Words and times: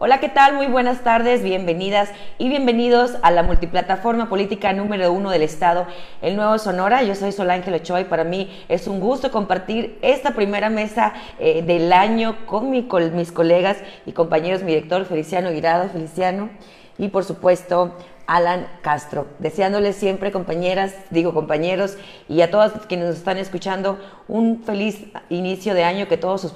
Hola, 0.00 0.18
¿qué 0.18 0.28
tal? 0.28 0.54
Muy 0.54 0.66
buenas 0.66 1.04
tardes, 1.04 1.44
bienvenidas 1.44 2.10
y 2.36 2.48
bienvenidos 2.48 3.16
a 3.22 3.30
la 3.30 3.44
multiplataforma 3.44 4.28
política 4.28 4.72
número 4.72 5.12
uno 5.12 5.30
del 5.30 5.42
Estado, 5.42 5.86
el 6.20 6.34
Nuevo 6.34 6.58
Sonora. 6.58 7.04
Yo 7.04 7.14
soy 7.14 7.30
Solángel 7.30 7.74
Ochoa 7.74 8.00
y 8.00 8.04
para 8.04 8.24
mí 8.24 8.50
es 8.68 8.88
un 8.88 8.98
gusto 8.98 9.30
compartir 9.30 9.96
esta 10.02 10.32
primera 10.32 10.68
mesa 10.68 11.12
eh, 11.38 11.62
del 11.62 11.92
año 11.92 12.44
con, 12.44 12.82
con 12.88 13.14
mis 13.14 13.30
colegas 13.30 13.76
y 14.04 14.10
compañeros, 14.10 14.64
mi 14.64 14.74
director 14.74 15.04
Feliciano 15.04 15.52
Guirado, 15.52 15.88
Feliciano, 15.88 16.50
y 16.98 17.06
por 17.06 17.22
supuesto 17.22 17.96
Alan 18.26 18.66
Castro. 18.82 19.26
Deseándoles 19.38 19.96
siempre, 19.96 20.32
compañeras, 20.32 20.94
digo 21.10 21.34
compañeros, 21.34 21.96
y 22.28 22.40
a 22.40 22.50
todas 22.50 22.72
quienes 22.86 23.08
nos 23.08 23.16
están 23.16 23.38
escuchando, 23.38 23.98
un 24.28 24.62
feliz 24.62 25.06
inicio 25.28 25.74
de 25.74 25.84
año, 25.84 26.08
que 26.08 26.16
todas 26.16 26.40
sus 26.40 26.52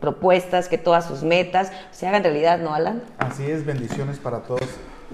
propuestas, 0.00 0.68
que 0.68 0.78
todas 0.78 1.06
sus 1.06 1.22
metas 1.22 1.72
se 1.90 2.06
hagan 2.06 2.22
realidad, 2.22 2.58
¿no, 2.58 2.74
Alan? 2.74 3.02
Así 3.18 3.44
es, 3.44 3.64
bendiciones 3.64 4.18
para 4.18 4.42
todos, 4.42 4.68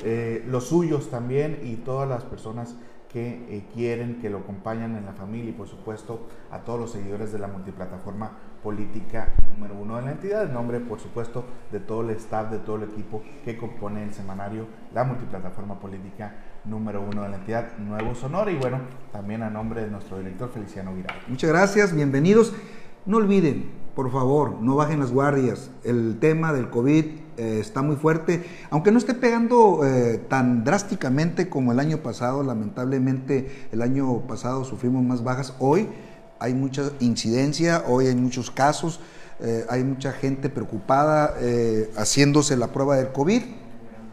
eh, 0.04 0.44
los 0.46 0.68
suyos 0.68 1.10
también 1.10 1.60
y 1.62 1.76
todas 1.76 2.08
las 2.08 2.22
personas 2.24 2.74
que 3.12 3.44
eh, 3.50 3.64
quieren, 3.74 4.20
que 4.20 4.30
lo 4.30 4.38
acompañan 4.38 4.96
en 4.96 5.04
la 5.04 5.12
familia 5.12 5.50
y 5.50 5.52
por 5.52 5.68
supuesto 5.68 6.28
a 6.50 6.60
todos 6.60 6.80
los 6.80 6.92
seguidores 6.92 7.30
de 7.30 7.38
la 7.38 7.46
multiplataforma 7.46 8.38
política 8.62 9.34
número 9.54 9.74
uno 9.74 9.96
de 9.96 10.02
la 10.02 10.12
entidad, 10.12 10.44
en 10.44 10.54
nombre 10.54 10.80
por 10.80 11.00
supuesto 11.00 11.44
de 11.70 11.80
todo 11.80 12.02
el 12.02 12.10
staff, 12.10 12.50
de 12.50 12.58
todo 12.58 12.76
el 12.76 12.84
equipo 12.84 13.22
que 13.44 13.56
compone 13.56 14.02
el 14.04 14.12
semanario, 14.12 14.66
la 14.94 15.04
multiplataforma 15.04 15.78
política 15.78 16.34
número 16.64 17.02
uno 17.02 17.22
de 17.22 17.28
la 17.28 17.36
entidad 17.36 17.76
Nuevo 17.78 18.14
Sonora 18.14 18.50
y 18.50 18.56
bueno, 18.56 18.78
también 19.12 19.42
a 19.42 19.50
nombre 19.50 19.82
de 19.82 19.90
nuestro 19.90 20.18
director 20.18 20.50
Feliciano 20.50 20.94
Guirao. 20.94 21.16
Muchas 21.28 21.50
gracias, 21.50 21.94
bienvenidos. 21.94 22.54
No 23.04 23.16
olviden, 23.16 23.68
por 23.96 24.10
favor, 24.12 24.60
no 24.60 24.76
bajen 24.76 25.00
las 25.00 25.10
guardias. 25.10 25.70
El 25.82 26.18
tema 26.20 26.52
del 26.52 26.70
COVID 26.70 27.04
eh, 27.36 27.58
está 27.60 27.82
muy 27.82 27.96
fuerte, 27.96 28.44
aunque 28.70 28.92
no 28.92 28.98
esté 28.98 29.14
pegando 29.14 29.80
eh, 29.84 30.18
tan 30.28 30.64
drásticamente 30.64 31.48
como 31.48 31.72
el 31.72 31.80
año 31.80 31.98
pasado, 31.98 32.42
lamentablemente 32.42 33.68
el 33.72 33.82
año 33.82 34.20
pasado 34.28 34.64
sufrimos 34.64 35.02
más 35.02 35.24
bajas, 35.24 35.56
hoy 35.58 35.88
hay 36.42 36.54
mucha 36.54 36.90
incidencia, 37.00 37.84
hoy 37.86 38.08
hay 38.08 38.16
muchos 38.16 38.50
casos, 38.50 39.00
eh, 39.40 39.64
hay 39.70 39.84
mucha 39.84 40.12
gente 40.12 40.48
preocupada 40.48 41.34
haciéndose 41.96 42.56
la 42.56 42.68
prueba 42.68 42.96
del 42.96 43.12
COVID, 43.12 43.42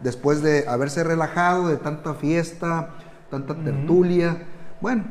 después 0.03 0.41
de 0.41 0.67
haberse 0.67 1.03
relajado 1.03 1.67
de 1.67 1.77
tanta 1.77 2.13
fiesta, 2.13 2.89
tanta 3.30 3.55
tertulia, 3.55 4.44
bueno, 4.81 5.03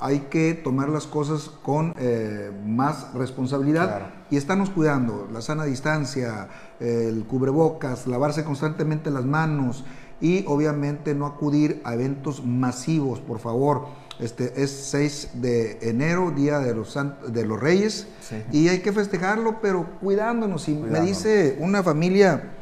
hay 0.00 0.20
que 0.30 0.54
tomar 0.54 0.88
las 0.88 1.06
cosas 1.06 1.50
con 1.62 1.94
eh, 1.96 2.50
más 2.66 3.14
responsabilidad 3.14 4.10
y 4.30 4.36
estarnos 4.36 4.70
cuidando, 4.70 5.28
la 5.32 5.40
sana 5.40 5.64
distancia, 5.64 6.48
el 6.80 7.24
cubrebocas, 7.24 8.06
lavarse 8.06 8.44
constantemente 8.44 9.10
las 9.10 9.24
manos 9.24 9.84
y 10.20 10.44
obviamente 10.46 11.14
no 11.14 11.26
acudir 11.26 11.80
a 11.84 11.94
eventos 11.94 12.44
masivos, 12.44 13.20
por 13.20 13.38
favor. 13.38 13.86
Este 14.20 14.62
es 14.62 14.70
6 14.70 15.30
de 15.34 15.78
enero, 15.82 16.30
día 16.30 16.60
de 16.60 16.74
los 16.74 16.96
de 17.26 17.44
los 17.44 17.60
Reyes, 17.60 18.06
y 18.52 18.68
hay 18.68 18.78
que 18.80 18.92
festejarlo, 18.92 19.60
pero 19.60 19.98
cuidándonos. 20.00 20.68
Y 20.68 20.74
me 20.74 21.00
dice 21.00 21.56
una 21.60 21.82
familia, 21.82 22.52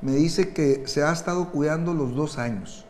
me 0.00 0.12
dice 0.12 0.50
que 0.54 0.84
se 0.86 1.02
ha 1.02 1.12
estado 1.12 1.50
cuidando 1.50 1.92
los 1.92 2.14
dos 2.14 2.38
años 2.38 2.86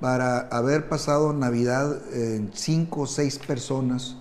para 0.00 0.40
haber 0.48 0.88
pasado 0.88 1.32
Navidad 1.32 1.96
en 2.12 2.50
cinco 2.52 3.02
o 3.02 3.06
seis 3.06 3.38
personas 3.38 4.16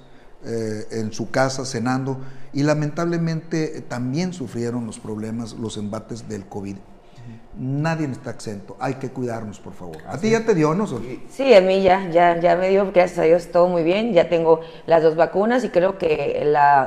eh, 0.45 0.87
en 0.91 1.11
su 1.11 1.31
casa 1.31 1.65
cenando. 1.65 2.19
Y 2.53 2.63
lamentablemente 2.63 3.81
también 3.81 4.33
sufrieron 4.33 4.85
los 4.85 4.99
problemas, 4.99 5.53
los 5.53 5.77
embates 5.77 6.29
del 6.29 6.45
COVID. 6.45 6.77
Nadie 7.57 8.07
está 8.09 8.31
exento, 8.31 8.77
hay 8.79 8.93
que 8.93 9.09
cuidarnos, 9.09 9.59
por 9.59 9.73
favor. 9.73 9.97
¿A 10.07 10.17
ti 10.17 10.29
ya 10.29 10.45
te 10.45 10.55
dio, 10.55 10.73
no? 10.73 10.87
Sí, 11.29 11.53
a 11.53 11.59
mí 11.59 11.83
ya, 11.83 12.09
ya, 12.09 12.39
ya 12.39 12.55
me 12.55 12.69
dio, 12.69 12.89
gracias 12.93 13.19
a 13.19 13.23
Dios, 13.23 13.51
todo 13.51 13.67
muy 13.67 13.83
bien. 13.83 14.13
Ya 14.13 14.29
tengo 14.29 14.61
las 14.85 15.03
dos 15.03 15.17
vacunas 15.17 15.63
y 15.65 15.69
creo 15.69 15.97
que 15.97 16.41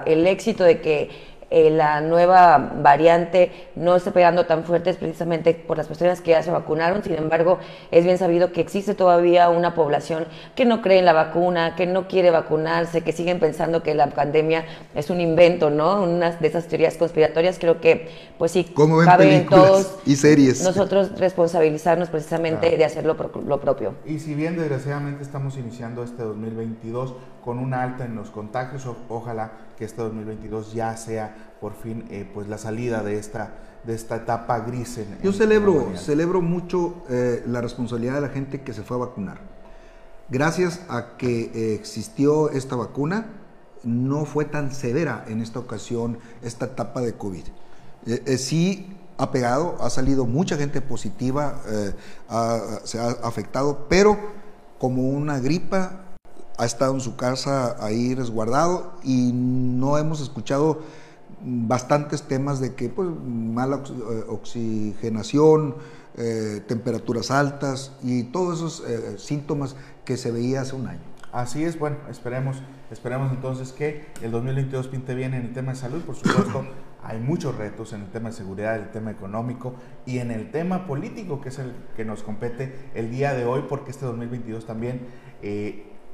el 0.07 0.27
éxito 0.27 0.65
de 0.65 0.81
que 0.81 1.11
eh, 1.57 1.71
la 1.71 2.01
nueva 2.01 2.73
variante 2.83 3.53
no 3.77 3.95
está 3.95 4.11
pegando 4.11 4.45
tan 4.45 4.65
fuerte 4.65 4.93
precisamente 4.93 5.55
por 5.55 5.77
las 5.77 5.87
personas 5.87 6.21
que 6.21 6.33
ya 6.33 6.43
se 6.43 6.51
vacunaron. 6.51 7.05
Sin 7.05 7.15
embargo, 7.15 7.61
es 7.93 8.05
bien 8.05 8.19
sabido 8.19 8.51
que 8.51 8.61
existe 8.61 8.97
todavía 8.97 9.49
una 9.51 9.73
población 9.73 10.27
que 10.57 10.65
no 10.65 10.83
cree 10.83 10.99
en 10.99 11.05
la 11.05 11.13
vacuna, 11.13 11.77
que 11.77 11.87
no 11.87 12.09
quiere 12.09 12.33
vacunarse, 12.33 13.03
que 13.03 13.13
siguen 13.13 13.39
pensando 13.39 13.85
que 13.85 13.95
la 13.95 14.09
pandemia 14.09 14.65
es 14.97 15.11
un 15.11 15.21
invento, 15.21 15.71
¿no? 15.71 16.03
Una 16.03 16.33
de 16.33 16.49
esas 16.49 16.67
teorías 16.67 16.97
conspiratorias. 16.97 17.61
Creo 17.61 17.81
que, 17.81 18.09
pues 18.37 18.51
sí, 18.51 18.75
cabe 19.05 19.37
en 19.37 19.47
todos 19.47 19.99
y 20.05 20.17
series. 20.17 20.65
nosotros 20.65 21.17
responsabilizarnos 21.17 22.09
precisamente 22.09 22.77
de 22.77 22.85
hacer 22.85 23.07
lo, 23.07 23.15
lo 23.47 23.61
propio. 23.61 23.95
Y 24.05 24.19
si 24.19 24.35
bien 24.35 24.57
desgraciadamente 24.57 25.23
estamos 25.23 25.57
iniciando 25.57 26.03
este 26.03 26.25
2022 26.25 27.15
con 27.45 27.59
una 27.59 27.83
alta 27.83 28.07
en 28.07 28.15
los 28.15 28.31
contagios. 28.31 28.89
ojalá 29.11 29.53
que 29.77 29.85
este 29.85 30.01
2022 30.01 30.73
ya 30.73 30.97
sea 30.97 31.53
por 31.61 31.75
fin 31.75 32.07
eh, 32.09 32.29
pues 32.33 32.49
la 32.49 32.57
salida 32.57 33.03
de 33.03 33.19
esta, 33.19 33.53
de 33.85 33.95
esta 33.95 34.17
etapa 34.17 34.61
gris. 34.61 34.97
En, 34.97 35.19
Yo 35.23 35.31
celebro, 35.33 35.93
celebro 35.95 36.41
mucho 36.41 37.05
eh, 37.11 37.45
la 37.47 37.61
responsabilidad 37.61 38.15
de 38.15 38.21
la 38.23 38.29
gente 38.31 38.63
que 38.63 38.73
se 38.73 38.83
fue 38.83 38.97
a 38.97 39.01
vacunar. 39.01 39.41
Gracias 40.31 40.81
a 40.89 41.19
que 41.19 41.51
eh, 41.55 41.75
existió 41.75 42.49
esta 42.49 42.77
vacuna, 42.77 43.27
no 43.83 44.25
fue 44.25 44.47
tan 44.47 44.73
severa 44.73 45.27
en 45.29 45.43
esta 45.43 45.59
ocasión 45.59 46.17
esta 46.43 46.65
etapa 46.65 47.03
de 47.03 47.13
COVID. 47.13 47.45
sí 48.39 48.97
ha 49.19 49.31
pegado, 49.31 49.77
ha 49.81 49.91
salido 49.91 50.25
mucha 50.25 50.57
gente 50.57 50.81
positiva, 50.81 51.61
se 52.85 52.99
ha 52.99 53.11
afectado, 53.23 53.87
pero 53.91 54.19
como 54.79 55.11
una 55.11 55.39
gripa 55.39 56.04
ha 56.57 56.65
estado 56.65 56.95
en 56.95 57.01
su 57.01 57.17
casa 57.17 57.77
ahí 57.85 58.15
resguardado 58.15 58.93
y 59.03 59.33
no 59.33 59.99
hemos 59.99 60.21
escuchado 60.21 60.81
bastantes 61.45 62.23
temas 62.23 62.61
de 62.61 62.75
que 62.75 62.89
pues 62.89 63.09
mala 63.09 63.77
eh, 63.77 64.25
oxigenación, 64.29 65.77
eh, 66.17 66.63
temperaturas 66.67 67.31
altas 67.31 67.93
y 68.03 68.25
todos 68.25 68.59
esos 68.59 68.89
eh, 68.89 69.19
síntomas 69.19 69.77
que 70.05 70.17
se 70.17 70.31
veía 70.31 70.63
hace 70.63 70.77
un 70.77 70.87
año. 70.87 71.01
Así 71.33 71.65
es, 71.65 71.79
bueno, 71.79 71.97
esperemos, 72.09 72.63
esperemos 72.93 73.33
entonces 73.33 73.73
que 73.73 74.07
el 74.23 74.31
2022 74.31 74.87
pinte 74.87 75.15
bien 75.15 75.35
en 75.35 75.47
el 75.47 75.53
tema 75.53 75.73
de 75.73 75.79
salud, 75.79 76.01
por 76.03 76.15
supuesto. 76.15 76.65
hay 77.07 77.19
muchos 77.19 77.55
retos 77.57 77.93
en 77.93 78.01
el 78.03 78.11
tema 78.11 78.31
de 78.31 78.37
seguridad, 78.37 78.77
en 78.77 78.85
el 78.85 78.91
tema 78.91 79.11
económico 79.11 79.75
y 80.07 80.19
en 80.19 80.31
el 80.31 80.51
tema 80.51 80.87
político, 80.87 81.41
que 81.41 81.51
es 81.51 81.59
el 81.59 81.75
que 81.97 82.05
nos 82.05 82.23
compete 82.23 82.91
el 82.95 83.11
día 83.11 83.35
de 83.35 83.45
hoy, 83.45 83.65
porque 83.69 83.91
este 83.91 84.07
2022 84.07 84.65
también 84.65 85.07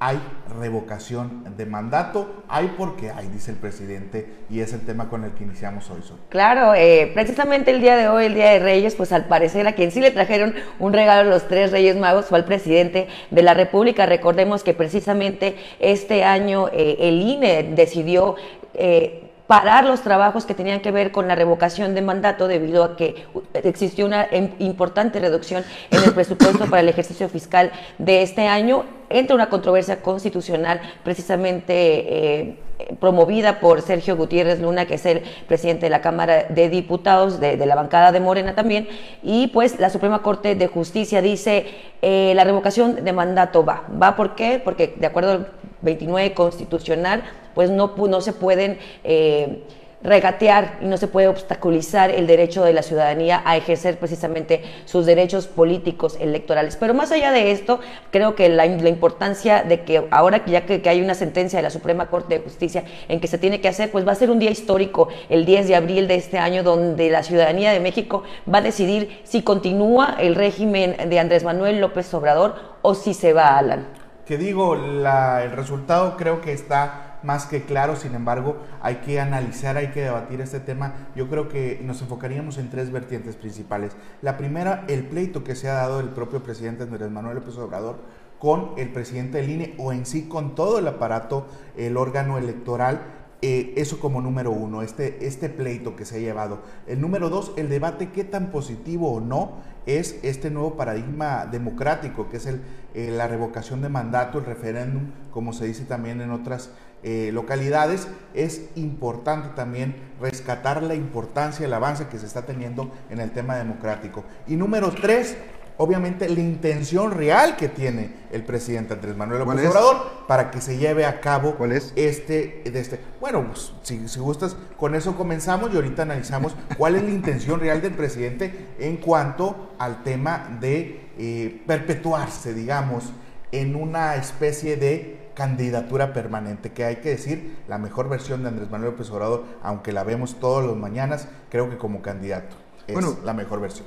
hay 0.03 0.19
revocación 0.59 1.55
de 1.59 1.66
mandato, 1.66 2.43
hay 2.49 2.72
porque 2.78 3.11
hay, 3.11 3.28
dice 3.28 3.50
el 3.50 3.59
presidente, 3.59 4.27
y 4.49 4.61
es 4.61 4.72
el 4.72 4.81
tema 4.81 5.11
con 5.11 5.25
el 5.25 5.33
que 5.33 5.44
iniciamos 5.44 5.91
hoy. 5.91 6.00
Claro, 6.31 6.75
eh, 6.75 7.11
precisamente 7.12 7.71
el 7.71 7.83
día 7.83 7.97
de 7.97 8.09
hoy, 8.09 8.25
el 8.25 8.34
Día 8.34 8.53
de 8.53 8.61
Reyes, 8.61 8.94
pues 8.94 9.12
al 9.12 9.27
parecer 9.27 9.66
a 9.66 9.75
quien 9.75 9.91
sí 9.91 10.00
le 10.00 10.11
trajeron 10.11 10.55
un 10.78 10.94
regalo 10.94 11.28
a 11.28 11.33
los 11.34 11.47
tres 11.49 11.71
Reyes 11.71 11.97
Magos 11.97 12.27
fue 12.27 12.38
al 12.38 12.47
presidente 12.47 13.09
de 13.31 13.43
la 13.43 13.53
República. 13.53 14.06
Recordemos 14.06 14.65
que 14.65 14.72
precisamente 14.72 15.56
este 15.81 16.25
año 16.25 16.69
eh, 16.72 16.97
el 17.00 17.21
INE 17.21 17.62
decidió... 17.75 18.37
Eh, 18.75 19.27
parar 19.50 19.83
los 19.84 20.03
trabajos 20.03 20.47
que 20.47 20.55
tenían 20.55 20.78
que 20.78 20.93
ver 20.93 21.11
con 21.11 21.27
la 21.27 21.34
revocación 21.34 21.97
de 21.97 22.03
mandato 22.03 22.47
debido 22.47 22.84
a 22.84 22.94
que 22.94 23.27
existió 23.53 24.06
una 24.06 24.28
importante 24.61 25.19
reducción 25.19 25.65
en 25.91 26.05
el 26.05 26.12
presupuesto 26.15 26.66
para 26.66 26.83
el 26.83 26.88
ejercicio 26.88 27.28
fiscal 27.28 27.72
de 27.99 28.22
este 28.22 28.47
año 28.47 28.84
entre 29.09 29.34
una 29.34 29.50
controversia 29.50 30.03
constitucional 30.03 30.81
precisamente 31.03 31.72
eh, 31.75 32.59
promovida 33.00 33.59
por 33.59 33.83
Sergio 33.83 34.16
Gutiérrez 34.16 34.61
Luna, 34.61 34.87
que 34.87 34.94
es 34.94 35.05
el 35.05 35.22
presidente 35.49 35.87
de 35.87 35.91
la 35.91 36.00
Cámara 36.00 36.44
de 36.44 36.69
Diputados, 36.69 37.41
de, 37.41 37.56
la 37.56 37.75
bancada 37.75 38.12
de 38.12 38.20
Morena 38.20 38.55
también, 38.55 38.87
y 39.20 39.49
pues 39.49 39.81
la 39.81 39.91
Suprema 39.91 40.23
Corte 40.23 40.55
de 40.55 40.69
Justicia 40.69 41.23
dice 41.23 41.67
eh, 42.03 42.35
la 42.37 42.44
revocación 42.44 43.05
de 43.05 43.12
mandato 43.12 43.64
va. 43.64 43.82
¿Va 44.00 44.14
por 44.14 44.37
qué? 44.37 44.61
Porque 44.62 44.94
de 44.96 45.06
acuerdo 45.06 45.32
al 45.32 45.49
29 45.82 46.35
constitucional, 46.35 47.25
pues 47.55 47.70
no, 47.70 47.94
no 47.97 48.20
se 48.20 48.32
pueden... 48.32 48.79
Eh, 49.05 49.64
regatear 50.02 50.79
y 50.81 50.87
no 50.87 50.97
se 50.97 51.08
puede 51.08 51.29
obstaculizar 51.29 52.11
el 52.11 52.26
derecho 52.26 52.64
de 52.64 52.73
la 52.73 52.82
ciudadanía 52.82 53.43
a 53.44 53.56
ejercer 53.56 53.99
precisamente 53.99 54.62
sus 54.87 55.05
derechos 55.05 55.47
políticos 55.47 56.17
electorales. 56.19 56.76
Pero 56.76 56.94
más 56.94 57.12
allá 57.12 57.31
de 57.32 57.50
esto, 57.50 57.81
creo 58.11 58.35
que 58.35 58.49
la, 58.49 58.67
importancia 58.67 59.62
de 59.62 59.82
que 59.82 60.06
ahora 60.11 60.44
que 60.44 60.50
ya 60.52 60.64
que, 60.64 60.88
hay 60.88 61.02
una 61.02 61.14
sentencia 61.14 61.58
de 61.58 61.62
la 61.62 61.70
Suprema 61.70 62.06
Corte 62.08 62.38
de 62.38 62.44
Justicia 62.44 62.85
en 63.08 63.20
que 63.20 63.26
se 63.26 63.38
tiene 63.38 63.61
que 63.61 63.69
hacer, 63.69 63.91
pues 63.91 64.06
va 64.06 64.12
a 64.12 64.14
ser 64.14 64.31
un 64.31 64.38
día 64.38 64.50
histórico 64.50 65.08
el 65.29 65.44
10 65.44 65.69
de 65.69 65.76
abril 65.76 66.08
de 66.08 66.14
este 66.14 66.38
año 66.38 66.62
donde 66.62 67.11
la 67.11 67.23
ciudadanía 67.23 67.73
de 67.73 67.81
México 67.81 68.23
va 68.53 68.58
a 68.58 68.62
decidir 68.62 69.20
si 69.25 69.43
continúa 69.43 70.17
el 70.19 70.35
régimen 70.35 70.96
de 71.08 71.19
Andrés 71.19 71.44
Manuel 71.44 71.81
López 71.81 72.12
Obrador 72.14 72.55
o 72.82 72.94
si 72.94 73.12
se 73.12 73.32
va 73.32 73.49
a 73.49 73.58
Alan. 73.58 73.87
Que 74.25 74.38
digo, 74.38 74.75
el 74.75 75.50
resultado 75.53 76.17
creo 76.17 76.41
que 76.41 76.53
está 76.53 77.09
más 77.22 77.46
que 77.46 77.62
claro, 77.62 77.96
sin 77.96 78.14
embargo, 78.14 78.56
hay 78.81 78.96
que 78.96 79.20
analizar, 79.20 79.76
hay 79.76 79.88
que 79.88 80.02
debatir 80.02 80.40
este 80.40 80.61
tema. 80.61 81.08
Yo 81.14 81.28
creo 81.28 81.49
que 81.49 81.81
nos 81.82 82.00
enfocaríamos 82.02 82.58
en 82.58 82.70
tres 82.70 82.90
vertientes 82.90 83.37
principales. 83.37 83.96
La 84.22 84.37
primera, 84.37 84.84
el 84.88 85.05
pleito 85.05 85.44
que 85.44 85.55
se 85.55 85.69
ha 85.69 85.75
dado 85.75 85.99
del 85.99 86.08
propio 86.08 86.43
presidente 86.43 86.84
Andrés 86.84 87.11
Manuel 87.11 87.37
López 87.37 87.56
Obrador 87.58 87.99
con 88.38 88.72
el 88.78 88.90
presidente 88.90 89.38
del 89.38 89.50
INE 89.50 89.75
o 89.78 89.93
en 89.93 90.06
sí 90.06 90.28
con 90.28 90.55
todo 90.55 90.78
el 90.78 90.88
aparato, 90.88 91.46
el 91.76 91.96
órgano 91.96 92.38
electoral 92.38 93.02
eh, 93.43 93.72
eso 93.76 93.99
como 94.00 94.20
número 94.20 94.50
uno, 94.50 94.82
este, 94.82 95.26
este 95.26 95.49
pleito 95.49 95.96
que 95.96 96.05
se 96.05 96.17
ha 96.17 96.19
llevado. 96.19 96.61
El 96.87 97.00
número 97.00 97.31
dos, 97.31 97.52
el 97.56 97.70
debate 97.70 98.11
qué 98.11 98.22
tan 98.22 98.50
positivo 98.50 99.14
o 99.14 99.20
no 99.20 99.52
es 99.87 100.20
este 100.22 100.50
nuevo 100.50 100.76
paradigma 100.76 101.46
democrático, 101.46 102.28
que 102.28 102.37
es 102.37 102.44
el, 102.44 102.61
eh, 102.94 103.10
la 103.10 103.28
revocación 103.28 103.82
de 103.82 103.88
mandato, 103.88 104.38
el 104.38 104.44
referéndum, 104.44 105.10
como 105.31 105.52
se 105.52 105.66
dice 105.66 105.84
también 105.84 106.20
en 106.20 106.31
otras 106.31 106.70
eh, 107.02 107.31
localidades. 107.32 108.08
Es 108.34 108.62
importante 108.75 109.50
también 109.56 109.96
rescatar 110.20 110.82
la 110.82 110.94
importancia, 110.94 111.64
el 111.66 111.72
avance 111.72 112.08
que 112.08 112.19
se 112.19 112.26
está 112.26 112.42
teniendo 112.42 112.90
en 113.08 113.20
el 113.20 113.31
tema 113.31 113.56
democrático. 113.56 114.25
Y 114.46 114.56
número 114.56 114.90
tres, 114.90 115.37
obviamente 115.78 116.28
la 116.28 116.40
intención 116.40 117.12
real 117.12 117.56
que 117.56 117.69
tiene 117.70 118.12
el 118.31 118.44
presidente 118.44 118.93
Andrés 118.93 119.16
Manuel 119.16 119.38
López 119.40 119.66
Obrador 119.66 119.96
para 120.28 120.50
que 120.50 120.60
se 120.60 120.76
lleve 120.76 121.06
a 121.06 121.22
cabo 121.22 121.54
¿Cuál 121.54 121.72
es? 121.72 121.94
este, 121.96 122.62
de 122.70 122.81
este. 122.81 123.00
Bueno, 123.19 123.46
pues, 123.46 123.72
si, 123.82 124.06
si, 124.06 124.20
gustas, 124.20 124.56
con 124.76 124.94
eso 124.94 125.16
comenzamos 125.16 125.72
y 125.72 125.76
ahorita 125.76 126.02
analizamos 126.02 126.54
cuál 126.76 126.96
es 126.96 127.02
la 127.02 127.10
intención 127.10 127.60
real 127.60 127.81
del 127.81 127.94
presidente 127.94 128.69
en 128.78 128.98
cuanto 128.98 129.70
al 129.78 130.02
tema 130.02 130.58
de 130.60 131.09
eh, 131.22 131.62
perpetuarse, 131.67 132.55
digamos, 132.55 133.12
en 133.52 133.76
una 133.76 134.17
especie 134.17 134.76
de 134.76 135.31
candidatura 135.34 136.12
permanente, 136.14 136.72
que 136.72 136.84
hay 136.84 136.96
que 136.96 137.11
decir, 137.11 137.58
la 137.69 137.78
mejor 137.78 138.08
versión 138.08 138.43
de 138.43 138.49
Andrés 138.49 138.70
Manuel 138.70 138.93
López 138.93 139.11
Obrador, 139.11 139.44
aunque 139.62 139.93
la 139.93 140.02
vemos 140.02 140.40
todos 140.40 140.64
los 140.64 140.76
mañanas, 140.76 141.28
creo 141.50 141.69
que 141.69 141.76
como 141.76 142.02
candidato 142.02 142.56
es 142.87 142.94
bueno, 142.94 143.17
la 143.25 143.34
mejor 143.34 143.61
versión 143.61 143.87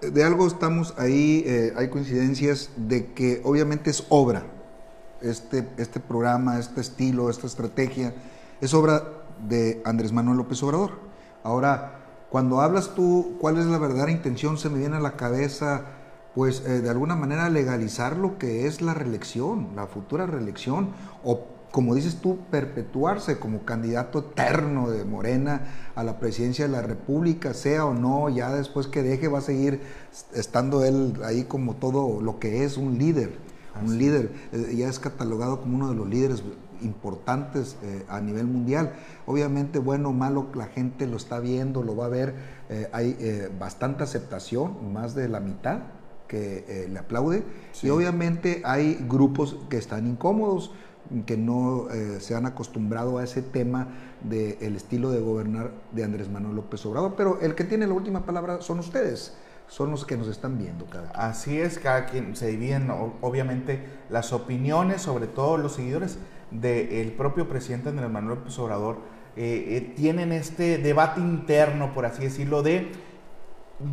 de 0.00 0.24
algo 0.24 0.46
estamos 0.46 0.94
ahí, 0.98 1.42
eh, 1.46 1.72
hay 1.76 1.88
coincidencias 1.88 2.70
de 2.76 3.12
que 3.12 3.40
obviamente 3.44 3.90
es 3.90 4.06
obra, 4.08 4.44
este, 5.20 5.68
este 5.76 6.00
programa, 6.00 6.58
este 6.58 6.80
estilo, 6.80 7.30
esta 7.30 7.46
estrategia, 7.46 8.14
es 8.60 8.74
obra 8.74 9.02
de 9.48 9.82
Andrés 9.84 10.12
Manuel 10.12 10.38
López 10.38 10.62
Obrador. 10.62 10.92
Ahora, 11.42 11.98
cuando 12.30 12.60
hablas 12.60 12.94
tú, 12.94 13.36
¿cuál 13.40 13.58
es 13.58 13.66
la 13.66 13.78
verdadera 13.78 14.10
intención? 14.10 14.56
Se 14.56 14.68
me 14.68 14.78
viene 14.78 14.96
a 14.96 15.00
la 15.00 15.16
cabeza, 15.16 15.82
pues 16.34 16.62
eh, 16.66 16.80
de 16.80 16.90
alguna 16.90 17.16
manera 17.16 17.50
legalizar 17.50 18.16
lo 18.16 18.38
que 18.38 18.66
es 18.66 18.80
la 18.80 18.94
reelección, 18.94 19.68
la 19.76 19.86
futura 19.86 20.26
reelección, 20.26 20.90
o 21.24 21.46
como 21.72 21.94
dices 21.94 22.16
tú, 22.20 22.38
perpetuarse 22.50 23.38
como 23.38 23.64
candidato 23.64 24.18
eterno 24.18 24.90
de 24.90 25.04
Morena 25.04 25.62
a 25.94 26.04
la 26.04 26.20
presidencia 26.20 26.66
de 26.66 26.72
la 26.72 26.82
República, 26.82 27.54
sea 27.54 27.86
o 27.86 27.94
no, 27.94 28.28
ya 28.28 28.52
después 28.52 28.86
que 28.86 29.02
deje 29.02 29.26
va 29.26 29.38
a 29.38 29.42
seguir 29.42 29.80
estando 30.34 30.84
él 30.84 31.14
ahí 31.24 31.44
como 31.44 31.74
todo 31.74 32.20
lo 32.20 32.38
que 32.38 32.64
es 32.64 32.76
un 32.76 32.98
líder, 32.98 33.38
un 33.82 33.98
líder, 33.98 34.30
eh, 34.52 34.74
ya 34.76 34.88
es 34.88 34.98
catalogado 34.98 35.60
como 35.60 35.76
uno 35.76 35.88
de 35.88 35.94
los 35.94 36.06
líderes 36.06 36.42
importantes 36.82 37.76
eh, 37.82 38.04
a 38.08 38.20
nivel 38.20 38.46
mundial. 38.46 38.92
Obviamente, 39.24 39.78
bueno 39.78 40.10
o 40.10 40.12
malo, 40.12 40.48
la 40.54 40.66
gente 40.66 41.06
lo 41.06 41.16
está 41.16 41.40
viendo, 41.40 41.82
lo 41.82 41.96
va 41.96 42.04
a 42.04 42.10
ver, 42.10 42.34
eh, 42.68 42.90
hay 42.92 43.48
bastante 43.58 44.02
aceptación, 44.02 44.92
más 44.92 45.14
de 45.14 45.28
la 45.28 45.40
mitad 45.40 45.80
que 46.32 46.88
le 46.90 46.98
aplaude, 46.98 47.44
y 47.82 47.90
obviamente 47.90 48.62
hay 48.64 49.04
grupos 49.06 49.58
que 49.68 49.76
están 49.76 50.06
incómodos 50.06 50.72
que 51.26 51.36
no 51.36 51.90
eh, 51.90 52.20
se 52.20 52.34
han 52.34 52.46
acostumbrado 52.46 53.18
a 53.18 53.24
ese 53.24 53.42
tema 53.42 53.88
del 54.22 54.76
estilo 54.76 55.10
de 55.10 55.20
gobernar 55.20 55.72
de 55.90 56.04
Andrés 56.04 56.30
Manuel 56.30 56.56
López 56.56 56.84
Obrador, 56.86 57.14
pero 57.16 57.40
el 57.40 57.54
que 57.54 57.64
tiene 57.64 57.86
la 57.86 57.92
última 57.92 58.24
palabra 58.24 58.60
son 58.62 58.78
ustedes, 58.78 59.36
son 59.68 59.90
los 59.90 60.06
que 60.06 60.16
nos 60.16 60.28
están 60.28 60.58
viendo 60.58 60.86
cada 60.86 61.10
quien. 61.10 61.20
Así 61.20 61.60
es, 61.60 61.78
cada 61.78 62.06
quien 62.06 62.34
se 62.36 62.48
dividen 62.48 62.88
obviamente 63.20 63.84
las 64.08 64.32
opiniones, 64.32 65.02
sobre 65.02 65.26
todo 65.26 65.58
los 65.58 65.74
seguidores 65.74 66.18
del 66.50 67.12
propio 67.12 67.48
presidente 67.48 67.88
Andrés 67.88 68.10
Manuel 68.10 68.38
López 68.38 68.58
Obrador, 68.58 68.98
eh, 69.36 69.66
eh, 69.70 69.92
tienen 69.96 70.32
este 70.32 70.78
debate 70.78 71.20
interno, 71.20 71.94
por 71.94 72.06
así 72.06 72.22
decirlo, 72.22 72.62
de 72.62 72.92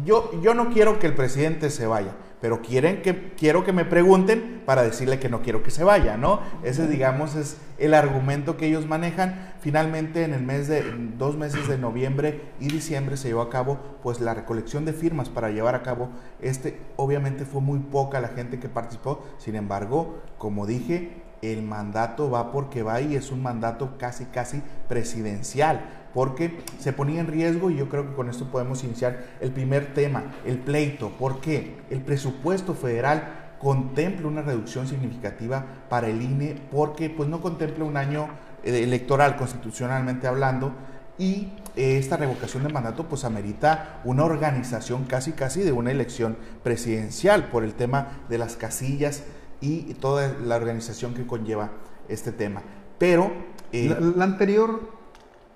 yo, 0.06 0.40
yo 0.42 0.54
no 0.54 0.70
quiero 0.70 1.00
que 1.00 1.08
el 1.08 1.16
presidente 1.16 1.70
se 1.70 1.88
vaya 1.88 2.14
pero 2.42 2.62
quieren 2.62 3.02
que, 3.02 3.34
quiero 3.34 3.64
que 3.64 3.74
me 3.74 3.86
pregunten 3.86 4.62
para 4.66 4.84
decirle 4.84 5.20
que 5.20 5.30
no 5.30 5.42
quiero 5.42 5.64
que 5.64 5.72
se 5.72 5.84
vaya, 5.84 6.16
¿no? 6.16 6.40
Ese, 6.64 6.88
digamos, 6.88 7.36
es 7.36 7.58
el 7.78 7.94
argumento 7.94 8.56
que 8.56 8.68
ellos 8.68 8.88
manejan. 8.88 9.54
Finalmente, 9.62 10.24
en 10.24 10.34
el 10.34 10.44
mes 10.44 10.68
de, 10.68 10.84
dos 11.18 11.36
meses 11.36 11.68
de 11.68 11.78
noviembre 11.78 12.42
y 12.60 12.68
diciembre 12.68 13.18
se 13.18 13.28
llevó 13.28 13.42
a 13.42 13.50
cabo, 13.50 13.80
pues, 14.04 14.22
la 14.22 14.34
recolección 14.34 14.86
de 14.86 14.94
firmas 14.94 15.28
para 15.28 15.50
llevar 15.50 15.76
a 15.76 15.84
cabo 15.84 16.10
este. 16.42 16.80
Obviamente 16.96 17.46
fue 17.46 17.62
muy 17.62 17.80
poca 17.80 18.22
la 18.22 18.30
gente 18.30 18.60
que 18.60 18.70
participó, 18.70 19.26
sin 19.38 19.56
embargo, 19.56 20.20
como 20.38 20.66
dije, 20.66 21.29
el 21.42 21.64
mandato 21.64 22.30
va 22.30 22.52
porque 22.52 22.84
va 22.84 23.02
y 23.02 23.16
es 23.16 23.32
un 23.32 23.42
mandato 23.42 23.98
casi, 23.98 24.26
casi 24.26 24.62
presidencial 24.88 26.00
porque 26.14 26.60
se 26.80 26.94
ponía 26.94 27.20
en 27.20 27.28
riesgo 27.28 27.70
y 27.70 27.78
yo 27.78 27.88
creo 27.90 28.08
que 28.08 28.16
con 28.16 28.30
esto 28.30 28.46
podemos 28.46 28.84
iniciar 28.84 29.26
el 29.42 29.52
primer 29.52 29.94
tema, 29.94 30.24
el 30.46 30.58
pleito, 30.58 31.12
porque 31.20 31.78
el 31.90 32.02
presupuesto 32.02 32.74
federal 32.74 33.56
contempla 33.60 34.28
una 34.28 34.42
reducción 34.42 34.88
significativa 34.88 35.66
para 35.90 36.08
el 36.08 36.22
INE 36.22 36.56
porque 36.72 37.10
pues 37.10 37.30
no 37.30 37.42
contempla 37.42 37.84
un 37.84 37.98
año 37.98 38.30
eh, 38.64 38.84
electoral 38.84 39.36
constitucionalmente 39.36 40.28
hablando 40.28 40.74
y 41.18 41.52
eh, 41.76 41.98
esta 41.98 42.16
revocación 42.16 42.64
de 42.64 42.74
mandato 42.74 43.08
pues 43.08 43.26
amerita 43.26 44.00
una 44.06 44.24
organización 44.24 45.04
casi 45.04 45.34
casi 45.34 45.62
de 45.62 45.74
una 45.74 45.92
elección 45.92 46.38
presidencial 46.64 47.50
por 47.50 47.66
el 47.66 47.74
tema 47.74 48.24
de 48.30 48.38
las 48.38 48.56
casillas 48.56 49.24
y 49.62 49.94
toda 49.96 50.36
la 50.44 50.56
organización 50.56 51.14
que 51.14 51.28
conlleva 51.28 51.72
este 52.08 52.32
tema. 52.32 52.62
Pero 52.98 53.32
eh, 53.72 53.96
la, 54.16 54.24
anterior 54.24 54.82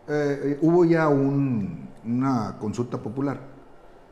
eh, 0.07 0.57
hubo 0.61 0.85
ya 0.85 1.09
una 1.09 2.57
consulta 2.59 2.97
popular 3.01 3.39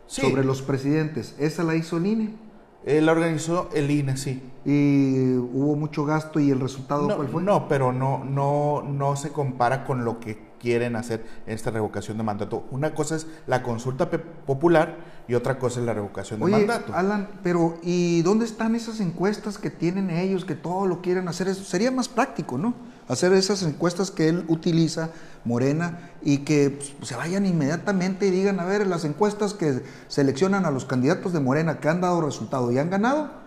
sobre 0.06 0.44
los 0.44 0.62
presidentes. 0.62 1.36
¿Esa 1.40 1.64
la 1.64 1.76
hizo 1.76 1.98
el 1.98 2.06
INE? 2.06 2.36
Eh, 2.84 3.00
la 3.00 3.12
organizó 3.12 3.70
el 3.74 3.90
INE, 3.92 4.18
sí. 4.18 4.44
¿Y 4.66 5.36
hubo 5.38 5.76
mucho 5.76 6.04
gasto 6.06 6.40
y 6.40 6.52
el 6.52 6.60
resultado 6.60 7.08
no, 7.08 7.16
cuál 7.16 7.30
fue? 7.30 7.44
No, 7.44 7.68
pero 7.68 7.94
no, 7.94 8.24
no, 8.24 8.84
no 8.84 9.16
se 9.16 9.32
compara 9.32 9.86
con 9.86 10.04
lo 10.04 10.20
que 10.20 10.51
quieren 10.62 10.96
hacer 10.96 11.26
esta 11.48 11.72
revocación 11.72 12.18
de 12.18 12.24
mandato. 12.24 12.66
Una 12.70 12.94
cosa 12.94 13.16
es 13.16 13.26
la 13.48 13.64
consulta 13.64 14.10
popular 14.10 14.98
y 15.28 15.34
otra 15.34 15.58
cosa 15.58 15.80
es 15.80 15.86
la 15.86 15.94
revocación 15.94 16.40
de 16.40 16.46
mandato. 16.46 16.94
Alan, 16.94 17.30
pero 17.42 17.80
¿y 17.82 18.22
dónde 18.22 18.46
están 18.46 18.76
esas 18.76 19.00
encuestas 19.00 19.58
que 19.58 19.72
tienen 19.72 20.12
ellos, 20.12 20.46
que 20.46 20.56
todo 20.56 20.86
lo 20.86 21.02
quieren 21.02 21.28
hacer? 21.28 21.48
Eso 21.48 21.64
sería 21.64 21.90
más 21.90 22.08
práctico, 22.08 22.58
¿no? 22.58 22.76
Hacer 23.08 23.34
esas 23.34 23.64
encuestas 23.64 24.12
que 24.12 24.30
él 24.30 24.46
utiliza, 24.48 25.10
Morena, 25.44 26.12
y 26.22 26.40
que 26.40 26.70
pues, 26.70 27.10
se 27.10 27.16
vayan 27.16 27.46
inmediatamente 27.46 28.28
y 28.28 28.32
digan, 28.32 28.60
a 28.60 28.66
ver, 28.66 28.86
las 28.86 29.04
encuestas 29.04 29.56
que 29.56 29.82
seleccionan 30.08 30.66
a 30.66 30.72
los 30.72 30.86
candidatos 30.86 31.34
de 31.34 31.40
Morena 31.40 31.80
que 31.80 31.90
han 31.90 32.02
dado 32.02 32.22
resultado 32.22 32.72
y 32.72 32.78
han 32.78 32.92
ganado, 32.92 33.41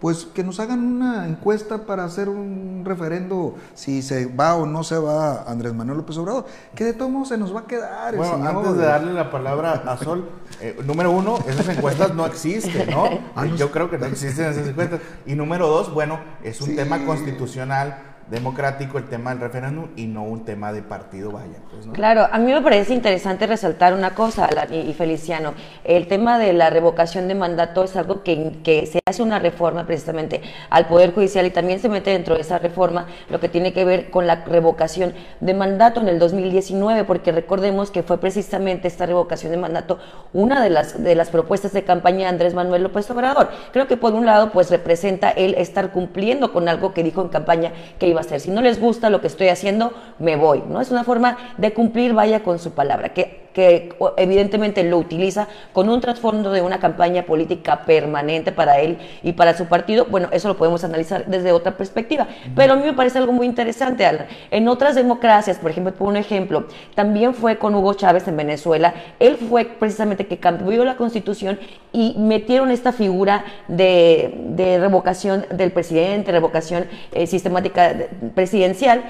pues 0.00 0.26
que 0.32 0.44
nos 0.44 0.60
hagan 0.60 0.78
una 0.80 1.26
encuesta 1.26 1.78
para 1.78 2.04
hacer 2.04 2.28
un 2.28 2.82
referendo 2.84 3.56
si 3.74 4.02
se 4.02 4.26
va 4.26 4.54
o 4.54 4.64
no 4.64 4.84
se 4.84 4.96
va 4.96 5.42
Andrés 5.42 5.74
Manuel 5.74 5.98
López 5.98 6.16
Obrador, 6.18 6.46
que 6.74 6.84
de 6.84 6.92
todos 6.92 7.10
modos 7.10 7.28
se 7.28 7.38
nos 7.38 7.54
va 7.54 7.60
a 7.60 7.66
quedar. 7.66 8.14
Bueno, 8.14 8.46
antes 8.48 8.76
de 8.76 8.84
darle 8.84 9.12
la 9.12 9.30
palabra 9.30 9.82
a 9.86 9.96
Sol, 9.96 10.28
eh, 10.60 10.78
número 10.84 11.10
uno, 11.10 11.38
esas 11.48 11.68
encuestas 11.68 12.14
no 12.14 12.26
existen, 12.26 12.90
¿no? 12.90 13.08
Ah, 13.34 13.46
Yo 13.46 13.72
creo 13.72 13.90
que 13.90 13.98
no 13.98 14.06
existen 14.06 14.46
esas 14.46 14.68
encuestas. 14.68 15.00
Y 15.26 15.34
número 15.34 15.66
dos, 15.66 15.92
bueno, 15.92 16.20
es 16.44 16.60
un 16.60 16.76
tema 16.76 17.04
constitucional 17.04 17.98
democrático 18.30 18.98
el 18.98 19.08
tema 19.08 19.30
del 19.30 19.40
referéndum 19.40 19.88
y 19.96 20.06
no 20.06 20.22
un 20.22 20.44
tema 20.44 20.72
de 20.72 20.82
partido, 20.82 21.32
vaya. 21.32 21.58
Pues, 21.70 21.86
claro, 21.94 22.28
a 22.30 22.38
mí 22.38 22.52
me 22.52 22.60
parece 22.60 22.92
interesante 22.92 23.46
resaltar 23.46 23.94
una 23.94 24.10
cosa, 24.14 24.48
y 24.70 24.92
Feliciano, 24.92 25.54
el 25.84 26.06
tema 26.08 26.38
de 26.38 26.52
la 26.52 26.70
revocación 26.70 27.28
de 27.28 27.34
mandato 27.34 27.84
es 27.84 27.96
algo 27.96 28.22
que, 28.22 28.58
que, 28.62 28.86
se 28.86 29.00
hace 29.06 29.22
una 29.22 29.38
reforma 29.38 29.86
precisamente 29.86 30.42
al 30.70 30.86
Poder 30.86 31.14
Judicial 31.14 31.46
y 31.46 31.50
también 31.50 31.80
se 31.80 31.88
mete 31.88 32.10
dentro 32.10 32.34
de 32.34 32.42
esa 32.42 32.58
reforma 32.58 33.06
lo 33.30 33.40
que 33.40 33.48
tiene 33.48 33.72
que 33.72 33.84
ver 33.84 34.10
con 34.10 34.26
la 34.26 34.44
revocación 34.44 35.14
de 35.40 35.54
mandato 35.54 36.00
en 36.00 36.08
el 36.08 36.18
2019, 36.18 37.04
porque 37.04 37.32
recordemos 37.32 37.90
que 37.90 38.02
fue 38.02 38.18
precisamente 38.18 38.88
esta 38.88 39.06
revocación 39.06 39.52
de 39.52 39.58
mandato 39.58 39.98
una 40.32 40.62
de 40.62 40.70
las, 40.70 41.02
de 41.02 41.14
las 41.14 41.30
propuestas 41.30 41.72
de 41.72 41.84
campaña 41.84 42.18
de 42.18 42.26
Andrés 42.26 42.54
Manuel 42.54 42.82
López 42.82 43.10
Obrador. 43.10 43.48
Creo 43.72 43.86
que 43.86 43.96
por 43.96 44.14
un 44.14 44.26
lado 44.26 44.50
pues 44.52 44.70
representa 44.70 45.30
él 45.30 45.54
estar 45.56 45.92
cumpliendo 45.92 46.52
con 46.52 46.68
algo 46.68 46.92
que 46.92 47.02
dijo 47.02 47.22
en 47.22 47.28
campaña 47.28 47.72
que 47.98 48.08
iba 48.08 48.17
a 48.18 48.20
hacer. 48.20 48.40
Si 48.40 48.50
no 48.50 48.60
les 48.60 48.80
gusta 48.80 49.10
lo 49.10 49.20
que 49.20 49.26
estoy 49.26 49.48
haciendo, 49.48 49.92
me 50.18 50.36
voy, 50.36 50.62
¿no? 50.68 50.80
Es 50.80 50.90
una 50.90 51.04
forma 51.04 51.36
de 51.56 51.72
cumplir, 51.72 52.12
vaya 52.12 52.42
con 52.42 52.58
su 52.58 52.72
palabra, 52.72 53.10
que 53.10 53.47
que 53.52 53.94
evidentemente 54.16 54.84
lo 54.84 54.98
utiliza 54.98 55.48
con 55.72 55.88
un 55.88 56.00
trasfondo 56.00 56.52
de 56.52 56.62
una 56.62 56.78
campaña 56.78 57.24
política 57.24 57.84
permanente 57.84 58.52
para 58.52 58.80
él 58.80 58.98
y 59.22 59.32
para 59.32 59.56
su 59.56 59.66
partido, 59.66 60.06
bueno, 60.06 60.28
eso 60.32 60.48
lo 60.48 60.56
podemos 60.56 60.84
analizar 60.84 61.26
desde 61.26 61.52
otra 61.52 61.76
perspectiva. 61.76 62.28
Pero 62.54 62.74
a 62.74 62.76
mí 62.76 62.84
me 62.84 62.92
parece 62.92 63.18
algo 63.18 63.32
muy 63.32 63.46
interesante, 63.46 64.06
Alan. 64.06 64.26
En 64.50 64.68
otras 64.68 64.94
democracias, 64.94 65.58
por 65.58 65.70
ejemplo, 65.70 65.92
por 65.94 66.08
un 66.08 66.16
ejemplo, 66.16 66.66
también 66.94 67.34
fue 67.34 67.58
con 67.58 67.74
Hugo 67.74 67.94
Chávez 67.94 68.28
en 68.28 68.36
Venezuela, 68.36 68.94
él 69.18 69.36
fue 69.36 69.64
precisamente 69.64 70.26
que 70.26 70.38
cambió 70.38 70.84
la 70.84 70.96
constitución 70.96 71.58
y 71.92 72.14
metieron 72.18 72.70
esta 72.70 72.92
figura 72.92 73.44
de, 73.66 74.76
revocación 74.78 75.46
del 75.50 75.72
presidente, 75.72 76.32
revocación 76.32 76.86
eh, 77.12 77.26
sistemática 77.26 77.94
presidencial. 78.34 79.02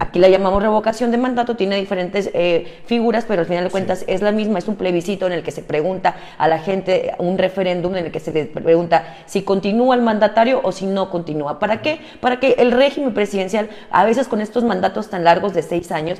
Aquí 0.00 0.18
la 0.18 0.28
llamamos 0.28 0.62
revocación 0.62 1.10
de 1.10 1.18
mandato, 1.18 1.56
tiene 1.56 1.76
diferentes 1.76 2.30
eh, 2.34 2.80
figuras, 2.86 3.24
pero 3.26 3.40
al 3.40 3.46
final 3.46 3.64
de 3.64 3.70
cuentas 3.70 3.93
es 4.06 4.22
la 4.22 4.32
misma, 4.32 4.58
es 4.58 4.68
un 4.68 4.76
plebiscito 4.76 5.26
en 5.26 5.32
el 5.32 5.42
que 5.42 5.50
se 5.50 5.62
pregunta 5.62 6.16
a 6.38 6.48
la 6.48 6.58
gente, 6.58 7.14
un 7.18 7.38
referéndum 7.38 7.94
en 7.96 8.06
el 8.06 8.12
que 8.12 8.20
se 8.20 8.32
pregunta 8.32 9.16
si 9.26 9.42
continúa 9.42 9.94
el 9.94 10.02
mandatario 10.02 10.60
o 10.62 10.72
si 10.72 10.86
no 10.86 11.10
continúa. 11.10 11.58
¿Para 11.58 11.82
qué? 11.82 12.00
Para 12.20 12.40
que 12.40 12.56
el 12.58 12.72
régimen 12.72 13.14
presidencial, 13.14 13.68
a 13.90 14.04
veces 14.04 14.28
con 14.28 14.40
estos 14.40 14.64
mandatos 14.64 15.10
tan 15.10 15.24
largos 15.24 15.54
de 15.54 15.62
seis 15.62 15.92
años, 15.92 16.18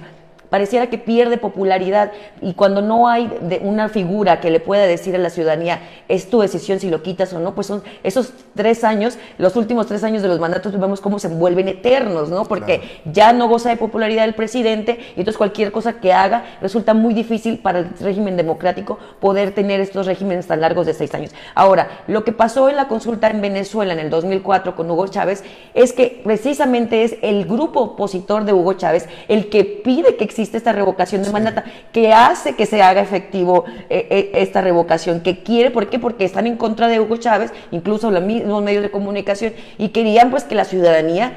pareciera 0.50 0.88
que 0.88 0.98
pierde 0.98 1.38
popularidad 1.38 2.12
y 2.40 2.54
cuando 2.54 2.82
no 2.82 3.08
hay 3.08 3.30
de 3.42 3.60
una 3.62 3.88
figura 3.88 4.40
que 4.40 4.50
le 4.50 4.60
pueda 4.60 4.84
decir 4.86 5.14
a 5.14 5.18
la 5.18 5.30
ciudadanía 5.30 5.80
es 6.08 6.30
tu 6.30 6.40
decisión 6.40 6.80
si 6.80 6.90
lo 6.90 7.02
quitas 7.02 7.32
o 7.32 7.40
no, 7.40 7.54
pues 7.54 7.66
son 7.66 7.82
esos 8.02 8.32
tres 8.54 8.84
años, 8.84 9.18
los 9.38 9.56
últimos 9.56 9.86
tres 9.86 10.04
años 10.04 10.22
de 10.22 10.28
los 10.28 10.40
mandatos 10.40 10.78
vemos 10.78 11.00
cómo 11.00 11.18
se 11.18 11.28
vuelven 11.28 11.68
eternos, 11.68 12.28
¿no? 12.28 12.44
Porque 12.44 13.00
ya 13.04 13.32
no 13.32 13.48
goza 13.48 13.68
de 13.68 13.76
popularidad 13.76 14.24
el 14.24 14.34
presidente 14.34 14.98
y 15.16 15.20
entonces 15.20 15.38
cualquier 15.38 15.72
cosa 15.72 15.94
que 15.94 16.12
haga 16.12 16.44
resulta 16.60 16.94
muy 16.94 17.14
difícil 17.14 17.58
para 17.58 17.80
el 17.80 17.88
régimen 18.00 18.36
democrático 18.36 18.98
poder 19.20 19.54
tener 19.54 19.80
estos 19.80 20.06
regímenes 20.06 20.46
tan 20.46 20.60
largos 20.60 20.86
de 20.86 20.94
seis 20.94 21.14
años. 21.14 21.32
Ahora, 21.54 21.88
lo 22.06 22.24
que 22.24 22.32
pasó 22.32 22.68
en 22.68 22.76
la 22.76 22.88
consulta 22.88 23.30
en 23.30 23.40
Venezuela 23.40 23.92
en 23.92 23.98
el 23.98 24.10
2004 24.10 24.76
con 24.76 24.90
Hugo 24.90 25.08
Chávez 25.08 25.44
es 25.74 25.92
que 25.92 26.20
precisamente 26.24 27.04
es 27.04 27.16
el 27.22 27.44
grupo 27.44 27.80
opositor 27.80 28.44
de 28.44 28.52
Hugo 28.52 28.74
Chávez 28.74 29.08
el 29.28 29.48
que 29.48 29.64
pide 29.64 30.16
que 30.16 30.24
exista 30.34 30.56
esta 30.56 30.72
revocación 30.72 31.22
de 31.22 31.30
mandato, 31.30 31.62
que 31.92 32.12
hace 32.12 32.54
que 32.56 32.66
se 32.66 32.82
haga 32.82 33.00
efectivo 33.00 33.64
eh, 33.88 34.06
eh, 34.10 34.30
esta 34.34 34.60
revocación, 34.60 35.20
que 35.20 35.42
quiere, 35.42 35.70
¿por 35.70 35.88
qué? 35.88 35.98
Porque 35.98 36.24
están 36.24 36.46
en 36.46 36.56
contra 36.56 36.88
de 36.88 36.98
Hugo 36.98 37.16
Chávez, 37.16 37.52
incluso 37.70 38.10
los 38.10 38.22
mismos 38.22 38.62
medios 38.62 38.82
de 38.82 38.90
comunicación, 38.90 39.52
y 39.78 39.90
querían 39.90 40.30
pues 40.30 40.42
que 40.44 40.56
la 40.56 40.64
ciudadanía 40.64 41.34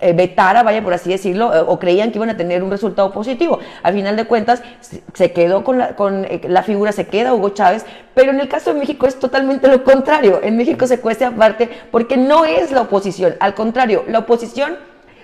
eh, 0.00 0.12
vetara, 0.14 0.62
vaya 0.62 0.82
por 0.82 0.94
así 0.94 1.10
decirlo, 1.10 1.52
o 1.68 1.78
creían 1.78 2.10
que 2.10 2.18
iban 2.18 2.30
a 2.30 2.36
tener 2.36 2.62
un 2.62 2.70
resultado 2.70 3.12
positivo. 3.12 3.60
Al 3.82 3.94
final 3.94 4.16
de 4.16 4.24
cuentas, 4.24 4.62
se 5.12 5.32
quedó 5.32 5.62
con 5.62 5.78
la, 5.78 5.94
con 5.94 6.26
la 6.48 6.62
figura, 6.62 6.90
se 6.90 7.06
queda 7.06 7.34
Hugo 7.34 7.50
Chávez, 7.50 7.86
pero 8.14 8.32
en 8.32 8.40
el 8.40 8.48
caso 8.48 8.72
de 8.72 8.80
México 8.80 9.06
es 9.06 9.18
totalmente 9.18 9.68
lo 9.68 9.84
contrario. 9.84 10.40
En 10.42 10.56
México 10.56 10.86
se 10.86 11.00
cuesta 11.00 11.28
aparte 11.28 11.68
porque 11.92 12.16
no 12.16 12.44
es 12.44 12.72
la 12.72 12.82
oposición, 12.82 13.36
al 13.38 13.54
contrario, 13.54 14.04
la 14.08 14.20
oposición 14.20 14.76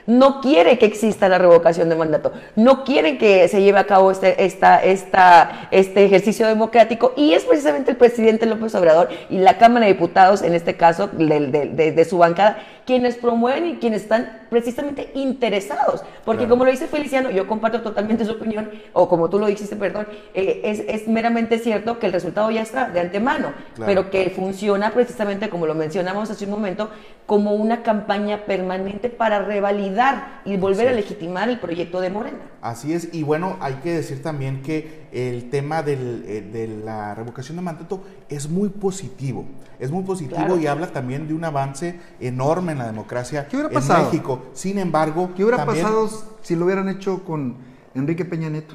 no 0.06 0.40
quiere 0.40 0.78
que 0.78 0.86
exista 0.86 1.28
la 1.28 1.38
revocación 1.38 1.88
de 1.88 1.96
mandato, 1.96 2.32
no 2.56 2.84
quiere 2.84 3.18
que 3.18 3.48
se 3.48 3.62
lleve 3.62 3.78
a 3.78 3.86
cabo 3.86 4.10
este, 4.10 4.44
esta, 4.44 4.82
esta, 4.82 5.68
este 5.70 6.04
ejercicio 6.04 6.46
democrático. 6.46 7.12
Y 7.16 7.34
es 7.34 7.44
precisamente 7.44 7.92
el 7.92 7.96
presidente 7.96 8.46
López 8.46 8.74
Obrador 8.74 9.08
y 9.28 9.38
la 9.38 9.58
Cámara 9.58 9.86
de 9.86 9.92
Diputados, 9.92 10.42
en 10.42 10.54
este 10.54 10.76
caso 10.76 11.08
de, 11.08 11.92
de 11.94 12.04
su 12.04 12.18
bancada, 12.18 12.58
quienes 12.90 13.14
promueven 13.14 13.66
y 13.66 13.76
quienes 13.76 14.02
están 14.02 14.40
precisamente 14.50 15.12
interesados. 15.14 16.02
Porque 16.24 16.48
como 16.48 16.64
lo 16.64 16.72
dice 16.72 16.88
Feliciano, 16.88 17.30
yo 17.30 17.46
comparto 17.46 17.82
totalmente 17.82 18.24
su 18.24 18.32
opinión, 18.32 18.68
o 18.92 19.08
como 19.08 19.30
tú 19.30 19.38
lo 19.38 19.46
dijiste, 19.46 19.76
perdón, 19.76 20.08
eh, 20.34 20.62
es, 20.64 20.80
es, 20.88 21.06
meramente 21.06 21.60
cierto 21.60 22.00
que 22.00 22.06
el 22.06 22.12
resultado 22.12 22.50
ya 22.50 22.62
está 22.62 22.88
de 22.88 22.98
antemano, 22.98 23.52
pero 23.86 24.10
que 24.10 24.30
funciona 24.30 24.90
precisamente, 24.90 25.48
como 25.48 25.66
lo 25.66 25.76
mencionamos 25.76 26.32
hace 26.32 26.46
un 26.46 26.50
momento, 26.50 26.90
como 27.26 27.54
una 27.54 27.84
campaña 27.84 28.38
permanente 28.38 29.08
para 29.08 29.38
revalidar 29.38 30.40
y 30.44 30.56
volver 30.56 30.88
a 30.88 30.92
legitimar 30.92 31.48
el 31.48 31.60
proyecto 31.60 32.00
de 32.00 32.10
Morena. 32.10 32.40
Así 32.62 32.92
es, 32.92 33.08
y 33.12 33.22
bueno, 33.22 33.56
hay 33.60 33.74
que 33.76 33.94
decir 33.94 34.22
también 34.22 34.60
que 34.60 35.06
el 35.12 35.48
tema 35.48 35.82
del, 35.82 36.24
eh, 36.26 36.42
de 36.42 36.68
la 36.68 37.14
revocación 37.14 37.56
de 37.56 37.62
mandato 37.62 38.02
es 38.28 38.50
muy 38.50 38.68
positivo, 38.68 39.46
es 39.78 39.90
muy 39.90 40.04
positivo 40.04 40.58
y 40.58 40.66
habla 40.66 40.88
también 40.88 41.26
de 41.26 41.32
un 41.32 41.42
avance 41.42 41.98
enorme 42.20 42.72
en 42.72 42.78
la 42.78 42.86
democracia 42.86 43.48
¿Qué 43.48 43.56
hubiera 43.56 43.72
pasado? 43.72 44.00
en 44.00 44.06
México. 44.06 44.42
Sin 44.52 44.78
embargo, 44.78 45.30
¿qué 45.34 45.42
hubiera 45.42 45.64
pasado 45.64 46.10
si 46.42 46.54
lo 46.54 46.66
hubieran 46.66 46.90
hecho 46.90 47.24
con 47.24 47.56
Enrique 47.94 48.26
Peña 48.26 48.50
Nieto? 48.50 48.74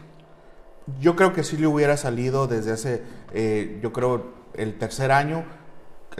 Yo 0.99 1.15
creo 1.15 1.31
que 1.33 1.43
sí 1.43 1.55
le 1.55 1.67
hubiera 1.67 1.95
salido 1.95 2.47
desde 2.47 2.71
hace, 2.71 3.03
eh, 3.33 3.79
yo 3.83 3.93
creo, 3.93 4.33
el 4.55 4.79
tercer 4.79 5.11
año 5.11 5.43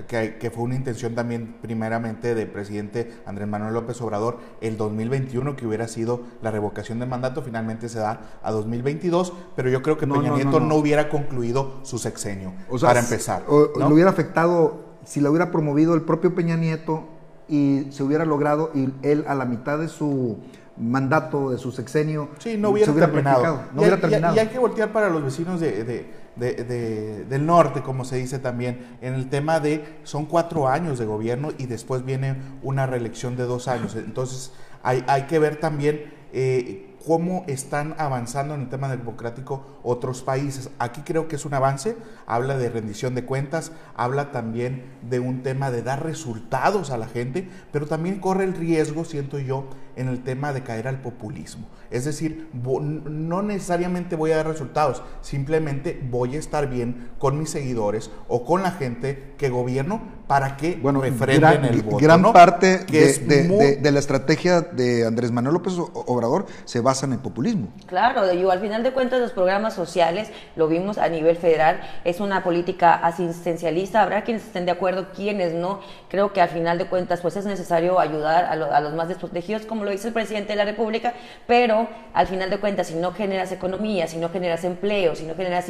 que, 0.08 0.52
fue 0.54 0.64
una 0.64 0.76
intención 0.76 1.16
también 1.16 1.56
primeramente 1.62 2.36
del 2.36 2.48
presidente 2.48 3.14
Andrés 3.26 3.48
Manuel 3.48 3.74
López 3.74 4.02
Obrador 4.02 4.40
el 4.62 4.78
2021 4.78 5.56
que 5.56 5.66
hubiera 5.66 5.88
sido 5.88 6.22
la 6.42 6.52
revocación 6.52 7.00
del 7.00 7.10
mandato, 7.10 7.42
finalmente 7.42 7.90
se 7.90 8.00
da 8.00 8.40
a 8.44 8.52
2022, 8.52 9.34
pero 9.56 9.70
yo 9.70 9.82
creo 9.82 9.98
que 9.98 10.08
Peña 10.08 10.32
Nieto 10.32 10.60
no, 10.60 10.76
hubiera 10.76 11.10
concluido 11.10 11.80
su 11.84 11.98
sexenio 11.98 12.54
para 12.82 13.00
empezar. 13.00 13.44
O, 13.48 13.72
Lo 13.78 13.88
hubiera 13.90 14.10
afectado 14.10 14.86
si 15.06 15.22
lo 15.22 15.30
hubiera 15.30 15.52
promovido 15.52 15.94
el 15.94 16.02
propio 16.02 16.36
Peña 16.36 16.58
Nieto 16.58 17.04
y 17.48 17.88
se 17.92 18.04
hubiera 18.04 18.26
logrado 18.26 18.72
y 18.74 18.90
él 19.04 19.24
a 19.28 19.36
la 19.36 19.46
mitad 19.46 19.78
de 19.78 19.88
su 19.88 20.40
mandato, 20.78 21.52
de 21.52 21.58
su 21.58 21.72
sexenio, 21.72 22.30
sí, 22.38 22.58
no 22.58 22.70
hubiera, 22.70 22.94
terminado. 22.94 23.64
No 23.74 23.82
hubiera 23.82 24.00
terminado. 24.00 24.36
Y, 24.36 24.40
hay 24.40 24.48
que 24.48 24.60
voltear 24.60 24.92
para 24.92 25.10
los 25.10 25.24
vecinos 25.24 25.60
de 25.60 26.06
de, 26.36 27.26
del 27.26 27.46
norte, 27.46 27.82
como 27.82 28.06
se 28.06 28.18
dice 28.18 28.40
también, 28.40 28.98
en 29.02 29.14
el 29.14 29.30
tema 29.30 29.60
de 29.60 30.00
son 30.04 30.26
cuatro 30.26 30.68
años 30.68 31.00
de 31.00 31.06
gobierno 31.06 31.50
y 31.58 31.66
después 31.66 32.04
viene 32.04 32.36
una 32.62 32.86
reelección 32.86 33.36
de 33.36 33.44
dos 33.44 33.68
años. 33.68 33.96
Entonces 33.96 34.52
hay, 34.84 35.04
hay 35.08 35.24
que 35.24 35.40
ver 35.40 35.60
también 35.60 36.14
eh, 36.34 36.96
cómo 37.06 37.46
están 37.48 37.96
avanzando 37.98 38.56
en 38.56 38.62
el 38.62 38.70
tema 38.70 38.90
democrático 38.90 39.80
otros 39.84 40.24
países. 40.24 40.70
Aquí 40.80 41.02
creo 41.02 41.28
que 41.28 41.38
es 41.38 41.46
un 41.46 41.54
avance, 41.54 41.96
habla 42.26 42.58
de 42.58 42.70
rendición 42.70 43.16
de 43.16 43.26
cuentas, 43.26 43.72
habla 43.96 44.32
también 44.32 44.84
de 45.08 45.20
un 45.20 45.44
tema 45.44 45.72
de 45.72 45.84
dar 45.84 46.04
resultados 46.04 46.90
a 46.90 46.98
la 46.98 47.08
gente, 47.08 47.48
pero 47.72 47.86
también 47.86 48.20
corre 48.20 48.44
el 48.44 48.56
riesgo, 48.56 49.06
siento 49.06 49.40
yo, 49.40 49.68
en 49.96 50.08
el 50.08 50.24
tema 50.24 50.54
de 50.54 50.64
caer 50.64 50.88
al 50.88 51.02
populismo. 51.02 51.68
Es 51.92 52.06
decir, 52.06 52.50
no 52.54 53.42
necesariamente 53.42 54.16
voy 54.16 54.32
a 54.32 54.38
dar 54.38 54.48
resultados, 54.48 55.04
simplemente 55.22 56.00
voy 56.10 56.36
a 56.36 56.40
estar 56.40 56.70
bien 56.70 57.12
con 57.20 57.38
mis 57.38 57.50
seguidores 57.50 58.12
o 58.28 58.44
con 58.44 58.64
la 58.64 58.72
gente 58.72 59.34
que 59.38 59.50
gobierno 59.50 60.02
para 60.28 60.58
que 60.58 60.76
bueno, 60.76 61.02
refrenden 61.02 61.66
el 61.66 61.84
voto. 61.84 61.98
Gran 61.98 62.24
parte 62.34 62.80
de, 62.80 63.78
de, 63.80 63.92
la 63.92 64.00
estrategia 64.00 64.62
de 64.62 65.06
Andrés 65.06 65.32
Manuel 65.32 65.54
López 65.54 65.74
Obrador 65.78 66.48
se 66.66 66.82
basa 66.82 67.06
en 67.06 67.14
el 67.14 67.20
populismo. 67.20 67.68
Claro, 67.86 68.32
yo 68.34 68.52
al 68.52 68.60
final 68.60 68.82
de 68.84 68.92
cuentas 68.92 69.20
los 69.20 69.32
programas 69.32 69.74
sociales, 69.74 70.30
lo 70.56 70.68
vimos 70.68 70.98
a 70.98 71.10
nivel 71.10 71.38
federal, 71.38 71.80
es 72.04 72.20
una 72.20 72.44
política 72.44 72.96
asistencialista, 72.96 74.02
habrá 74.02 74.24
quienes 74.24 74.44
estén 74.46 74.66
de 74.66 74.72
acuerdo, 74.72 75.12
quienes 75.16 75.54
no. 75.54 75.80
Creo 76.10 76.34
que 76.34 76.42
al 76.42 76.50
final 76.50 76.78
de 76.78 76.88
cuentas 76.88 77.22
pues 77.22 77.38
es 77.38 77.46
necesario 77.46 78.00
ayudar 78.00 78.46
a, 78.46 78.52
a 78.52 78.82
los 78.82 78.94
más 78.96 79.08
desprotegidos 79.08 79.66
como 79.66 79.85
lo 79.86 79.92
dice 79.92 80.08
el 80.08 80.14
presidente 80.14 80.54
de 80.54 80.58
la 80.58 80.66
República, 80.66 81.14
pero 81.48 81.88
al 82.14 82.28
final 82.28 82.50
de 82.50 82.58
cuentas, 82.58 82.88
si 82.88 82.96
no 82.96 83.14
generas 83.14 83.52
economía, 83.52 84.08
si 84.08 84.18
no 84.18 84.30
generas 84.30 84.64
empleo, 84.64 85.16
si 85.16 85.24
no 85.24 85.36
generas 85.36 85.70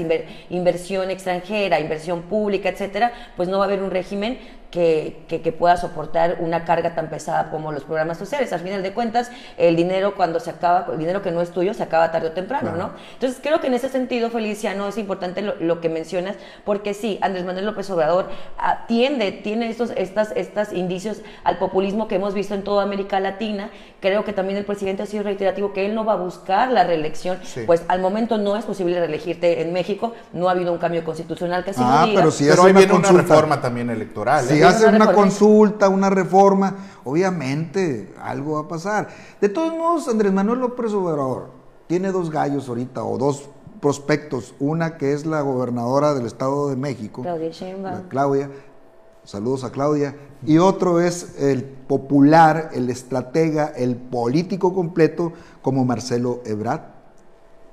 inversión 0.49 1.11
extranjera, 1.11 1.79
inversión 1.79 2.23
pública, 2.23 2.69
etcétera, 2.69 3.11
pues 3.35 3.47
no 3.49 3.59
va 3.59 3.65
a 3.65 3.67
haber 3.67 3.83
un 3.83 3.91
régimen 3.91 4.39
que, 4.75 5.55
pueda 5.57 5.77
soportar 5.77 6.37
una 6.39 6.65
carga 6.65 6.95
tan 6.95 7.09
pesada 7.09 7.49
como 7.49 7.71
los 7.71 7.83
programas 7.83 8.17
sociales. 8.17 8.51
Al 8.51 8.59
final 8.59 8.83
de 8.83 8.93
cuentas, 8.93 9.31
el 9.57 9.75
dinero 9.75 10.15
cuando 10.15 10.39
se 10.39 10.49
acaba, 10.49 10.87
el 10.91 10.99
dinero 10.99 11.21
que 11.21 11.31
no 11.31 11.41
es 11.41 11.51
tuyo, 11.51 11.73
se 11.73 11.83
acaba 11.83 12.11
tarde 12.11 12.27
o 12.27 12.31
temprano, 12.31 12.75
¿no? 12.75 12.91
Entonces, 13.13 13.39
creo 13.41 13.61
que 13.61 13.67
en 13.67 13.73
ese 13.73 13.89
sentido, 13.89 14.29
Felicia, 14.29 14.75
no 14.75 14.87
es 14.87 14.97
importante 14.97 15.41
lo, 15.41 15.79
que 15.79 15.89
mencionas, 15.89 16.35
porque 16.65 16.93
sí, 16.93 17.19
Andrés 17.21 17.45
Manuel 17.45 17.65
López 17.65 17.89
Obrador 17.89 18.27
atiende, 18.57 19.31
tiene 19.31 19.69
estos 19.69 19.91
estas, 19.95 20.31
estas 20.35 20.73
indicios 20.73 21.21
al 21.43 21.57
populismo 21.57 22.07
que 22.07 22.15
hemos 22.15 22.33
visto 22.33 22.53
en 22.53 22.63
toda 22.63 22.83
América 22.83 23.19
Latina. 23.19 23.69
Creo 24.01 24.23
que 24.23 24.33
también 24.33 24.57
el 24.57 24.65
presidente 24.65 25.03
ha 25.03 25.05
sido 25.05 25.23
reiterativo 25.23 25.73
que 25.73 25.85
él 25.85 25.95
no 25.95 26.05
va 26.05 26.13
a 26.13 26.17
buscar 26.17 26.71
la 26.71 26.83
reelección, 26.83 27.39
pues 27.65 27.83
al 27.87 28.01
momento 28.01 28.37
no 28.37 28.55
es 28.55 28.65
posible 28.65 28.99
reelegirte 28.99 29.61
en 29.61 29.73
México, 29.73 30.13
no 30.33 30.49
ha 30.49 30.51
habido 30.51 30.71
un 30.71 30.79
cambio 30.79 31.03
constitucional 31.03 31.63
que 31.63 31.71
así 31.71 31.81
ah, 31.83 32.03
diga. 32.05 32.19
Pero, 32.19 32.31
si 32.31 32.45
pero 32.45 32.63
hoy 32.63 32.73
viene 32.73 32.93
una 32.93 33.11
reforma 33.11 33.61
también 33.61 33.89
electoral. 33.89 34.45
¿eh? 34.45 34.64
Hacer 34.69 34.93
una, 34.93 35.13
consulta, 35.13 35.89
una 35.89 36.09
reforma, 36.09 36.75
obviamente 37.03 38.13
algo 38.21 38.53
va 38.53 38.61
a 38.61 38.67
pasar. 38.67 39.07
De 39.41 39.49
todos 39.49 39.73
modos, 39.73 40.07
Andrés 40.07 40.33
Manuel 40.33 40.59
López 40.59 40.93
Obrador 40.93 41.49
tiene 41.87 42.11
dos 42.11 42.29
gallos 42.29 42.67
ahorita 42.67 43.03
o 43.03 43.17
dos 43.17 43.49
prospectos. 43.81 44.55
Una 44.59 44.97
que 44.97 45.13
es 45.13 45.25
la 45.25 45.41
gobernadora 45.41 46.13
del 46.13 46.25
Estado 46.25 46.69
de 46.69 46.75
México, 46.75 47.21
Claudia 47.21 47.49
Sheinbaum. 47.49 48.07
Claudia, 48.07 48.49
Saludos 49.25 49.63
a 49.63 49.71
Claudia. 49.71 50.15
Y 50.45 50.59
otro 50.59 51.01
es 51.01 51.39
el 51.39 51.63
popular, 51.63 52.69
el 52.73 52.91
estratega, 52.91 53.65
el 53.75 53.95
político 53.95 54.73
completo 54.75 55.33
como 55.63 55.83
Marcelo 55.83 56.41
Ebrard. 56.45 56.81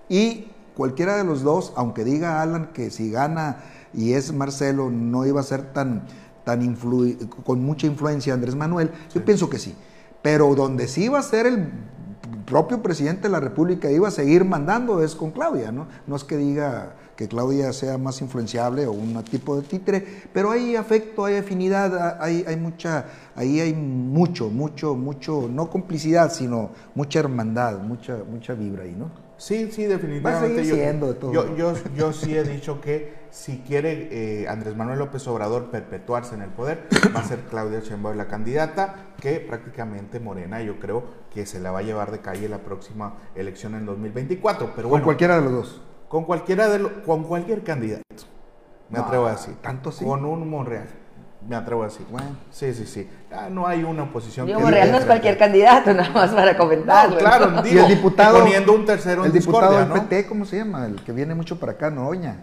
Y 0.08 0.48
cualquiera 0.74 1.16
de 1.16 1.24
los 1.24 1.42
dos, 1.42 1.74
aunque 1.76 2.04
diga 2.04 2.40
Alan 2.40 2.72
que 2.72 2.90
si 2.90 3.10
gana 3.10 3.58
y 3.92 4.14
es 4.14 4.32
Marcelo 4.32 4.90
no 4.90 5.26
iba 5.26 5.40
a 5.40 5.44
ser 5.44 5.74
tan, 5.74 6.04
tan 6.44 6.76
con 7.44 7.64
mucha 7.64 7.86
influencia 7.86 8.34
Andrés 8.34 8.54
Manuel, 8.54 8.90
yo 9.14 9.24
pienso 9.24 9.48
que 9.48 9.58
sí. 9.58 9.74
Pero 10.22 10.54
donde 10.54 10.88
sí 10.88 11.04
iba 11.04 11.18
a 11.18 11.22
ser 11.22 11.46
el 11.46 11.68
propio 12.46 12.82
presidente 12.82 13.22
de 13.22 13.28
la 13.30 13.40
República 13.40 13.90
iba 13.90 14.08
a 14.08 14.10
seguir 14.10 14.44
mandando 14.44 15.02
es 15.02 15.14
con 15.14 15.30
Claudia, 15.30 15.72
¿no? 15.72 15.86
No 16.06 16.16
es 16.16 16.24
que 16.24 16.36
diga 16.36 16.94
que 17.16 17.28
Claudia 17.28 17.72
sea 17.72 17.98
más 17.98 18.20
influenciable 18.20 18.86
o 18.86 18.92
un 18.92 19.22
tipo 19.24 19.56
de 19.56 19.62
títere, 19.62 20.04
pero 20.32 20.50
hay 20.50 20.76
afecto, 20.76 21.24
hay 21.24 21.36
afinidad, 21.36 22.20
hay, 22.20 22.44
hay 22.46 22.56
mucha, 22.56 23.06
ahí 23.36 23.60
hay 23.60 23.74
mucho, 23.74 24.48
mucho, 24.48 24.94
mucho, 24.94 25.48
no 25.50 25.70
complicidad, 25.70 26.32
sino 26.32 26.70
mucha 26.94 27.20
hermandad, 27.20 27.78
mucha, 27.80 28.18
mucha 28.30 28.54
vibra 28.54 28.84
ahí, 28.84 28.94
¿no? 28.98 29.21
Sí, 29.36 29.70
sí, 29.72 29.84
definitivamente. 29.84 30.64
yo, 30.64 31.56
yo, 31.56 31.74
yo, 31.96 32.12
sí 32.12 32.36
he 32.36 32.44
dicho 32.44 32.80
que 32.80 33.22
si 33.30 33.58
quiere 33.58 34.42
eh, 34.42 34.48
Andrés 34.48 34.76
Manuel 34.76 34.98
López 34.98 35.26
Obrador 35.26 35.70
perpetuarse 35.70 36.34
en 36.34 36.42
el 36.42 36.50
poder, 36.50 36.86
va 37.16 37.20
a 37.20 37.24
ser 37.24 37.40
Claudia 37.50 37.80
Sheinbaum 37.80 38.16
la 38.16 38.28
candidata, 38.28 39.14
que 39.20 39.40
prácticamente 39.40 40.20
Morena 40.20 40.62
yo 40.62 40.78
creo 40.78 41.04
que 41.32 41.46
se 41.46 41.58
la 41.58 41.70
va 41.70 41.80
a 41.80 41.82
llevar 41.82 42.10
de 42.12 42.20
calle 42.20 42.48
la 42.48 42.58
próxima 42.58 43.14
elección 43.34 43.74
en 43.74 43.86
2024. 43.86 44.72
Pero 44.76 44.88
bueno, 44.88 45.04
cualquiera 45.04 45.36
de 45.36 45.42
los 45.42 45.52
dos. 45.52 45.82
Con 46.08 46.24
cualquiera 46.24 46.68
de 46.68 46.78
los, 46.78 46.92
con 47.06 47.24
cualquier 47.24 47.64
candidato. 47.64 48.04
Me 48.90 48.98
atrevo 48.98 49.26
a 49.26 49.32
decir. 49.32 49.54
Tanto 49.62 49.90
sí. 49.90 50.04
Con 50.04 50.24
un 50.24 50.48
Monreal. 50.48 51.01
Me 51.48 51.56
atrevo 51.56 51.82
a 51.82 51.86
decir. 51.86 52.06
Bueno. 52.10 52.36
Sí, 52.50 52.72
sí, 52.72 52.86
sí. 52.86 53.08
Ah, 53.32 53.48
no 53.50 53.66
hay 53.66 53.82
una 53.82 54.04
oposición. 54.04 54.46
Digo, 54.46 54.60
Monreal 54.60 54.92
no 54.92 54.98
es 54.98 55.04
cualquier 55.04 55.36
candidato, 55.36 55.92
nada 55.94 56.10
más 56.10 56.30
para 56.30 56.56
comentar. 56.56 57.16
claro, 57.16 57.62
digo, 57.62 57.80
y 57.80 57.84
el 57.84 57.88
diputado. 57.88 58.40
Poniendo 58.40 58.72
un 58.72 58.84
tercero 58.86 59.24
El 59.24 59.32
diputado 59.32 59.78
del 59.78 59.88
PT, 59.88 60.26
¿cómo 60.26 60.44
se 60.44 60.58
llama? 60.58 60.86
El 60.86 61.02
que 61.02 61.12
viene 61.12 61.34
mucho 61.34 61.58
para 61.58 61.72
acá, 61.72 61.90
Noroña. 61.90 62.36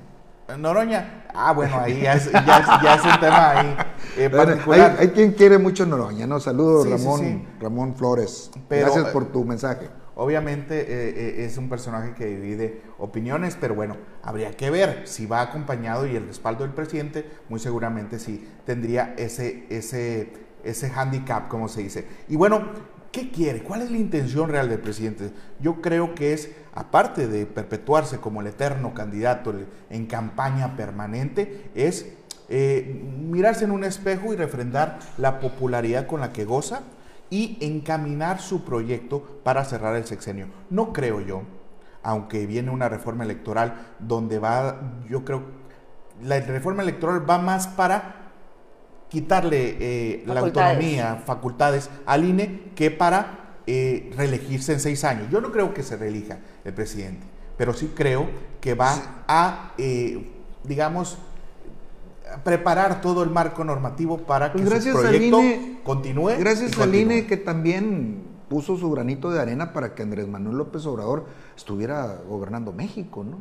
Noroña. 0.57 1.25
Ah, 1.33 1.51
bueno, 1.53 1.79
ahí 1.79 2.01
ya 2.01 2.13
es, 2.13 2.31
ya 2.31 2.95
es, 2.95 3.05
un 3.05 3.19
tema 3.19 3.51
ahí 3.51 3.77
eh, 4.17 4.29
particular. 4.35 4.95
Hay, 4.99 5.09
quien 5.09 5.33
quiere 5.33 5.57
mucho 5.59 5.85
Noroña, 5.85 6.25
¿no? 6.25 6.39
Saludos, 6.39 6.89
Ramón, 6.89 7.47
Ramón 7.59 7.95
Flores. 7.95 8.49
Gracias 8.67 9.09
por 9.09 9.25
tu 9.25 9.45
mensaje. 9.45 9.89
Obviamente 10.19 10.81
eh, 10.81 11.13
eh, 11.15 11.45
es 11.45 11.57
un 11.57 11.69
personaje 11.69 12.13
que 12.13 12.25
divide 12.25 12.81
opiniones, 12.97 13.55
pero 13.55 13.73
bueno, 13.73 13.95
habría 14.21 14.51
que 14.51 14.69
ver 14.69 15.03
si 15.07 15.25
va 15.25 15.39
acompañado 15.39 16.05
y 16.05 16.13
el 16.17 16.27
respaldo 16.27 16.65
del 16.65 16.73
presidente, 16.73 17.25
muy 17.47 17.61
seguramente 17.61 18.19
sí 18.19 18.45
tendría 18.65 19.13
ese, 19.17 19.65
ese, 19.69 20.33
ese 20.65 20.91
handicap, 20.93 21.47
como 21.47 21.69
se 21.69 21.83
dice. 21.83 22.05
Y 22.27 22.35
bueno, 22.35 22.63
¿qué 23.13 23.31
quiere? 23.31 23.63
¿Cuál 23.63 23.81
es 23.81 23.91
la 23.91 23.97
intención 23.97 24.49
real 24.49 24.67
del 24.67 24.79
presidente? 24.79 25.31
Yo 25.61 25.81
creo 25.81 26.13
que 26.15 26.33
es, 26.33 26.51
aparte 26.73 27.29
de 27.29 27.45
perpetuarse 27.45 28.17
como 28.17 28.41
el 28.41 28.47
eterno 28.47 28.93
candidato 28.93 29.53
en 29.89 30.05
campaña 30.05 30.75
permanente, 30.75 31.71
es 31.75 32.07
eh, 32.49 33.01
mirarse 33.21 33.63
en 33.63 33.71
un 33.71 33.85
espejo 33.85 34.33
y 34.33 34.35
refrendar 34.35 34.99
la 35.17 35.39
popularidad 35.39 36.07
con 36.07 36.19
la 36.19 36.33
que 36.33 36.43
goza 36.43 36.81
y 37.29 37.57
encaminar 37.62 38.41
su 38.41 38.63
proyecto 38.63 39.41
para 39.43 39.65
cerrar 39.65 39.95
el 39.95 40.05
sexenio. 40.05 40.48
No 40.69 40.93
creo 40.93 41.21
yo, 41.21 41.43
aunque 42.03 42.45
viene 42.45 42.71
una 42.71 42.89
reforma 42.89 43.24
electoral 43.24 43.93
donde 44.00 44.39
va, 44.39 44.79
yo 45.09 45.24
creo, 45.24 45.43
la 46.24 46.39
reforma 46.39 46.83
electoral 46.83 47.29
va 47.29 47.38
más 47.38 47.67
para 47.67 48.31
quitarle 49.09 49.77
eh, 49.79 50.24
la 50.25 50.39
autonomía, 50.39 51.21
facultades 51.25 51.89
al 52.05 52.25
INE, 52.25 52.71
que 52.75 52.91
para 52.91 53.57
eh, 53.67 54.12
reelegirse 54.15 54.74
en 54.74 54.79
seis 54.79 55.03
años. 55.03 55.29
Yo 55.31 55.41
no 55.41 55.51
creo 55.51 55.74
que 55.74 55.83
se 55.83 55.98
reelija 55.98 56.39
el 56.63 56.74
presidente, 56.74 57.25
pero 57.57 57.74
sí 57.74 57.91
creo 57.95 58.29
que 58.62 58.75
va 58.75 59.24
a, 59.27 59.74
eh, 59.77 60.29
digamos, 60.63 61.17
preparar 62.43 63.01
todo 63.01 63.24
el 63.24 63.29
marco 63.29 63.63
normativo 63.63 64.19
para 64.19 64.51
que 64.51 64.62
pues 64.62 64.83
su 64.83 64.91
proyecto 64.91 65.41
continúe. 65.83 66.31
Gracias 66.39 66.77
al 66.79 66.93
INE 66.93 67.25
que 67.25 67.38
también 67.38 68.24
puso 68.50 68.77
su 68.77 68.89
granito 68.91 69.29
de 69.29 69.39
arena 69.39 69.74
para 69.74 69.93
que 69.93 70.03
Andrés 70.03 70.27
Manuel 70.27 70.57
López 70.57 70.86
Obrador 70.86 71.25
estuviera 71.55 72.17
gobernando 72.27 72.74
México, 72.74 73.24
¿no? 73.24 73.38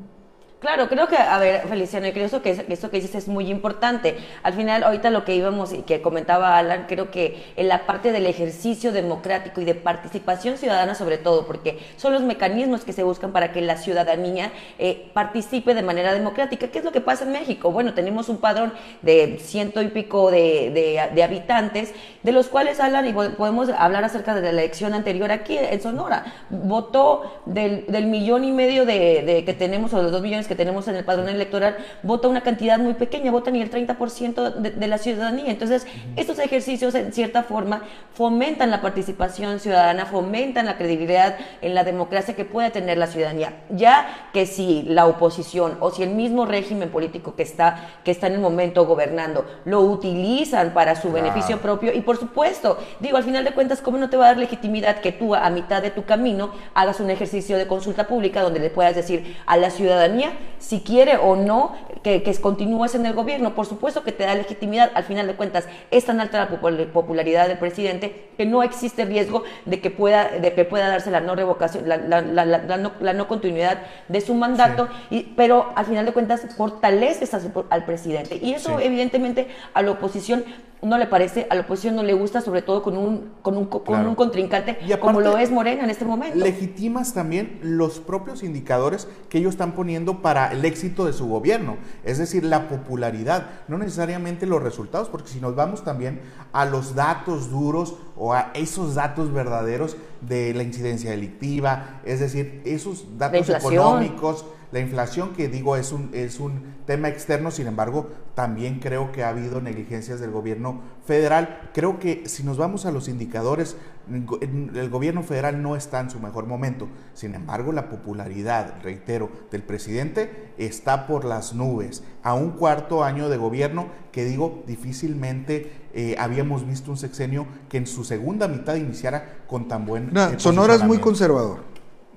Claro, 0.61 0.89
creo 0.89 1.07
que, 1.07 1.17
a 1.17 1.39
ver, 1.39 1.69
Feliciano, 1.69 2.09
creo 2.13 2.43
que 2.43 2.51
eso 2.69 2.91
que 2.91 3.01
dices 3.01 3.15
es 3.15 3.29
muy 3.29 3.49
importante. 3.49 4.17
Al 4.43 4.55
final, 4.55 4.83
ahorita 4.83 5.09
lo 5.11 5.25
que 5.25 5.37
íbamos 5.37 5.73
y 5.73 5.83
que 5.83 6.03
comentaba 6.03 6.59
Alan, 6.59 6.87
creo 6.89 7.13
que 7.13 7.53
en 7.55 7.69
la 7.69 7.87
parte 7.87 8.11
del 8.11 8.27
ejercicio 8.27 8.91
democrático 8.91 9.61
y 9.61 9.65
de 9.65 9.77
participación 9.77 10.59
ciudadana 10.59 10.97
sobre 10.97 11.17
todo, 11.17 11.47
porque 11.47 11.79
son 11.97 12.13
los 12.13 12.23
mecanismos 12.23 12.85
que 12.85 12.93
se 12.93 13.05
buscan 13.05 13.31
para 13.31 13.53
que 13.53 13.61
la 13.61 13.77
ciudadanía 13.77 14.51
eh, 14.81 15.09
participe 15.15 15.75
de 15.75 15.83
manera 15.83 16.13
democrática. 16.13 16.67
¿Qué 16.67 16.81
es 16.81 16.85
lo 16.85 16.91
que 16.91 17.01
pasa 17.01 17.23
en 17.23 17.31
México? 17.31 17.71
Bueno, 17.71 17.95
tenemos 17.95 18.29
un 18.29 18.39
padrón 18.39 18.73
de 19.03 19.39
ciento 19.41 19.81
y 19.81 19.87
pico 19.87 20.33
de, 20.33 21.09
de, 21.15 21.23
habitantes, 21.23 21.95
de 22.25 22.33
los 22.33 22.49
cuales 22.49 22.81
Alan, 22.81 23.07
y 23.07 23.13
podemos 23.13 23.69
hablar 23.69 24.03
acerca 24.03 24.35
de 24.35 24.43
la 24.43 24.51
elección 24.51 24.93
anterior 24.93 25.31
aquí 25.31 25.57
en 25.57 25.81
Sonora, 25.81 26.25
votó 26.51 27.43
del, 27.47 27.87
del 27.87 28.07
millón 28.07 28.43
y 28.43 28.51
medio 28.51 28.85
de, 28.85 29.23
de 29.23 29.45
que 29.45 29.55
tenemos, 29.55 29.95
o 29.95 30.03
de 30.03 30.11
dos 30.11 30.21
millones 30.21 30.48
que 30.49 30.55
tenemos 30.55 30.89
en 30.89 30.97
el 30.97 31.05
padrón 31.05 31.29
electoral, 31.29 31.77
vota 32.03 32.29
una 32.29 32.41
cantidad 32.41 32.79
muy 32.79 32.95
pequeña, 32.95 33.31
vota 33.31 33.51
ni 33.51 33.63
el 33.63 33.71
30% 33.71 34.55
de, 34.55 34.71
de, 34.71 34.89
la 34.89 34.99
ciudadanía. 34.99 35.51
Entonces, 35.51 35.87
estos 36.17 36.39
ejercicios, 36.39 36.95
en 36.95 37.13
cierta 37.13 37.43
forma, 37.43 37.83
fomentan 38.15 38.71
la 38.71 38.81
participación 38.81 39.61
ciudadana, 39.61 40.07
fomentan 40.07 40.67
la 40.67 40.77
credibilidad 40.77 41.37
en 41.61 41.75
la 41.75 41.85
democracia 41.85 42.35
que 42.35 42.45
puede 42.45 42.71
tener 42.71 42.99
la 42.99 43.07
ciudadanía. 43.07 43.53
Ya 43.71 44.29
que 44.33 44.47
si 44.47 44.83
la 44.83 45.07
oposición 45.07 45.77
o 45.81 45.91
si 45.91 46.03
el 46.03 46.11
mismo 46.11 46.47
régimen 46.47 46.91
político 46.91 47.37
que 47.37 47.43
está, 47.43 47.89
que 48.05 48.11
está 48.11 48.27
en 48.27 48.35
el 48.35 48.41
momento 48.41 48.87
gobernando 48.87 49.47
lo 49.65 49.83
utilizan 49.83 50.73
para 50.73 50.97
su 50.97 51.13
beneficio 51.13 51.59
propio, 51.59 51.93
y 51.93 52.01
por 52.01 52.17
supuesto, 52.17 52.79
digo, 53.01 53.17
al 53.17 53.25
final 53.25 53.45
de 53.45 53.53
cuentas, 53.53 53.81
¿cómo 53.81 53.99
no 53.99 54.11
te 54.11 54.17
va 54.17 54.27
a 54.27 54.29
dar 54.29 54.39
legitimidad 54.39 55.01
que 55.01 55.13
tú 55.13 55.35
a 55.35 55.51
mitad 55.51 55.83
de 55.83 55.91
tu 55.91 56.05
camino 56.05 56.51
hagas 56.75 57.01
un 57.01 57.11
ejercicio 57.11 57.57
de 57.57 57.67
consulta 57.67 58.07
pública 58.07 58.43
donde 58.43 58.61
le 58.61 58.71
puedas 58.71 58.95
decir 58.95 59.37
a 59.47 59.57
la 59.57 59.71
ciudadanía 59.71 60.33
si 60.59 60.81
quiere 60.81 61.17
o 61.17 61.37
no 61.37 61.73
que, 62.03 62.23
que 62.23 62.35
continúes 62.37 62.95
en 62.95 63.07
el 63.07 63.15
gobierno. 63.15 63.55
Por 63.55 63.67
supuesto 63.67 64.03
que 64.03 64.13
te 64.13 64.25
da 64.25 64.35
legitimidad. 64.35 64.91
Al 64.95 65.05
final 65.05 65.27
de 65.27 65.35
cuentas, 65.35 65.67
es 65.91 66.05
tan 66.05 66.21
alta 66.21 66.39
la 66.39 66.93
popularidad 66.93 67.49
del 67.49 67.59
presidente 67.59 68.29
que 68.37 68.47
no 68.47 68.63
existe 68.63 69.05
riesgo 69.05 69.43
de 69.67 69.81
que 69.81 69.91
pueda, 69.91 70.29
de 70.29 70.53
que 70.53 70.65
pueda 70.65 70.89
darse 70.89 71.11
la 71.11 71.21
no 71.21 71.35
revocación, 71.35 71.89
la, 71.89 71.97
la, 71.97 72.21
la, 72.23 72.45
la 72.45 73.13
no, 73.13 73.29
continuidad 73.29 73.79
de 74.09 74.21
su 74.21 74.35
mandato, 74.35 74.89
y, 75.11 75.35
pero 75.37 75.73
al 75.75 75.87
final 75.87 76.07
de 76.07 76.13
cuentas 76.13 76.47
fortaleces 76.57 77.35
al, 77.35 77.85
presidente. 77.85 78.39
Y 78.41 78.55
eso, 78.55 78.79
evidentemente, 78.81 79.49
a 79.75 79.83
la 79.83 79.91
oposición 79.93 80.45
no 80.81 80.97
le 80.97 81.07
parece, 81.07 81.49
a 81.51 81.57
la 81.57 81.63
oposición 81.63 81.97
no 81.97 82.05
le 82.05 82.13
gusta, 82.13 82.41
sobre 82.41 82.63
todo 82.63 82.83
con 82.83 82.97
un, 82.97 83.33
con 83.43 83.57
un, 83.57 83.67
con 83.67 84.07
un 84.07 84.15
contrincante 84.15 84.79
como 85.01 85.21
lo 85.21 85.37
es 85.37 85.51
Morena 85.51 85.83
en 85.83 85.91
este 85.91 86.05
momento. 86.05 86.39
Legitimas 86.39 87.15
también 87.15 87.59
los 87.63 87.99
propios 87.99 88.45
indicadores 88.45 89.09
que 89.29 89.39
ellos 89.39 89.55
están 89.55 89.73
poniendo 89.73 90.23
para 90.23 90.28
el 90.53 90.65
éxito 90.65 91.07
de 91.07 91.13
su 91.13 91.27
gobierno, 91.27 91.77
es 92.05 92.19
decir, 92.19 92.45
la 92.45 92.69
popularidad, 92.69 93.47
no 93.69 93.79
necesariamente 93.79 94.47
los 94.47 94.63
resultados, 94.63 95.09
porque 95.09 95.29
si 95.29 95.41
nos 95.41 95.55
vamos 95.55 95.85
también 95.85 96.21
a 96.53 96.65
los 96.65 96.95
datos 96.95 97.51
duros 97.51 97.95
o 98.19 98.35
a 98.35 98.51
esos 98.55 98.95
datos 98.95 99.33
verdaderos 99.33 99.97
de 100.21 100.53
la 100.55 100.63
incidencia 100.63 101.11
delictiva, 101.11 102.01
es 102.05 102.21
decir, 102.21 102.63
esos 102.65 103.19
datos 103.19 103.49
económicos, 103.49 104.45
la 104.71 104.81
inflación, 104.81 105.33
que 105.33 105.49
digo 105.49 105.77
es 105.77 105.93
un, 105.93 106.11
es 106.13 106.41
un 106.41 106.77
tema 106.85 107.09
externo, 107.09 107.51
sin 107.51 107.69
embargo, 107.69 108.09
también 108.35 108.81
creo 108.81 109.13
que 109.13 109.25
ha 109.25 109.31
habido 109.31 109.63
negligencias 109.63 110.21
del 110.21 110.31
gobierno 110.31 110.83
federal. 111.07 111.71
Creo 111.73 111.99
que 111.99 112.29
si 112.29 112.43
nos 112.43 112.59
vamos 112.59 112.85
a 112.85 112.91
los 112.91 113.09
indicadores, 113.09 113.77
el 114.11 114.91
gobierno 114.91 115.23
federal 115.23 115.63
no 115.63 115.75
está 115.75 116.01
en 116.01 116.11
su 116.11 116.21
mejor 116.21 116.47
momento. 116.47 116.87
Sin 117.15 117.35
embargo, 117.35 117.73
la 117.73 117.89
popularidad, 117.89 118.75
reitero, 118.83 119.31
del 119.51 119.63
presidente 119.63 120.53
está 120.59 121.07
por 121.07 121.25
las 121.25 121.55
nubes. 121.55 122.05
A 122.23 122.35
un 122.35 122.51
cuarto 122.51 123.05
año 123.05 123.29
de 123.29 123.39
gobierno 123.39 123.87
que 124.13 124.25
digo, 124.25 124.63
difícilmente 124.67 125.88
eh, 125.95 126.17
habíamos 126.19 126.67
visto 126.67 126.91
un 126.91 126.97
sexenio 126.97 127.47
que 127.69 127.79
en 127.79 127.87
su 127.87 128.05
segunda 128.05 128.49
mitad 128.49 128.75
iniciara 128.75 129.39
con 129.47 129.69
tan 129.69 129.87
buen... 129.87 130.13
No, 130.13 130.39
Sonora 130.39 130.75
es 130.75 130.85
muy 130.85 130.99
conservador. 130.99 131.61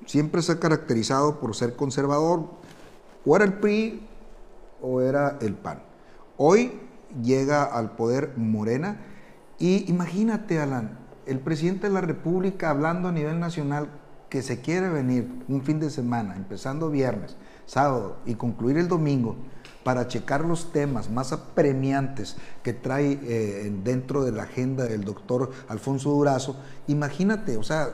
Siempre 0.05 0.41
se 0.41 0.53
ha 0.53 0.59
caracterizado 0.59 1.39
por 1.39 1.55
ser 1.55 1.75
conservador, 1.75 2.49
o 3.25 3.35
era 3.35 3.45
el 3.45 3.53
PRI 3.53 4.07
o 4.81 5.01
era 5.01 5.37
el 5.41 5.53
PAN. 5.53 5.83
Hoy 6.37 6.79
llega 7.23 7.63
al 7.63 7.91
poder 7.95 8.33
Morena 8.35 8.97
y 9.59 9.89
imagínate, 9.91 10.59
Alan, 10.59 10.97
el 11.25 11.39
presidente 11.39 11.87
de 11.87 11.93
la 11.93 12.01
República 12.01 12.71
hablando 12.71 13.09
a 13.09 13.11
nivel 13.11 13.39
nacional 13.39 13.89
que 14.29 14.41
se 14.41 14.61
quiere 14.61 14.89
venir 14.89 15.29
un 15.47 15.61
fin 15.61 15.79
de 15.79 15.89
semana, 15.89 16.35
empezando 16.35 16.89
viernes, 16.89 17.35
sábado 17.65 18.17
y 18.25 18.35
concluir 18.35 18.77
el 18.77 18.87
domingo, 18.87 19.35
para 19.83 20.07
checar 20.07 20.45
los 20.45 20.71
temas 20.71 21.09
más 21.09 21.31
apremiantes 21.31 22.37
que 22.63 22.73
trae 22.73 23.19
eh, 23.23 23.73
dentro 23.83 24.23
de 24.23 24.31
la 24.31 24.43
agenda 24.43 24.85
del 24.85 25.03
doctor 25.03 25.51
Alfonso 25.67 26.11
Durazo, 26.11 26.55
imagínate, 26.87 27.57
o 27.57 27.63
sea, 27.63 27.89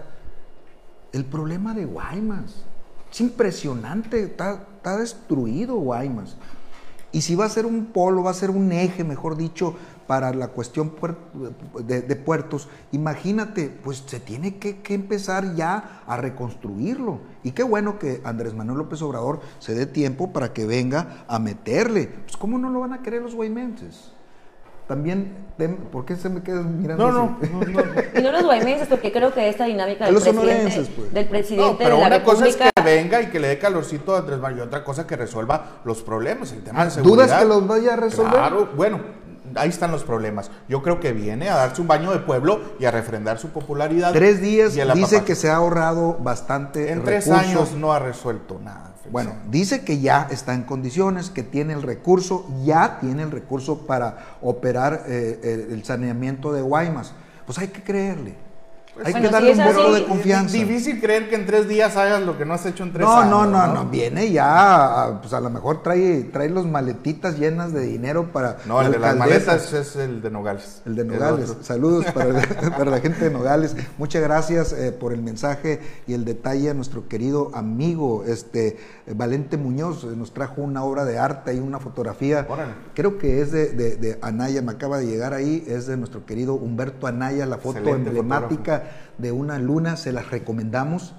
el 1.13 1.25
problema 1.25 1.73
de 1.73 1.85
Guaymas. 1.85 2.65
Es 3.11 3.21
impresionante, 3.21 4.23
está, 4.23 4.65
está 4.77 4.97
destruido 4.97 5.75
Guaymas. 5.75 6.35
Y 7.11 7.21
si 7.21 7.35
va 7.35 7.45
a 7.45 7.49
ser 7.49 7.65
un 7.65 7.85
polo, 7.87 8.23
va 8.23 8.31
a 8.31 8.35
ser 8.35 8.49
un 8.49 8.71
eje, 8.71 9.03
mejor 9.03 9.37
dicho, 9.37 9.75
para 10.07 10.33
la 10.33 10.47
cuestión 10.47 10.93
de, 11.83 12.15
puertos, 12.15 12.69
imagínate, 12.93 13.69
pues 13.83 14.03
se 14.05 14.21
tiene 14.21 14.57
que, 14.57 14.81
empezar 14.87 15.53
ya 15.55 16.01
a 16.07 16.17
reconstruirlo. 16.17 17.19
Y 17.43 17.51
qué 17.51 17.63
bueno 17.63 17.99
que 17.99 18.21
Andrés 18.23 18.53
Manuel 18.53 18.79
López 18.79 19.01
Obrador 19.01 19.41
se 19.59 19.75
dé 19.75 19.85
tiempo 19.85 20.31
para 20.31 20.53
que 20.53 20.65
venga 20.65 21.25
a 21.27 21.39
meterle. 21.39 22.07
Pues 22.23 22.37
cómo 22.37 22.57
no 22.57 22.69
lo 22.69 22.79
van 22.79 22.93
a 22.93 23.01
querer 23.03 23.21
los 23.21 23.35
guaymenses. 23.35 24.13
También, 24.87 25.35
¿por 25.91 26.05
qué 26.05 26.15
se 26.15 26.29
me 26.29 26.41
quedan 26.41 26.81
mirando 26.81 27.11
no, 27.11 27.11
no, 27.11 27.37
no, 27.51 27.65
no, 27.65 27.81
Y 28.17 28.21
no 28.21 28.31
los 28.31 28.43
guaymenses, 28.43 28.87
porque 28.87 29.11
creo 29.11 29.33
que 29.33 29.49
esta 29.49 29.65
dinámica 29.65 30.05
del 30.05 30.15
presidente, 30.15 30.87
pues. 30.95 31.13
del 31.13 31.27
presidente 31.27 31.75
pero 31.77 31.95
de 31.95 32.01
la 32.01 32.07
una 32.07 32.23
cosa 32.23 32.47
es 32.47 32.55
que 32.55 32.69
venga 32.81 33.21
y 33.21 33.25
que 33.25 33.41
le 33.41 33.49
dé 33.49 33.59
calorcito 33.59 34.15
a 34.15 34.19
Andrés 34.19 34.39
Manuel 34.39 34.59
y 34.59 34.67
otra 34.67 34.85
cosa 34.85 35.05
que 35.05 35.17
resuelva 35.17 35.81
los 35.83 36.01
problemas, 36.01 36.53
el 36.53 36.63
tema 36.63 36.85
de 36.85 36.91
seguridad. 36.91 37.25
¿Dudas 37.25 37.41
que 37.41 37.45
los 37.49 37.67
vaya 37.67 37.93
a 37.93 37.95
resolver? 37.97 38.31
Claro, 38.31 38.69
bueno, 38.77 39.01
ahí 39.57 39.69
están 39.69 39.91
los 39.91 40.03
problemas. 40.03 40.51
Yo 40.67 40.81
creo 40.81 40.99
que 40.99 41.13
viene 41.13 41.49
a 41.49 41.55
darse 41.55 41.81
un 41.81 41.87
baño 41.87 42.11
de 42.11 42.19
pueblo 42.19 42.61
y 42.79 42.85
a 42.85 42.91
refrendar 42.91 43.39
su 43.39 43.49
popularidad. 43.49 44.13
Tres 44.13 44.41
días 44.41 44.73
dice 44.93 45.23
que 45.23 45.35
se 45.35 45.49
ha 45.49 45.55
ahorrado 45.55 46.17
bastante. 46.19 46.91
En 46.91 47.03
tres 47.03 47.29
años 47.29 47.73
no 47.73 47.93
ha 47.93 47.99
resuelto 47.99 48.59
nada. 48.63 48.93
Bueno, 49.09 49.35
dice 49.49 49.85
que 49.85 49.99
ya 49.99 50.27
está 50.29 50.53
en 50.53 50.63
condiciones, 50.63 51.29
que 51.29 51.43
tiene 51.43 51.73
el 51.73 51.81
recurso, 51.81 52.45
ya 52.65 52.99
tiene 52.99 53.23
el 53.23 53.31
recurso 53.31 53.87
para 53.87 54.37
operar 54.41 55.03
eh, 55.07 55.67
el 55.71 55.83
saneamiento 55.85 56.51
de 56.51 56.61
Guaymas. 56.61 57.13
Pues 57.45 57.57
hay 57.57 57.69
que 57.69 57.81
creerle. 57.81 58.46
Hay 59.03 59.13
que 59.13 59.29
darle 59.29 59.51
un 59.51 59.63
voto 59.63 59.93
de 59.93 60.05
confianza. 60.05 60.57
Difícil 60.57 60.99
creer 60.99 61.29
que 61.29 61.35
en 61.35 61.45
tres 61.45 61.67
días 61.67 61.95
hagas 61.97 62.21
lo 62.21 62.37
que 62.37 62.45
no 62.45 62.53
has 62.53 62.65
hecho 62.65 62.83
en 62.83 62.93
tres 62.93 63.05
no, 63.05 63.17
años. 63.17 63.31
No, 63.31 63.45
no, 63.45 63.73
no, 63.73 63.85
viene 63.85 64.31
ya, 64.31 65.19
pues 65.21 65.33
a 65.33 65.39
lo 65.39 65.49
mejor 65.49 65.83
trae, 65.83 66.23
trae 66.31 66.49
los 66.49 66.65
maletitas 66.65 67.37
llenas 67.37 67.73
de 67.73 67.81
dinero 67.81 68.31
para. 68.31 68.57
No, 68.65 68.81
el 68.81 68.91
de 68.91 68.99
las 68.99 69.15
maletas 69.15 69.73
es 69.73 69.95
el 69.95 70.21
de 70.21 70.31
Nogales. 70.31 70.81
El 70.85 70.95
de 70.95 71.05
Nogales. 71.05 71.55
Saludos 71.61 72.05
para, 72.13 72.85
la 72.85 72.99
gente 72.99 73.25
de 73.25 73.31
Nogales. 73.31 73.75
Muchas 73.97 74.21
gracias 74.21 74.73
eh, 74.73 74.91
por 74.91 75.13
el 75.13 75.21
mensaje 75.21 75.79
y 76.07 76.13
el 76.13 76.25
detalle 76.25 76.69
a 76.69 76.73
nuestro 76.73 77.07
querido 77.07 77.51
amigo, 77.53 78.23
este 78.25 78.77
Valente 79.13 79.57
Muñoz. 79.57 80.03
Eh, 80.03 80.07
nos 80.15 80.33
trajo 80.33 80.61
una 80.61 80.83
obra 80.83 81.05
de 81.05 81.17
arte 81.17 81.53
y 81.53 81.59
una 81.59 81.79
fotografía. 81.79 82.47
Creo 82.93 83.17
que 83.17 83.41
es 83.41 83.51
de, 83.51 83.67
de, 83.73 84.17
Anaya, 84.21 84.61
me 84.61 84.71
acaba 84.71 84.97
de 84.97 85.05
llegar 85.05 85.33
ahí, 85.33 85.63
es 85.67 85.87
de 85.87 85.97
nuestro 85.97 86.25
querido 86.25 86.55
Humberto 86.55 87.07
Anaya, 87.07 87.45
la 87.45 87.57
foto 87.57 87.89
emblemática 87.89 88.86
de 89.17 89.31
una 89.31 89.59
luna, 89.59 89.97
se 89.97 90.11
las 90.11 90.29
recomendamos. 90.31 91.15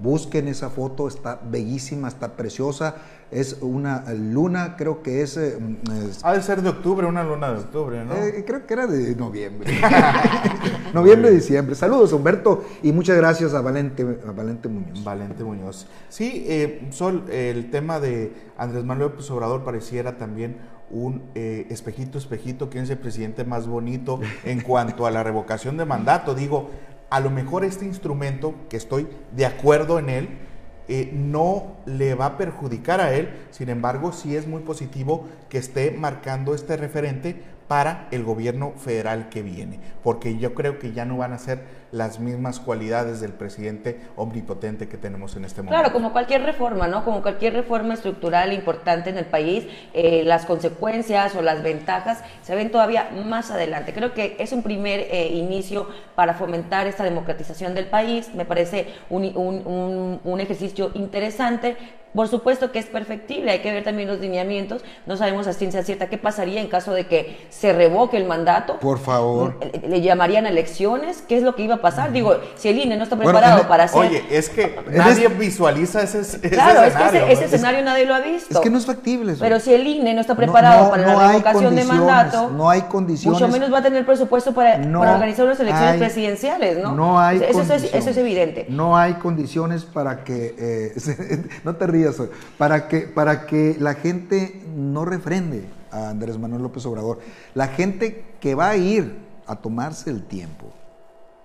Busquen 0.00 0.48
esa 0.48 0.70
foto, 0.70 1.08
está 1.08 1.38
bellísima, 1.44 2.08
está 2.08 2.34
preciosa. 2.34 2.96
Es 3.30 3.58
una 3.60 4.02
luna, 4.14 4.74
creo 4.78 5.02
que 5.02 5.20
es... 5.20 5.36
Eh, 5.36 5.58
ha 6.22 6.32
de 6.32 6.42
ser 6.42 6.62
de 6.62 6.70
octubre, 6.70 7.06
una 7.06 7.22
luna 7.22 7.52
de 7.52 7.58
octubre, 7.58 8.02
¿no? 8.02 8.14
Eh, 8.14 8.42
creo 8.46 8.66
que 8.66 8.72
era 8.72 8.86
de 8.86 9.14
noviembre. 9.14 9.70
noviembre, 10.94 11.30
diciembre. 11.30 11.74
Saludos, 11.74 12.14
Humberto, 12.14 12.64
y 12.82 12.92
muchas 12.92 13.18
gracias 13.18 13.52
a 13.52 13.60
Valente, 13.60 14.20
a 14.26 14.32
Valente 14.32 14.68
Muñoz. 14.68 15.04
Valente 15.04 15.44
Muñoz. 15.44 15.86
Sí, 16.08 16.46
eh, 16.48 16.88
Sol, 16.92 17.26
el 17.30 17.70
tema 17.70 18.00
de 18.00 18.32
Andrés 18.56 18.84
Manuel 18.84 19.10
López 19.10 19.30
Obrador 19.30 19.64
pareciera 19.64 20.16
también 20.16 20.56
un 20.90 21.22
espejito, 21.34 22.18
espejito, 22.18 22.68
quién 22.68 22.82
es 22.82 22.90
el 22.90 22.98
presidente 22.98 23.44
más 23.44 23.68
bonito 23.68 24.18
en 24.44 24.60
cuanto 24.60 25.06
a 25.06 25.10
la 25.12 25.22
revocación 25.22 25.76
de 25.76 25.84
mandato. 25.84 26.34
Digo, 26.34 26.68
a 27.10 27.20
lo 27.20 27.30
mejor 27.30 27.64
este 27.64 27.84
instrumento, 27.84 28.54
que 28.68 28.76
estoy 28.76 29.08
de 29.34 29.46
acuerdo 29.46 29.98
en 29.98 30.08
él, 30.08 30.28
eh, 30.88 31.10
no 31.12 31.76
le 31.86 32.14
va 32.14 32.26
a 32.26 32.36
perjudicar 32.36 33.00
a 33.00 33.12
él, 33.14 33.28
sin 33.50 33.68
embargo 33.68 34.12
sí 34.12 34.34
es 34.34 34.46
muy 34.46 34.62
positivo 34.62 35.28
que 35.48 35.58
esté 35.58 35.92
marcando 35.92 36.54
este 36.54 36.76
referente 36.76 37.42
para 37.70 38.08
el 38.10 38.24
gobierno 38.24 38.72
federal 38.72 39.28
que 39.28 39.42
viene, 39.42 39.78
porque 40.02 40.38
yo 40.38 40.54
creo 40.54 40.80
que 40.80 40.90
ya 40.90 41.04
no 41.04 41.18
van 41.18 41.32
a 41.32 41.38
ser 41.38 41.62
las 41.92 42.18
mismas 42.18 42.58
cualidades 42.58 43.20
del 43.20 43.32
presidente 43.32 44.00
omnipotente 44.16 44.88
que 44.88 44.96
tenemos 44.96 45.36
en 45.36 45.44
este 45.44 45.62
momento. 45.62 45.80
Claro, 45.80 45.92
como 45.92 46.10
cualquier 46.10 46.42
reforma, 46.42 46.88
¿no? 46.88 47.04
Como 47.04 47.22
cualquier 47.22 47.52
reforma 47.52 47.94
estructural 47.94 48.52
importante 48.52 49.10
en 49.10 49.18
el 49.18 49.24
país, 49.24 49.68
eh, 49.94 50.24
las 50.24 50.46
consecuencias 50.46 51.36
o 51.36 51.42
las 51.42 51.62
ventajas 51.62 52.24
se 52.42 52.56
ven 52.56 52.72
todavía 52.72 53.08
más 53.24 53.52
adelante. 53.52 53.92
Creo 53.92 54.14
que 54.14 54.34
es 54.40 54.50
un 54.50 54.64
primer 54.64 55.06
eh, 55.08 55.28
inicio 55.32 55.88
para 56.16 56.34
fomentar 56.34 56.88
esta 56.88 57.04
democratización 57.04 57.76
del 57.76 57.86
país. 57.86 58.34
Me 58.34 58.44
parece 58.44 58.88
un, 59.10 59.30
un, 59.36 60.20
un 60.24 60.40
ejercicio 60.40 60.90
interesante 60.94 61.76
por 62.14 62.28
supuesto 62.28 62.72
que 62.72 62.78
es 62.78 62.86
perfectible, 62.86 63.52
hay 63.52 63.60
que 63.60 63.72
ver 63.72 63.84
también 63.84 64.08
los 64.08 64.18
lineamientos. 64.18 64.82
No 65.06 65.16
sabemos 65.16 65.46
a 65.46 65.52
ciencia 65.52 65.82
cierta 65.84 66.08
qué 66.08 66.18
pasaría 66.18 66.60
en 66.60 66.68
caso 66.68 66.92
de 66.92 67.06
que 67.06 67.46
se 67.50 67.72
revoque 67.72 68.16
el 68.16 68.26
mandato. 68.26 68.78
Por 68.80 68.98
favor. 68.98 69.58
¿Le, 69.86 70.00
llamarían 70.00 70.46
elecciones? 70.46 71.22
¿Qué 71.28 71.36
es 71.36 71.42
lo 71.42 71.54
que 71.54 71.62
iba 71.62 71.76
a 71.76 71.80
pasar? 71.80 72.12
Digo, 72.12 72.36
si 72.56 72.68
el 72.68 72.78
INE 72.78 72.96
no 72.96 73.04
está 73.04 73.16
preparado 73.16 73.68
para 73.68 73.84
hacer. 73.84 74.00
Oye, 74.00 74.24
es 74.30 74.48
que 74.48 74.76
nadie 74.90 75.28
visualiza 75.28 76.02
ese, 76.02 76.20
ese 76.20 76.50
claro, 76.50 76.82
escenario. 76.82 77.20
es 77.20 77.26
que 77.26 77.32
ese, 77.32 77.44
escenario 77.56 77.84
nadie 77.84 78.06
lo 78.06 78.14
ha 78.14 78.20
visto. 78.20 78.54
Es 78.54 78.60
que 78.60 78.70
no 78.70 78.78
es 78.78 78.86
factible 78.86 79.32
eso. 79.32 79.40
Pero 79.40 79.60
si 79.60 79.72
el 79.72 79.86
INE 79.86 80.14
no 80.14 80.20
está 80.20 80.34
preparado 80.34 80.90
para 80.90 81.06
la 81.06 81.28
revocación 81.28 81.76
de 81.76 81.84
mandato. 81.84 82.50
No 82.50 82.68
hay 82.68 82.82
condiciones. 82.82 83.40
Mucho 83.40 83.52
menos 83.52 83.72
va 83.72 83.78
a 83.78 83.82
tener 83.82 84.04
presupuesto 84.04 84.52
para, 84.52 84.76
organizar 84.76 85.44
unas 85.44 85.60
elecciones 85.60 85.96
presidenciales, 85.96 86.78
¿no? 86.78 86.94
No 86.94 87.20
hay 87.20 87.40
eso, 87.48 87.60
es, 87.60 87.94
eso 87.94 88.10
es 88.10 88.16
evidente. 88.16 88.66
No 88.68 88.96
hay 88.96 89.14
condiciones 89.14 89.84
para 89.84 90.24
que. 90.24 90.54
Eh, 90.58 91.48
no 91.64 91.76
te 91.76 91.86
rías, 92.00 92.16
para 92.58 92.88
que, 92.88 93.00
para 93.00 93.46
que 93.46 93.76
la 93.78 93.94
gente 93.94 94.62
no 94.76 95.04
refrende 95.04 95.64
a 95.90 96.10
Andrés 96.10 96.38
Manuel 96.38 96.62
López 96.62 96.84
Obrador. 96.86 97.18
La 97.54 97.68
gente 97.68 98.24
que 98.40 98.54
va 98.54 98.70
a 98.70 98.76
ir 98.76 99.18
a 99.46 99.56
tomarse 99.56 100.10
el 100.10 100.22
tiempo 100.22 100.72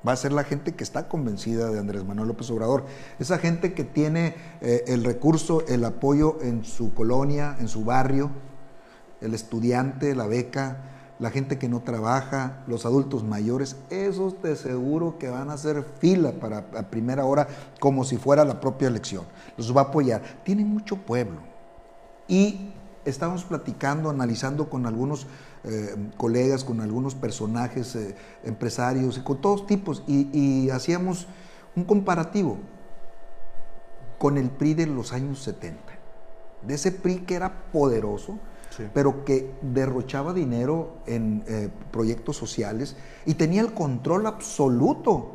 va 0.08 0.12
a 0.12 0.16
ser 0.16 0.32
la 0.32 0.44
gente 0.44 0.74
que 0.74 0.84
está 0.84 1.08
convencida 1.08 1.72
de 1.72 1.80
Andrés 1.80 2.06
Manuel 2.06 2.28
López 2.28 2.50
Obrador. 2.52 2.86
Esa 3.20 3.40
gente 3.40 3.74
que 3.74 3.84
tiene 3.84 4.36
eh, 4.62 4.84
el 4.88 5.04
recurso, 5.04 5.66
el 5.68 5.84
apoyo 5.84 6.38
en 6.42 6.64
su 6.64 6.94
colonia, 6.94 7.56
en 7.60 7.68
su 7.68 7.84
barrio, 7.84 8.30
el 9.22 9.34
estudiante, 9.34 10.14
la 10.14 10.28
beca, 10.28 10.95
la 11.20 11.30
gente 11.30 11.58
que 11.58 11.70
no 11.70 11.82
trabaja, 11.82 12.64
los 12.68 12.86
adultos 12.86 13.24
mayores, 13.24 13.78
esos 13.90 14.42
te 14.42 14.56
seguro 14.56 15.18
que 15.18 15.30
van 15.30 15.50
a 15.50 15.54
hacer 15.54 15.86
fila 16.00 16.34
para 16.34 16.66
a 16.76 16.90
primera 16.90 17.26
hora 17.26 17.48
como 17.80 18.04
si 18.04 18.18
fuera 18.18 18.44
la 18.44 18.60
propia 18.60 18.88
elección. 18.88 19.24
Los 19.58 19.76
va 19.76 19.82
a 19.82 19.84
apoyar. 19.86 20.22
Tiene 20.44 20.66
mucho 20.66 20.98
pueblo. 20.98 21.40
Y 22.28 22.72
estamos 23.06 23.46
platicando, 23.46 24.10
analizando 24.10 24.70
con 24.70 24.86
algunos 24.86 25.28
eh, 25.64 25.96
colegas, 26.18 26.64
con 26.64 26.82
algunos 26.82 27.16
personajes, 27.16 27.96
eh, 27.96 28.16
empresarios, 28.44 29.20
con 29.20 29.40
todos 29.40 29.66
tipos, 29.68 30.04
y, 30.08 30.30
y 30.38 30.70
hacíamos 30.70 31.28
un 31.76 31.86
comparativo 31.86 32.58
con 34.18 34.38
el 34.38 34.50
PRI 34.50 34.74
de 34.74 34.86
los 34.88 35.14
años 35.14 35.40
70. 35.44 35.80
De 36.62 36.74
ese 36.74 36.92
PRI 36.92 37.20
que 37.20 37.36
era 37.36 37.72
poderoso, 37.72 38.40
pero 38.94 39.26
que 39.26 39.52
derrochaba 39.62 40.34
dinero 40.34 40.98
en 41.06 41.44
eh, 41.48 41.70
proyectos 41.92 42.38
sociales 42.38 42.96
y 43.26 43.36
tenía 43.36 43.62
el 43.62 43.74
control 43.74 44.26
absoluto. 44.26 45.32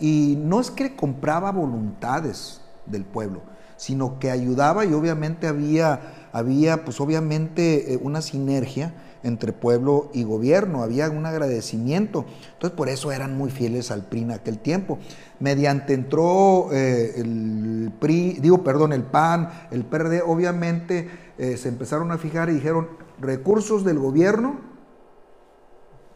Y 0.00 0.38
no 0.38 0.60
es 0.60 0.70
que 0.70 0.94
compraba 0.94 1.50
voluntades 1.50 2.60
del 2.86 3.04
pueblo, 3.04 3.42
sino 3.76 4.18
que 4.18 4.30
ayudaba 4.30 4.84
y 4.84 4.92
obviamente 4.92 5.46
había, 5.46 6.28
había 6.32 6.84
pues 6.84 7.00
obviamente 7.00 7.94
eh, 7.94 7.98
una 8.00 8.22
sinergia 8.22 8.94
entre 9.22 9.52
pueblo 9.52 10.10
y 10.12 10.24
gobierno, 10.24 10.82
había 10.82 11.10
un 11.10 11.26
agradecimiento. 11.26 12.24
Entonces 12.52 12.76
por 12.76 12.88
eso 12.88 13.12
eran 13.12 13.36
muy 13.36 13.50
fieles 13.50 13.90
al 13.90 14.04
PRI 14.04 14.22
en 14.22 14.30
aquel 14.32 14.58
tiempo. 14.58 14.98
Mediante 15.40 15.94
entró 15.94 16.68
eh, 16.72 17.14
el 17.16 17.92
PRI, 17.98 18.38
digo, 18.40 18.62
perdón, 18.62 18.92
el 18.92 19.02
PAN, 19.02 19.50
el 19.70 19.84
PRD, 19.84 20.22
obviamente 20.22 21.08
eh, 21.38 21.56
se 21.56 21.68
empezaron 21.68 22.10
a 22.12 22.18
fijar 22.18 22.50
y 22.50 22.54
dijeron, 22.54 22.88
recursos 23.20 23.84
del 23.84 23.98
gobierno, 23.98 24.56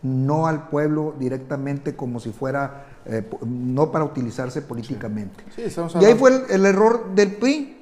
no 0.03 0.49
al 0.49 0.69
pueblo 0.69 1.15
directamente 1.19 1.95
como 1.95 2.19
si 2.19 2.31
fuera, 2.31 2.87
eh, 3.07 3.25
no 3.47 3.93
para 3.93 4.05
utilizarse 4.05 4.63
políticamente. 4.63 5.45
y 5.57 6.05
ahí 6.05 6.15
fue 6.15 6.45
el, 6.51 6.67
error 6.67 7.15
del 7.15 7.37
PRI, 7.37 7.79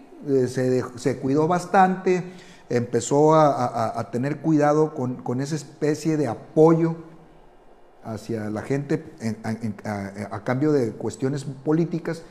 se, 0.47 0.85
se 0.97 1.19
cuidó 1.19 1.49
bastante 1.49 2.23
empezó 2.71 3.35
a, 3.35 4.09
tener 4.11 4.39
cuidado 4.39 4.95
con, 4.95 5.41
esa 5.41 5.57
especie 5.57 6.17
de 6.17 6.29
apoyo 6.29 6.95
hacia 8.05 8.49
la 8.49 8.63
gente 8.63 9.05
a, 10.31 10.41
cambio 10.45 10.73
de 10.73 10.93
cuestiones 10.93 11.45
políticas, 11.45 12.23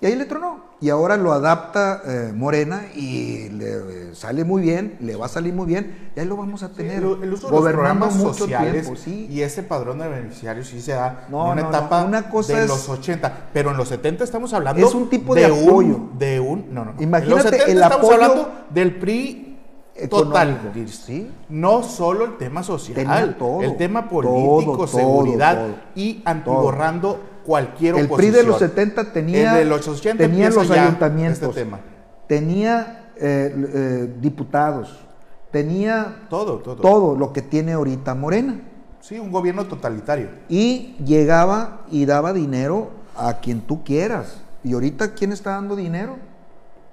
y 0.00 0.06
ahí 0.06 0.14
le 0.14 0.26
tronó. 0.26 0.62
y 0.78 0.90
ahora 0.90 1.16
lo 1.16 1.32
adapta 1.32 2.02
eh, 2.04 2.30
Morena 2.34 2.82
y 2.94 3.48
le 3.48 4.10
eh, 4.10 4.14
sale 4.14 4.44
muy 4.44 4.60
bien, 4.60 4.98
le 5.00 5.16
va 5.16 5.24
a 5.24 5.28
salir 5.30 5.54
muy 5.54 5.66
bien, 5.66 6.10
y 6.14 6.20
ahí 6.20 6.26
lo 6.26 6.36
vamos 6.36 6.62
a 6.62 6.70
tener 6.70 7.02
el, 7.02 7.22
el 7.22 7.32
uso 7.32 7.46
de 7.48 7.52
los 7.54 7.62
programas 7.62 8.14
mucho 8.14 8.34
sociales 8.34 8.82
tiempo, 8.82 9.00
sí. 9.00 9.26
y 9.30 9.40
ese 9.40 9.62
padrón 9.62 9.98
de 9.98 10.08
beneficiarios 10.08 10.68
sí 10.68 10.82
se 10.82 10.92
da 10.92 11.26
No, 11.30 11.46
en 11.46 11.52
una 11.52 11.62
no, 11.62 11.70
no, 11.70 11.76
etapa 11.78 12.04
una 12.04 12.28
cosa 12.28 12.52
de 12.58 12.64
es- 12.64 12.68
los 12.68 12.88
80, 12.90 13.48
pero 13.54 13.70
en 13.70 13.78
los 13.78 13.88
70 13.88 14.22
estamos 14.22 14.52
hablando 14.52 14.86
Es 14.86 14.94
un 14.94 15.08
tipo 15.08 15.34
de 15.34 15.46
apoyo. 15.46 15.96
un, 15.96 16.18
de 16.18 16.40
un 16.40 16.74
no, 16.74 16.84
no, 16.84 16.92
no. 16.92 17.02
Imagínate 17.02 17.26
en 17.26 17.30
los 17.30 17.42
70 17.42 17.64
el 17.72 17.78
estamos 17.78 17.96
apoyo 17.96 18.14
hablando 18.14 18.52
del 18.70 18.96
PRI 18.96 19.45
total, 20.10 20.50
económico, 20.50 20.92
¿sí? 20.92 21.30
no 21.48 21.82
solo 21.82 22.26
el 22.26 22.36
tema 22.36 22.62
social, 22.62 22.94
Tenía 22.94 23.38
todo, 23.38 23.62
el 23.62 23.76
tema 23.76 24.08
político, 24.08 24.76
todo, 24.76 24.86
seguridad 24.86 25.54
todo, 25.54 25.74
y 25.94 26.22
antiborrando 26.24 27.20
cualquier 27.44 27.96
El 27.96 28.06
oposición. 28.06 28.32
PRI 28.32 28.42
de 28.42 28.46
los 28.46 28.58
70 28.58 29.12
tenía, 29.12 29.52
El 29.52 29.58
de 29.58 29.64
los 29.64 29.88
80 29.88 30.22
tenía 30.22 30.46
empieza 30.46 30.62
los 30.62 30.70
ayuntamientos, 30.70 31.48
este 31.48 31.60
tema. 31.64 31.80
tenía 32.26 33.10
eh, 33.16 33.54
eh, 33.74 34.14
diputados, 34.20 34.98
tenía 35.50 36.26
Todo, 36.28 36.58
todo. 36.58 36.76
todo 36.76 37.16
lo 37.16 37.32
que 37.32 37.42
tiene 37.42 37.72
ahorita 37.72 38.14
Morena. 38.14 38.60
Sí, 39.00 39.18
un 39.18 39.30
gobierno 39.30 39.66
totalitario. 39.66 40.28
Y 40.48 40.96
llegaba 41.04 41.82
y 41.90 42.06
daba 42.06 42.32
dinero 42.32 42.90
a 43.16 43.34
quien 43.34 43.60
tú 43.60 43.84
quieras. 43.84 44.42
¿Y 44.64 44.72
ahorita 44.72 45.14
quién 45.14 45.30
está 45.32 45.52
dando 45.52 45.76
dinero? 45.76 46.16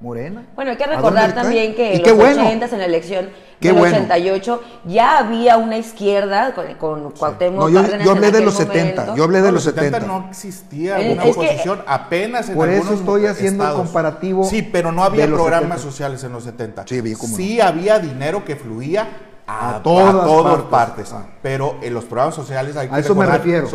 Morena. 0.04 0.46
Bueno, 0.54 0.72
hay 0.72 0.78
que 0.78 0.84
¿A 0.84 0.88
dónde 0.88 1.02
recordar 1.02 1.34
también 1.34 1.74
que 1.76 1.94
en 1.94 2.04
los 2.04 2.18
bueno. 2.18 2.42
80 2.44 2.66
en 2.66 2.78
la 2.80 2.86
elección 2.86 3.30
Qué 3.62 3.70
del 3.70 3.78
bueno. 3.78 3.96
88 3.96 4.62
ya 4.86 5.18
había 5.20 5.56
una 5.58 5.78
izquierda 5.78 6.54
con, 6.54 6.74
con 6.76 7.12
Cuauhtémoc 7.12 7.60
No, 7.62 7.70
yo, 7.70 7.98
yo 8.04 8.12
hablé 8.12 8.30
de 8.32 8.42
los 8.42 8.54
70, 8.56 9.02
momento. 9.02 9.16
yo 9.16 9.24
hablé 9.24 9.38
de 9.42 9.48
No, 9.48 9.52
los 9.54 9.64
70 9.64 9.98
70. 10.00 10.08
no 10.08 10.30
existía 10.30 11.00
Eh, 11.00 11.14
una 11.14 11.24
es 11.24 11.36
que- 11.36 11.40
oposición 11.42 11.82
apenas 11.88 12.50
en 12.50 12.56
Por 12.56 12.70
eso 12.70 12.94
estoy 12.94 13.26
haciendo 13.28 13.64
el 13.64 13.70
estados. 13.70 13.86
comparativo 13.86 14.44
Sí, 14.44 14.62
pero 14.62 14.92
no 14.92 15.04
había 15.06 15.26
programas 15.28 15.80
70. 15.80 15.92
sociales 15.92 16.24
en 16.26 16.34
los 16.34 16.44
70. 16.44 16.84
Sí, 16.86 17.00
bien, 17.00 17.16
Sí 17.18 17.62
había 17.62 17.98
dinero 18.00 18.44
que 18.44 18.58
fluía 18.58 19.08
a, 19.54 19.70
A 19.70 19.76
a 19.78 19.84
todas 19.84 20.26
todas 20.26 20.62
partes. 20.64 21.10
partes. 21.10 21.14
Ah. 21.14 21.26
Pero 21.42 21.76
en 21.82 21.94
los 21.94 22.06
programas 22.06 22.36
sociales 22.36 22.76
hay 22.78 22.88
que 22.90 22.96
A 22.96 23.00
eso 23.00 23.14
me 23.16 23.26
refiero. 23.26 23.68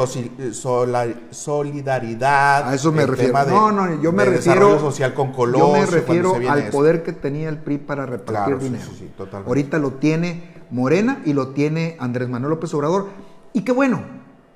solidaridad. 1.31 2.69
A 2.69 2.75
eso 2.75 2.93
me 2.93 3.03
el 3.03 3.09
refiero. 3.09 3.29
tema 3.33 3.45
de- 3.45 3.53
no, 3.53 3.71
no, 3.73 4.03
yo 4.03 4.12
me 4.12 4.25
de 4.25 4.31
refiero. 4.31 4.61
desarrollo 4.61 4.81
social 4.81 5.14
con 5.14 5.33
Colosio. 5.33 5.67
Yo 5.67 5.73
me 5.73 5.87
refiero 5.87 6.35
al 6.51 6.59
eso. 6.61 6.71
poder 6.71 7.03
que 7.03 7.12
tenía 7.12 7.49
el 7.49 7.59
PRI 7.59 7.79
para 7.79 8.07
repartir 8.07 8.35
Claro, 8.35 8.59
dinero. 8.59 8.85
sí, 8.91 8.97
sí, 8.99 9.11
totalmente. 9.17 9.49
Ahorita 9.49 9.79
lo 9.79 9.93
tiene 9.93 10.55
Morena 10.71 11.23
y 11.25 11.33
lo 11.33 11.49
tiene 11.49 11.97
Andrés 12.01 12.29
Manuel 12.29 12.51
López 12.51 12.73
Obrador. 12.75 13.09
Y 13.53 13.62
qué 13.62 13.73
bueno, 13.73 14.03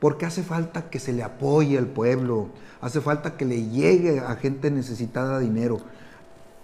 porque 0.01 0.27
hace 0.27 0.43
falta 0.43 0.91
que 0.91 0.99
se 0.99 1.13
le 1.13 1.23
apoye 1.23 1.79
al 1.79 1.87
pueblo, 1.87 2.49
hace 2.81 3.01
falta 3.01 3.37
que 3.37 3.45
le 3.45 3.69
llegue 3.69 4.21
a 4.21 4.35
gente 4.37 4.71
necesitada 4.71 5.39
dinero. 5.39 5.79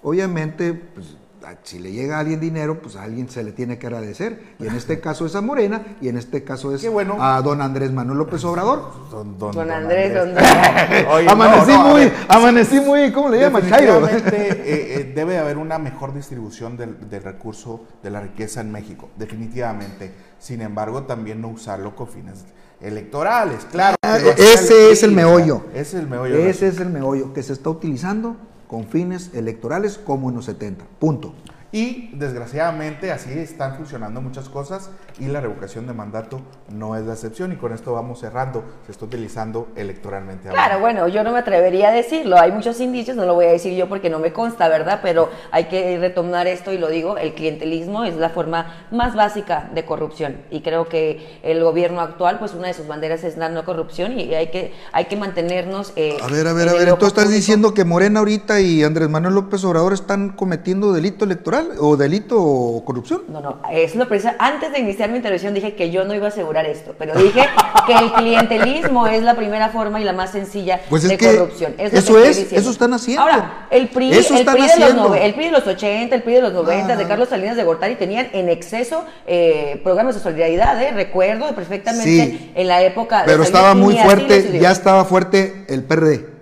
Obviamente, 0.02 0.74
pues, 0.74 1.06
a- 1.08 1.27
si 1.62 1.78
le 1.78 1.92
llega 1.92 2.16
a 2.16 2.20
alguien 2.20 2.40
dinero, 2.40 2.80
pues 2.80 2.96
a 2.96 3.02
alguien 3.02 3.28
se 3.28 3.42
le 3.42 3.52
tiene 3.52 3.78
que 3.78 3.86
agradecer. 3.86 4.54
Y 4.58 4.66
en 4.66 4.74
este 4.74 5.00
caso 5.00 5.26
es 5.26 5.34
a 5.34 5.40
Morena 5.40 5.96
y 6.00 6.08
en 6.08 6.16
este 6.18 6.44
caso 6.44 6.74
es 6.74 6.88
bueno. 6.90 7.16
a 7.22 7.40
don 7.42 7.60
Andrés 7.62 7.92
Manuel 7.92 8.18
López 8.18 8.44
Obrador. 8.44 8.92
Don, 9.10 9.38
Don 9.38 9.70
Andrés, 9.70 10.14
don- 10.14 10.30
Oye, 11.10 11.24
no, 11.26 11.30
amanecí 11.32 11.72
no, 11.72 11.82
muy, 11.88 12.00
ver. 12.00 12.12
amanecí 12.28 12.80
muy, 12.80 13.12
¿cómo 13.12 13.28
le 13.28 13.40
llaman? 13.40 13.68
Chairo. 13.68 14.00
Definitivamente 14.00 14.52
eh, 14.62 15.00
eh, 15.00 15.12
debe 15.14 15.38
haber 15.38 15.56
una 15.58 15.78
mejor 15.78 16.12
distribución 16.14 16.76
del, 16.76 17.08
del 17.08 17.22
recurso 17.22 17.84
de 18.02 18.10
la 18.10 18.20
riqueza 18.20 18.60
en 18.60 18.72
México, 18.72 19.08
definitivamente. 19.16 20.12
Sin 20.38 20.60
embargo, 20.60 21.02
también 21.04 21.40
no 21.40 21.48
usarlo 21.48 21.94
con 21.96 22.08
fines 22.08 22.44
electorales, 22.80 23.66
claro. 23.70 23.96
Ah, 24.02 24.18
ese 24.36 24.92
es 24.92 25.02
el 25.02 25.12
meollo. 25.12 25.64
Ese 25.72 25.80
es 25.80 25.94
el 25.94 26.06
meollo. 26.08 26.36
Ese 26.36 26.68
es 26.68 26.78
el 26.80 26.88
meollo 26.90 27.32
que 27.32 27.42
se 27.42 27.52
está 27.52 27.70
utilizando 27.70 28.36
con 28.68 28.86
fines 28.86 29.30
electorales 29.34 29.98
como 29.98 30.28
en 30.28 30.36
los 30.36 30.44
70. 30.44 30.84
Punto. 31.00 31.32
Y 31.70 32.10
desgraciadamente 32.14 33.12
así 33.12 33.30
están 33.38 33.76
funcionando 33.76 34.22
muchas 34.22 34.48
cosas 34.48 34.88
y 35.20 35.26
la 35.26 35.42
revocación 35.42 35.86
de 35.86 35.92
mandato 35.92 36.40
no 36.70 36.96
es 36.96 37.04
la 37.04 37.12
excepción 37.12 37.52
y 37.52 37.56
con 37.56 37.74
esto 37.74 37.92
vamos 37.92 38.20
cerrando, 38.20 38.64
se 38.86 38.92
está 38.92 39.04
utilizando 39.04 39.68
electoralmente. 39.76 40.48
ahora. 40.48 40.64
Claro, 40.64 40.80
bueno, 40.80 41.08
yo 41.08 41.22
no 41.24 41.32
me 41.32 41.40
atrevería 41.40 41.88
a 41.88 41.92
decirlo. 41.92 42.38
Hay 42.38 42.52
muchos 42.52 42.80
indicios, 42.80 43.18
no 43.18 43.26
lo 43.26 43.34
voy 43.34 43.44
a 43.46 43.50
decir 43.52 43.74
yo 43.74 43.86
porque 43.86 44.08
no 44.08 44.18
me 44.18 44.32
consta, 44.32 44.66
¿verdad? 44.68 45.00
Pero 45.02 45.28
hay 45.50 45.64
que 45.64 45.98
retomar 45.98 46.46
esto 46.46 46.72
y 46.72 46.78
lo 46.78 46.88
digo, 46.88 47.18
el 47.18 47.34
clientelismo 47.34 48.04
es 48.04 48.16
la 48.16 48.30
forma 48.30 48.86
más 48.90 49.14
básica 49.14 49.68
de 49.74 49.84
corrupción 49.84 50.38
y 50.50 50.62
creo 50.62 50.88
que 50.88 51.38
el 51.42 51.62
gobierno 51.62 52.00
actual, 52.00 52.38
pues 52.38 52.54
una 52.54 52.68
de 52.68 52.74
sus 52.74 52.86
banderas 52.86 53.24
es 53.24 53.36
la 53.36 53.50
no 53.50 53.66
corrupción 53.66 54.18
y 54.18 54.34
hay 54.34 54.46
que, 54.50 54.72
hay 54.92 55.04
que 55.04 55.16
mantenernos... 55.16 55.92
eh, 55.96 56.16
A 56.22 56.28
ver, 56.28 56.46
a 56.46 56.54
ver, 56.54 56.70
a 56.70 56.72
ver, 56.72 56.94
¿tú 56.94 57.04
estás 57.06 57.24
público. 57.24 57.36
diciendo 57.36 57.74
que 57.74 57.84
Morena 57.84 58.20
ahorita 58.20 58.60
y 58.60 58.82
Andrés 58.84 59.10
Manuel 59.10 59.34
López 59.34 59.62
Obrador 59.64 59.92
están 59.92 60.30
cometiendo 60.30 60.94
delito 60.94 61.26
electoral 61.26 61.57
o 61.80 61.96
delito 61.96 62.36
o 62.40 62.84
corrupción? 62.84 63.22
No, 63.28 63.40
no, 63.40 63.60
es 63.70 63.94
lo 63.94 64.08
precisa. 64.08 64.36
Antes 64.38 64.72
de 64.72 64.78
iniciar 64.80 65.10
mi 65.10 65.16
intervención 65.16 65.54
dije 65.54 65.74
que 65.74 65.90
yo 65.90 66.04
no 66.04 66.14
iba 66.14 66.26
a 66.26 66.28
asegurar 66.28 66.66
esto, 66.66 66.94
pero 66.98 67.14
dije 67.14 67.44
que 67.86 67.92
el 67.94 68.12
clientelismo 68.12 69.06
es 69.06 69.22
la 69.22 69.34
primera 69.34 69.68
forma 69.70 70.00
y 70.00 70.04
la 70.04 70.12
más 70.12 70.30
sencilla 70.32 70.80
Pues 70.88 71.04
es 71.04 71.10
de 71.10 71.18
corrupción. 71.18 71.74
Es 71.78 71.92
lo 71.92 71.98
que 71.98 71.98
eso 71.98 72.18
es, 72.18 72.52
eso 72.52 72.70
están 72.70 72.92
haciendo. 72.94 73.22
Ahora, 73.22 73.66
el 73.70 73.88
PRI, 73.88 74.12
Eso 74.12 74.36
el 74.36 74.44
PRI, 74.44 74.62
de 74.62 74.94
los, 74.94 75.16
el 75.16 75.34
PRI 75.34 75.44
de 75.46 75.52
los 75.52 75.66
80, 75.66 76.14
el 76.14 76.22
PRI 76.22 76.34
de 76.34 76.42
los 76.42 76.52
90, 76.52 76.96
de. 76.96 77.06
Carlos 77.08 77.28
Salinas 77.30 77.56
de 77.56 77.64
Gortari 77.64 77.94
tenían 77.96 78.28
en 78.32 78.48
exceso 78.48 79.04
eh, 79.26 79.80
programas 79.82 80.14
de 80.14 80.20
solidaridad, 80.20 80.80
¿eh? 80.82 80.92
recuerdo 80.92 81.54
perfectamente 81.54 82.04
Sí. 82.08 82.52
en 82.54 82.68
la 82.68 82.82
época 82.82 83.20
de 83.20 83.24
Pero 83.26 83.42
estaba 83.42 83.74
muy 83.74 83.96
fuerte, 83.96 84.58
ya 84.60 84.70
estaba 84.70 85.04
fuerte 85.04 85.64
el 85.68 85.82
PRD. 85.84 86.37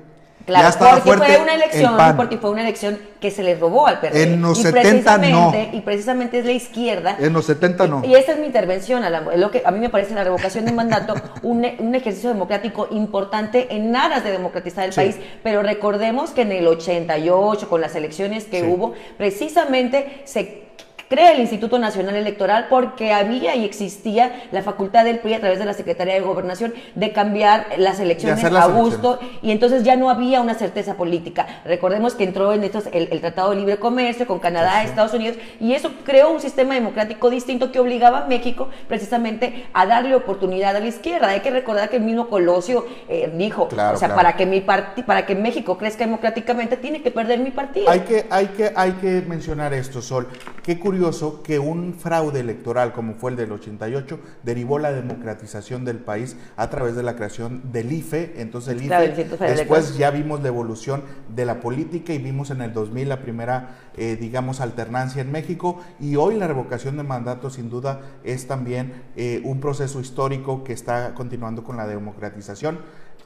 Claro, 0.46 0.68
ya 0.70 0.78
porque 0.78 1.00
fue 1.02 1.16
una 1.16 1.54
el 1.54 1.60
elección, 1.62 1.96
porque 2.16 2.38
fue 2.38 2.50
una 2.50 2.62
elección 2.62 2.98
que 3.20 3.32
se 3.32 3.42
le 3.42 3.56
robó 3.56 3.88
al 3.88 3.98
PRD. 3.98 4.22
En 4.22 4.40
los 4.40 4.58
y 4.60 4.62
70 4.62 5.18
no. 5.18 5.52
Y 5.72 5.80
precisamente 5.80 6.38
es 6.38 6.44
la 6.44 6.52
izquierda. 6.52 7.16
En 7.18 7.32
los 7.32 7.46
70 7.46 7.86
no. 7.88 8.02
Y, 8.04 8.08
y 8.10 8.14
esta 8.14 8.32
es 8.32 8.38
mi 8.38 8.46
intervención, 8.46 9.02
a, 9.02 9.10
la- 9.10 9.22
lo 9.22 9.50
que 9.50 9.62
a 9.66 9.70
mí 9.72 9.80
me 9.80 9.90
parece 9.90 10.14
la 10.14 10.22
revocación 10.22 10.64
de 10.64 10.70
mandato 10.72 11.14
un, 11.42 11.66
un 11.80 11.94
ejercicio 11.96 12.28
democrático 12.28 12.86
importante 12.92 13.74
en 13.74 13.96
aras 13.96 14.22
de 14.22 14.30
democratizar 14.30 14.84
el 14.84 14.92
Sí. 14.92 15.00
país. 15.00 15.16
Pero 15.42 15.62
recordemos 15.62 16.30
que 16.30 16.42
en 16.42 16.52
el 16.52 16.68
88, 16.68 17.68
con 17.68 17.80
las 17.80 17.96
elecciones 17.96 18.44
que 18.44 18.60
Sí. 18.60 18.66
hubo, 18.68 18.94
precisamente 19.18 20.22
se 20.24 20.62
crea 21.08 21.32
el 21.32 21.40
Instituto 21.40 21.78
Nacional 21.78 22.16
Electoral 22.16 22.66
porque 22.68 23.12
había 23.12 23.54
y 23.54 23.64
existía 23.64 24.42
la 24.52 24.62
facultad 24.62 25.04
del 25.04 25.18
PRI 25.18 25.34
a 25.34 25.40
través 25.40 25.58
de 25.58 25.64
la 25.64 25.72
Secretaría 25.74 26.14
de 26.14 26.20
Gobernación 26.20 26.74
de 26.94 27.12
cambiar 27.12 27.66
las 27.78 28.00
elecciones 28.00 28.42
las 28.42 28.64
a 28.64 28.66
gusto 28.68 29.18
elecciones. 29.20 29.38
y 29.42 29.50
entonces 29.52 29.82
ya 29.84 29.96
no 29.96 30.10
había 30.10 30.40
una 30.40 30.54
certeza 30.54 30.94
política. 30.94 31.46
Recordemos 31.64 32.14
que 32.14 32.24
entró 32.24 32.52
en 32.52 32.64
estos 32.64 32.86
el, 32.92 33.08
el 33.10 33.20
Tratado 33.20 33.50
de 33.50 33.56
Libre 33.56 33.78
Comercio 33.78 34.26
con 34.26 34.38
Canadá, 34.38 34.82
Estados 34.82 35.14
Unidos, 35.14 35.36
y 35.60 35.72
eso 35.74 35.90
creó 36.04 36.30
un 36.30 36.40
sistema 36.40 36.74
democrático 36.74 37.30
distinto 37.30 37.70
que 37.70 37.78
obligaba 37.78 38.24
a 38.24 38.26
México 38.26 38.68
precisamente 38.88 39.66
a 39.72 39.86
darle 39.86 40.14
oportunidad 40.14 40.74
a 40.74 40.80
la 40.80 40.86
izquierda. 40.86 41.28
Hay 41.28 41.40
que 41.40 41.50
recordar 41.50 41.88
que 41.88 41.96
el 41.96 42.02
mismo 42.02 42.28
Colosio 42.28 42.86
eh, 43.08 43.32
dijo, 43.36 43.68
Claro, 43.68 43.96
o 43.96 43.98
sea, 43.98 44.08
claro. 44.08 44.22
para 44.22 44.36
que 44.36 44.46
mi 44.46 44.60
parti 44.60 45.02
para 45.02 45.24
que 45.26 45.34
México 45.34 45.78
crezca 45.78 46.04
democráticamente 46.04 46.76
tiene 46.76 47.02
que 47.02 47.10
perder 47.10 47.38
mi 47.38 47.50
partido. 47.50 47.88
Hay 47.88 48.00
que, 48.00 48.26
hay, 48.30 48.46
que, 48.48 48.72
hay 48.74 48.92
que 48.92 49.22
mencionar 49.22 49.72
esto, 49.72 50.02
Sol. 50.02 50.28
Qué 50.62 50.78
curioso 50.78 50.95
que 51.42 51.58
un 51.58 51.94
fraude 51.94 52.40
electoral 52.40 52.92
como 52.92 53.14
fue 53.14 53.30
el 53.30 53.36
del 53.36 53.52
88 53.52 54.18
derivó 54.42 54.78
la 54.78 54.92
democratización 54.92 55.84
del 55.84 55.98
país 55.98 56.36
a 56.56 56.70
través 56.70 56.96
de 56.96 57.02
la 57.02 57.16
creación 57.16 57.72
del 57.72 57.92
IFE. 57.92 58.34
Entonces 58.40 58.74
el 58.74 58.84
IFE, 58.84 59.24
después 59.38 59.96
ya 59.96 60.10
vimos 60.10 60.42
la 60.42 60.48
evolución 60.48 61.02
de 61.34 61.44
la 61.44 61.60
política 61.60 62.12
y 62.12 62.18
vimos 62.18 62.50
en 62.50 62.62
el 62.62 62.72
2000 62.72 63.08
la 63.08 63.20
primera, 63.20 63.76
eh, 63.96 64.16
digamos, 64.20 64.60
alternancia 64.60 65.22
en 65.22 65.30
México. 65.32 65.80
Y 66.00 66.16
hoy 66.16 66.36
la 66.36 66.46
revocación 66.46 66.96
de 66.96 67.02
mandato 67.02 67.50
sin 67.50 67.70
duda 67.70 68.00
es 68.24 68.46
también 68.46 69.04
eh, 69.16 69.42
un 69.44 69.60
proceso 69.60 70.00
histórico 70.00 70.64
que 70.64 70.72
está 70.72 71.14
continuando 71.14 71.64
con 71.64 71.76
la 71.76 71.86
democratización. 71.86 72.78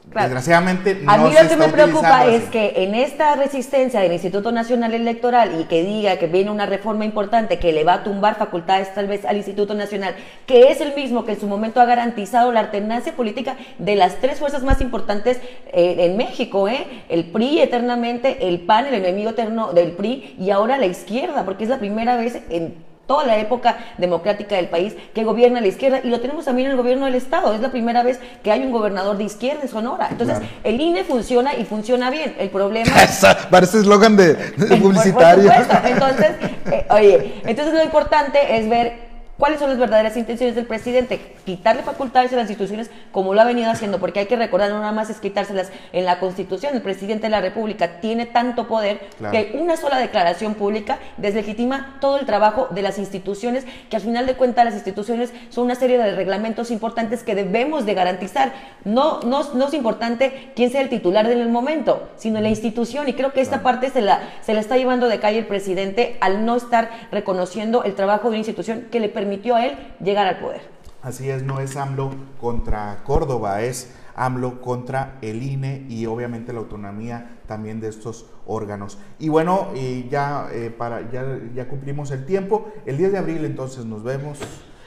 Claro. 0.09 0.27
Desgraciadamente 0.27 0.95
no 0.95 1.11
A 1.11 1.17
mí 1.17 1.31
se 1.31 1.43
lo 1.43 1.49
que 1.49 1.55
me 1.55 1.67
preocupa 1.69 2.25
es 2.25 2.43
así. 2.43 2.51
que 2.51 2.73
en 2.83 2.95
esta 2.95 3.35
resistencia 3.35 4.01
del 4.01 4.11
Instituto 4.11 4.51
Nacional 4.51 4.93
Electoral 4.93 5.61
y 5.61 5.65
que 5.65 5.83
diga 5.83 6.17
que 6.17 6.27
viene 6.27 6.51
una 6.51 6.65
reforma 6.65 7.05
importante 7.05 7.59
que 7.59 7.71
le 7.71 7.83
va 7.83 7.93
a 7.93 8.03
tumbar 8.03 8.35
facultades 8.35 8.93
tal 8.93 9.07
vez 9.07 9.23
al 9.25 9.37
Instituto 9.37 9.73
Nacional, 9.73 10.15
que 10.47 10.69
es 10.69 10.81
el 10.81 10.95
mismo 10.95 11.23
que 11.23 11.33
en 11.33 11.39
su 11.39 11.47
momento 11.47 11.79
ha 11.79 11.85
garantizado 11.85 12.51
la 12.51 12.61
alternancia 12.61 13.13
política 13.15 13.55
de 13.77 13.95
las 13.95 14.17
tres 14.17 14.39
fuerzas 14.39 14.63
más 14.63 14.81
importantes 14.81 15.39
eh, 15.71 15.95
en 15.99 16.17
México, 16.17 16.67
¿eh? 16.67 16.87
el 17.07 17.25
PRI 17.25 17.61
eternamente, 17.61 18.49
el 18.49 18.61
PAN, 18.61 18.87
el 18.87 18.95
enemigo 18.95 19.29
eterno 19.29 19.71
del 19.71 19.91
PRI 19.91 20.35
y 20.39 20.49
ahora 20.49 20.77
la 20.77 20.87
izquierda, 20.87 21.45
porque 21.45 21.63
es 21.63 21.69
la 21.69 21.79
primera 21.79 22.17
vez 22.17 22.41
en 22.49 22.90
toda 23.07 23.25
la 23.25 23.37
época 23.39 23.77
democrática 23.97 24.55
del 24.55 24.67
país 24.67 24.95
que 25.13 25.23
gobierna 25.23 25.59
la 25.59 25.67
izquierda 25.67 25.99
y 26.03 26.07
lo 26.07 26.19
tenemos 26.21 26.45
también 26.45 26.67
en 26.67 26.71
el 26.71 26.77
gobierno 26.77 27.05
del 27.05 27.15
estado. 27.15 27.53
Es 27.53 27.59
la 27.59 27.69
primera 27.71 28.03
vez 28.03 28.19
que 28.43 28.51
hay 28.51 28.61
un 28.61 28.71
gobernador 28.71 29.17
de 29.17 29.25
izquierda 29.25 29.61
en 29.63 29.67
Sonora. 29.69 30.07
Entonces, 30.11 30.37
Claro. 30.39 30.53
el 30.63 30.79
INE 30.79 31.03
funciona 31.03 31.55
y 31.55 31.65
funciona 31.65 32.09
bien. 32.09 32.35
El 32.39 32.49
problema 32.49 32.91
Parece 33.51 33.79
eslogan 33.79 34.15
de, 34.15 34.35
de 34.35 34.43
por- 34.55 34.67
por 34.69 34.79
publicitario. 34.79 35.51
Entonces, 35.85 36.31
eh, 36.71 36.85
oye, 36.89 37.33
entonces 37.45 37.73
lo 37.73 37.83
importante 37.83 38.57
es 38.57 38.69
ver 38.69 39.10
cuáles 39.41 39.59
son 39.59 39.69
las 39.71 39.79
verdaderas 39.79 40.15
intenciones 40.17 40.53
del 40.55 40.67
presidente. 40.67 41.33
quitarle 41.45 41.81
facultades 41.81 42.31
a 42.31 42.35
las 42.35 42.47
instituciones 42.51 42.91
como 43.11 43.33
lo 43.33 43.41
ha 43.41 43.43
venido 43.43 43.71
haciendo, 43.71 43.99
porque 43.99 44.19
hay 44.19 44.27
que 44.27 44.35
recordar, 44.35 44.69
no 44.69 44.79
nada 44.79 44.91
más 44.91 45.09
es 45.09 45.17
quitárselas 45.19 45.71
en 45.93 46.05
la 46.05 46.19
Constitución. 46.19 46.75
El 46.75 46.83
presidente 46.83 47.23
de 47.23 47.31
la 47.31 47.41
República 47.41 47.99
tiene 47.99 48.27
tanto 48.27 48.67
poder 48.67 48.99
Claro. 49.17 49.31
que 49.31 49.57
una 49.57 49.77
sola 49.77 49.97
declaración 49.97 50.53
pública 50.53 50.99
deslegitima 51.17 51.97
todo 51.99 52.19
el 52.19 52.27
trabajo 52.27 52.67
de 52.69 52.83
las 52.83 52.99
instituciones, 52.99 53.65
que 53.89 53.95
al 53.95 54.03
final 54.03 54.27
de 54.27 54.35
cuentas 54.35 54.65
las 54.65 54.75
instituciones 54.75 55.33
son 55.49 55.65
una 55.65 55.73
serie 55.75 55.97
de 55.97 56.15
reglamentos 56.15 56.69
importantes 56.69 57.23
que 57.23 57.33
debemos 57.33 57.87
de 57.87 57.95
garantizar. 57.95 58.53
No, 58.85 59.21
no, 59.21 59.41
no 59.55 59.67
es 59.67 59.73
importante 59.73 60.51
quién 60.55 60.69
sea 60.71 60.81
el 60.81 60.89
titular 60.89 61.25
en 61.25 61.39
el 61.39 61.49
momento, 61.49 62.07
sino 62.17 62.39
la 62.41 62.49
institución. 62.49 63.09
Y 63.09 63.13
creo 63.13 63.33
que 63.33 63.41
esta 63.41 63.63
parte 63.63 63.89
se 63.89 64.01
la, 64.01 64.19
se 64.41 64.53
la 64.53 64.59
está 64.59 64.77
llevando 64.77 65.07
de 65.09 65.19
calle 65.19 65.39
el 65.39 65.47
presidente 65.47 66.17
al 66.21 66.45
no 66.45 66.55
estar 66.55 66.91
reconociendo 67.11 67.83
el 67.83 67.95
trabajo 67.95 68.25
de 68.25 68.29
una 68.29 68.37
institución 68.37 68.87
que 68.91 68.99
le 68.99 69.09
permitió 69.31 69.55
a 69.55 69.65
él 69.65 69.77
llegar 70.03 70.27
al 70.27 70.39
poder. 70.39 70.61
Así 71.01 71.29
es, 71.29 71.41
no 71.43 71.59
es 71.61 71.77
AMLO 71.77 72.11
contra 72.39 72.97
Córdoba, 73.05 73.61
es 73.61 73.93
AMLO 74.15 74.59
contra 74.61 75.13
el 75.21 75.41
INE 75.41 75.85
y 75.89 76.05
obviamente 76.05 76.51
la 76.51 76.59
autonomía 76.59 77.37
también 77.47 77.79
de 77.79 77.87
estos 77.87 78.25
órganos. 78.45 78.97
Y 79.19 79.29
bueno, 79.29 79.69
y 79.73 80.09
ya, 80.09 80.47
eh, 80.51 80.69
para, 80.77 81.09
ya, 81.09 81.23
ya 81.55 81.67
cumplimos 81.69 82.11
el 82.11 82.25
tiempo. 82.25 82.67
El 82.85 82.97
10 82.97 83.13
de 83.13 83.17
abril 83.19 83.45
entonces 83.45 83.85
nos 83.85 84.03
vemos. 84.03 84.37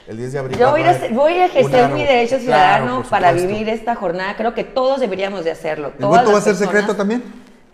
El 0.06 0.18
10 0.18 0.32
de 0.34 0.38
abril. 0.38 0.58
Yo 0.58 0.70
voy 0.70 0.82
a, 0.82 1.00
voy 1.12 1.32
a 1.32 1.46
ejercer 1.46 1.88
mi 1.90 2.02
derecho 2.02 2.36
Claro, 2.36 2.42
ciudadano 2.42 2.96
por 3.00 3.08
para 3.10 3.32
vivir 3.32 3.68
esta 3.70 3.94
jornada. 3.94 4.36
Creo 4.36 4.52
que 4.52 4.62
todos 4.62 5.00
deberíamos 5.00 5.42
de 5.44 5.52
hacerlo. 5.52 5.88
¿El 5.88 5.94
Todas 5.94 6.20
voto 6.20 6.32
va 6.32 6.38
a 6.38 6.42
ser 6.42 6.52
personas. 6.52 6.72
secreto 6.74 6.94
también? 6.96 7.22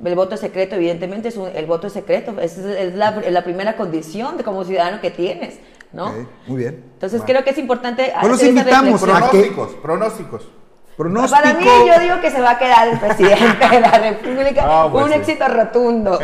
El 0.02 0.14
voto 0.14 0.34
es 0.36 0.40
secreto, 0.40 0.76
evidentemente, 0.76 1.28
es 1.28 1.36
un- 1.36 1.50
el 1.54 1.66
voto 1.66 1.88
es 1.88 1.92
secreto. 1.92 2.40
Es, 2.40 2.56
es 2.56 2.94
la, 2.94 3.10
la 3.28 3.44
primera 3.44 3.76
condición 3.76 4.38
de 4.38 4.44
como 4.44 4.64
ciudadano 4.64 5.00
que 5.02 5.10
tienes, 5.10 5.58
¿no? 5.92 6.12
Muy 6.46 6.56
bien. 6.58 6.84
Entonces 6.94 7.20
Bueno. 7.20 7.32
creo 7.32 7.44
que 7.44 7.50
es 7.50 7.58
importante 7.58 8.12
Pues 8.20 8.32
los 8.32 8.42
invitamos 8.42 9.00
reflexión. 9.00 9.16
a 9.16 9.30
que- 9.30 9.50
Pronósticos, 9.52 9.74
pronósticos. 9.82 10.48
Pronóstico. 10.96 11.42
Para 11.42 11.54
mí, 11.58 11.64
yo 11.64 11.98
digo 12.00 12.20
que 12.20 12.30
se 12.30 12.40
va 12.42 12.50
a 12.52 12.58
quedar 12.58 12.88
el 12.88 12.98
presidente 13.00 13.68
de 13.70 13.80
la 13.80 13.98
República. 13.98 14.62
Ah, 14.66 14.88
pues 14.92 15.04
un 15.06 15.12
sí. 15.12 15.18
éxito 15.18 15.48
rotundo. 15.48 16.18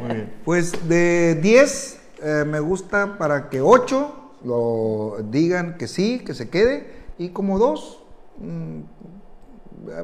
Muy 0.00 0.14
bien. 0.14 0.32
Pues 0.44 0.88
de 0.88 1.36
10 1.36 2.00
eh, 2.22 2.44
me 2.46 2.58
gusta 2.60 3.16
para 3.16 3.48
que 3.48 3.60
8 3.60 4.12
lo 4.44 5.16
digan 5.30 5.76
que 5.78 5.86
sí, 5.86 6.18
que 6.26 6.34
se 6.34 6.48
quede. 6.50 7.04
Y 7.18 7.28
como 7.28 7.58
2 7.60 8.02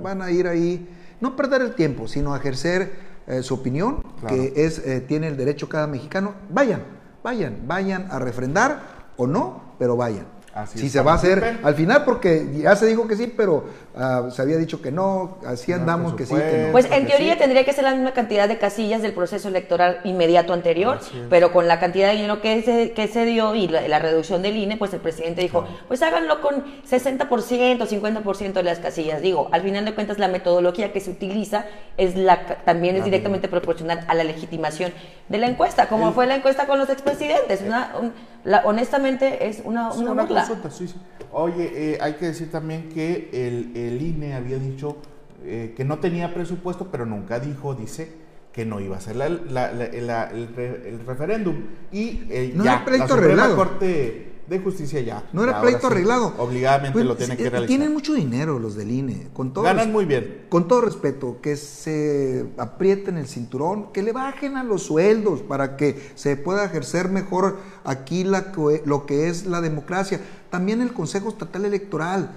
van 0.01 0.23
a 0.23 0.31
ir 0.31 0.47
ahí, 0.49 0.89
no 1.21 1.35
perder 1.37 1.63
el 1.63 1.75
tiempo, 1.75 2.07
sino 2.09 2.35
a 2.35 2.39
ejercer 2.39 2.93
eh, 3.27 3.43
su 3.43 3.55
opinión, 3.55 4.03
Claro. 4.21 4.35
que 4.37 4.53
es 4.65 4.79
eh, 4.81 5.01
tiene 5.01 5.29
el 5.29 5.37
derecho 5.37 5.69
cada 5.69 5.87
mexicano. 5.87 6.35
Vayan, 6.51 6.83
vayan, 7.23 7.67
vayan 7.67 8.09
a 8.11 8.19
refrendar 8.19 8.81
o 9.17 9.27
no, 9.27 9.75
pero 9.79 9.97
vayan. 9.97 10.27
Así 10.55 10.79
si 10.79 10.87
es, 10.87 10.93
se 10.93 11.01
va 11.01 11.13
a 11.13 11.15
hacer 11.15 11.61
al 11.63 11.75
final, 11.75 12.05
porque 12.05 12.47
ya 12.59 12.77
se 12.77 12.85
dijo 12.87 13.09
que 13.09 13.17
sí, 13.17 13.27
pero 13.35 13.65
ah, 13.97 14.29
se 14.31 14.43
había 14.43 14.59
dicho 14.59 14.83
que 14.83 14.93
no, 14.93 15.39
así 15.47 15.71
No, 15.73 15.79
andamos 15.79 16.13
que 16.15 16.27
sí, 16.27 16.35
que 16.35 16.65
no. 16.67 16.73
Pues 16.73 16.91
en 16.91 17.07
teoría 17.07 17.33
sí. 17.35 17.39
tendría 17.39 17.65
que 17.65 17.73
ser 17.73 17.85
la 17.85 17.93
misma 17.95 18.13
cantidad 18.13 18.47
de 18.49 18.59
casillas 18.59 19.01
del 19.01 19.15
proceso 19.15 19.49
electoral 19.49 20.01
inmediato 20.05 20.53
anterior, 20.53 21.01
pero 21.31 21.53
con 21.53 21.69
la 21.69 21.81
cantidad 21.81 22.09
de 22.09 22.17
dinero 22.17 22.43
que 22.43 22.61
se, 22.63 22.93
que 22.93 23.09
se 23.09 23.25
dio 23.25 23.55
y 23.55 23.67
la, 23.69 23.89
la 23.89 23.99
reducción 23.99 24.43
del 24.43 24.57
INE, 24.59 24.77
pues 24.77 24.93
el 24.93 25.01
presidente 25.01 25.41
dijo, 25.41 25.67
pues 25.89 26.03
háganlo 26.03 26.43
con 26.43 26.65
60%, 26.87 27.87
50% 27.89 28.53
de 28.53 28.63
las 28.63 28.79
casillas. 28.79 29.23
Digo, 29.23 29.49
al 29.53 29.63
final 29.63 29.85
de 29.85 29.95
cuentas 29.95 30.19
la 30.19 30.29
metodología 30.29 30.93
que 30.93 31.01
se 31.01 31.11
utiliza 31.11 31.65
es 31.97 32.17
la 32.17 32.45
ca- 32.47 32.57
también 32.65 32.95
es 32.97 33.01
La 33.01 33.05
directamente 33.07 33.49
proporcional 33.49 34.05
a 34.07 34.15
la 34.15 34.25
legitimación 34.25 34.93
de 35.29 35.39
la 35.39 35.47
encuesta, 35.47 35.89
como 35.89 36.13
fue 36.13 36.27
la 36.27 36.37
encuesta 36.37 36.67
con 36.67 36.79
los 36.79 36.91
expresidentes. 36.91 37.63
Una, 37.63 37.95
un- 38.01 38.13
la- 38.45 38.63
honestamente 38.65 39.49
es 39.49 39.63
una, 39.65 39.93
Sí, 39.93 40.01
una 40.01 40.13
una 40.13 40.23
burla. 40.23 40.41
consulta, 40.47 40.71
sí, 40.71 40.89
sí. 40.89 40.95
Oye, 41.33 41.71
eh, 41.95 41.99
hay 42.01 42.15
que 42.15 42.27
decir 42.27 42.51
también 42.51 42.89
que 42.89 43.31
el, 43.33 43.77
el 43.77 44.01
INE 44.03 44.35
había 44.35 44.59
dicho 44.59 44.97
eh, 45.45 45.75
que 45.77 45.85
no 45.85 45.99
tenía 45.99 46.33
presupuesto, 46.35 46.89
pero 46.93 47.05
nunca 47.07 47.41
dijo, 47.41 47.75
dice, 47.75 48.13
que 48.53 48.65
no 48.67 48.81
iba 48.81 48.97
a 48.97 48.99
hacer 48.99 49.17
la- 49.17 49.29
la- 49.29 49.73
la- 49.73 49.89
la- 49.93 50.25
el, 50.31 50.55
re- 50.55 50.89
el 50.89 51.05
referéndum. 51.07 51.57
Y 51.91 52.25
eh, 52.31 52.53
No 52.55 52.65
ya, 52.65 52.85
la 52.87 53.09
Suprema 53.09 53.25
arreglado. 53.25 53.57
Corte 53.57 54.32
de 54.49 54.59
Justicia 54.59 55.01
ya. 55.01 55.29
No 55.33 55.45
era 55.45 55.61
pleito 55.61 55.81
sí, 55.81 55.87
arreglado. 55.87 56.35
Obligadamente 56.39 56.93
Pues, 56.93 57.05
lo 57.05 57.17
tienen 57.17 57.37
que 57.37 57.47
eh, 57.47 57.51
realizar. 57.51 57.69
Tienen 57.69 57.93
mucho 57.93 58.15
dinero 58.15 58.59
los 58.59 58.75
del 58.75 58.91
INE, 58.91 59.29
con 59.33 59.53
todo 59.53 59.65
Ganan 59.65 59.93
muy 59.93 60.05
bien. 60.05 60.47
Con 60.49 60.69
todo 60.69 60.83
respeto, 60.83 61.39
que 61.41 61.57
se 61.57 62.47
aprieten 62.59 63.17
el 63.17 63.27
cinturón, 63.27 63.93
que 63.93 64.03
le 64.03 64.13
bajen 64.13 64.57
a 64.57 64.65
los 64.65 64.83
sueldos 64.83 65.43
para 65.43 65.77
que 65.77 66.13
se 66.15 66.37
pueda 66.37 66.65
ejercer 66.65 67.09
mejor 67.09 67.59
aquí 67.85 68.25
la, 68.25 68.53
lo 68.85 69.07
que 69.07 69.29
es 69.29 69.47
la 69.47 69.61
democracia. 69.61 70.21
También 70.51 70.83
el 70.83 70.93
Consejo 70.93 71.29
Estatal 71.29 71.65
Electoral 71.65 72.31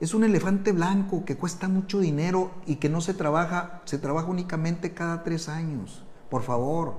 es 0.00 0.12
un 0.12 0.24
elefante 0.24 0.72
blanco 0.72 1.24
que 1.24 1.36
cuesta 1.36 1.68
mucho 1.68 2.00
dinero 2.00 2.50
y 2.66 2.76
que 2.76 2.88
no 2.88 3.00
se 3.00 3.14
trabaja, 3.14 3.80
se 3.84 3.98
trabaja 3.98 4.28
únicamente 4.28 4.92
cada 4.92 5.22
tres 5.22 5.48
años. 5.48 6.04
Por 6.28 6.42
favor, 6.42 6.96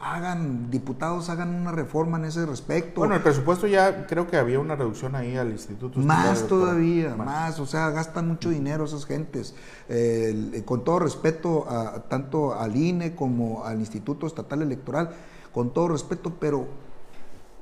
hagan, 0.00 0.70
diputados, 0.70 1.28
hagan 1.28 1.54
una 1.54 1.72
reforma 1.72 2.18
en 2.18 2.26
ese 2.26 2.46
respecto. 2.46 3.00
Bueno, 3.00 3.16
el 3.16 3.20
presupuesto 3.22 3.66
ya 3.66 4.06
creo 4.06 4.26
que 4.28 4.36
había 4.36 4.60
una 4.60 4.76
reducción 4.76 5.16
ahí 5.16 5.36
al 5.36 5.50
Instituto. 5.50 6.00
Estatal 6.00 6.24
Más 6.26 6.46
todavía, 6.46 7.14
Más. 7.16 7.26
más. 7.26 7.60
o 7.60 7.66
sea, 7.66 7.90
gastan 7.90 8.28
mucho 8.28 8.48
dinero 8.50 8.84
esas 8.84 9.04
gentes. 9.06 9.54
Eh, 9.88 10.62
con 10.64 10.84
todo 10.84 11.00
respeto 11.00 11.68
a, 11.68 12.02
tanto 12.08 12.54
al 12.54 12.76
INE 12.76 13.14
como 13.16 13.64
al 13.64 13.80
Instituto 13.80 14.26
Estatal 14.26 14.62
Electoral, 14.62 15.10
con 15.52 15.72
todo 15.74 15.88
respeto, 15.88 16.32
pero 16.38 16.66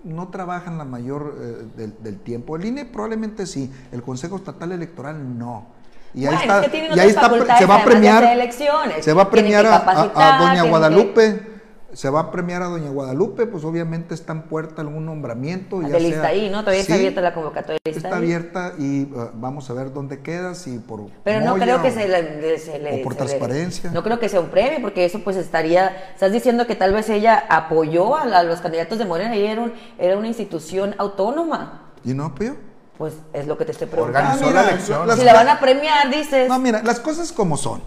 no 0.05 0.29
trabajan 0.29 0.77
la 0.79 0.85
mayor 0.85 1.37
eh, 1.41 1.67
del, 1.77 1.95
del 2.03 2.19
tiempo. 2.21 2.57
El 2.57 2.67
INE 2.67 2.85
probablemente 2.85 3.47
sí, 3.47 3.73
el 3.93 4.03
Consejo 4.03 4.37
Estatal 4.37 4.73
Electoral 4.73 5.39
no. 5.39 5.69
Y 6.15 6.27
ahí 6.27 6.35
Bueno, 6.35 6.41
está, 6.43 6.59
es 6.61 6.65
que 6.67 6.71
tienen 6.71 6.97
y 6.97 7.01
ahí 7.01 7.09
está, 7.09 7.59
se 7.59 7.67
va 7.67 7.77
a 7.77 7.85
premiar, 7.85 8.25
elecciones. 8.25 9.05
se 9.05 9.13
va 9.13 9.23
a 9.23 9.31
premiar 9.31 9.67
a- 9.67 9.75
a, 9.75 9.77
a 9.77 9.85
capacitar, 9.85 10.41
doña 10.41 10.63
que- 10.63 10.69
Guadalupe. 10.69 11.56
Se 11.97 12.11
va 12.11 12.21
a 12.21 12.31
premiar 12.31 12.61
a 12.61 12.67
Doña 12.67 12.91
Guadalupe, 12.91 13.47
pues 13.47 13.65
obviamente 13.65 14.13
está 14.13 14.35
en 14.35 14.43
puerta 14.43 14.83
algún 14.83 15.07
nombramiento. 15.07 15.81
ya 15.81 15.89
De 15.89 16.01
lista 16.01 16.21
sea- 16.21 16.29
ahí, 16.29 16.51
¿no? 16.51 16.61
Todavía 16.61 16.83
está 16.83 16.93
Sí, 16.93 16.99
abierta 16.99 17.21
la 17.23 17.33
convocatoria. 17.33 17.79
de 17.83 17.91
lista 17.91 18.09
Está 18.09 18.19
ahí. 18.19 18.23
abierta 18.23 18.73
y 18.79 19.05
uh, 19.05 19.31
vamos 19.33 19.71
a 19.71 19.73
ver 19.73 19.95
dónde 19.95 20.21
queda, 20.21 20.55
si 20.55 20.79
por 20.79 21.07
Pero 21.25 21.41
no 21.43 21.55
creo 21.55 21.81
que 21.81 21.89
o- 21.89 21.93
se 21.95 22.07
le, 22.07 22.59
se 22.59 22.79
le- 22.81 23.01
o 23.01 23.03
por 23.03 23.15
se 23.15 23.21
le- 23.21 23.27
transparencia. 23.27 23.91
no 23.93 24.03
creo 24.03 24.19
que 24.21 24.29
sea 24.29 24.41
un 24.41 24.49
premio, 24.51 24.83
porque 24.83 25.07
eso 25.07 25.21
pues 25.25 25.37
estaría. 25.37 26.11
Estás 26.13 26.33
diciendo 26.33 26.67
que 26.67 26.75
tal 26.75 26.93
vez 26.93 27.09
ella 27.09 27.43
apoyó 27.49 28.15
a, 28.15 28.27
la- 28.27 28.41
a 28.41 28.43
los 28.43 28.61
candidatos 28.61 28.99
de 28.99 29.07
Morena 29.07 29.35
y 29.35 29.47
era, 29.47 29.63
un- 29.63 29.73
era 29.99 30.19
una 30.19 30.29
institución 30.29 30.95
autónoma. 30.99 31.93
¿Y 32.05 32.13
no 32.13 32.27
apoyó? 32.27 32.57
Pues 32.99 33.15
es 33.33 33.47
lo 33.47 33.57
que 33.57 33.65
te 33.65 33.73
estoy 33.73 33.87
preguntando. 33.87 34.33
Organizó 34.33 34.45
Ah, 34.45 34.49
mira, 34.51 34.63
la 34.65 34.69
elección. 34.69 35.07
las- 35.09 35.19
si 35.19 35.25
la 35.25 35.33
van 35.33 35.49
a 35.49 35.59
premiar, 35.61 36.11
dices. 36.11 36.47
No, 36.47 36.59
mira, 36.59 36.83
las 36.83 37.01
cosas 37.01 37.33
como 37.33 37.57
son. 37.57 37.81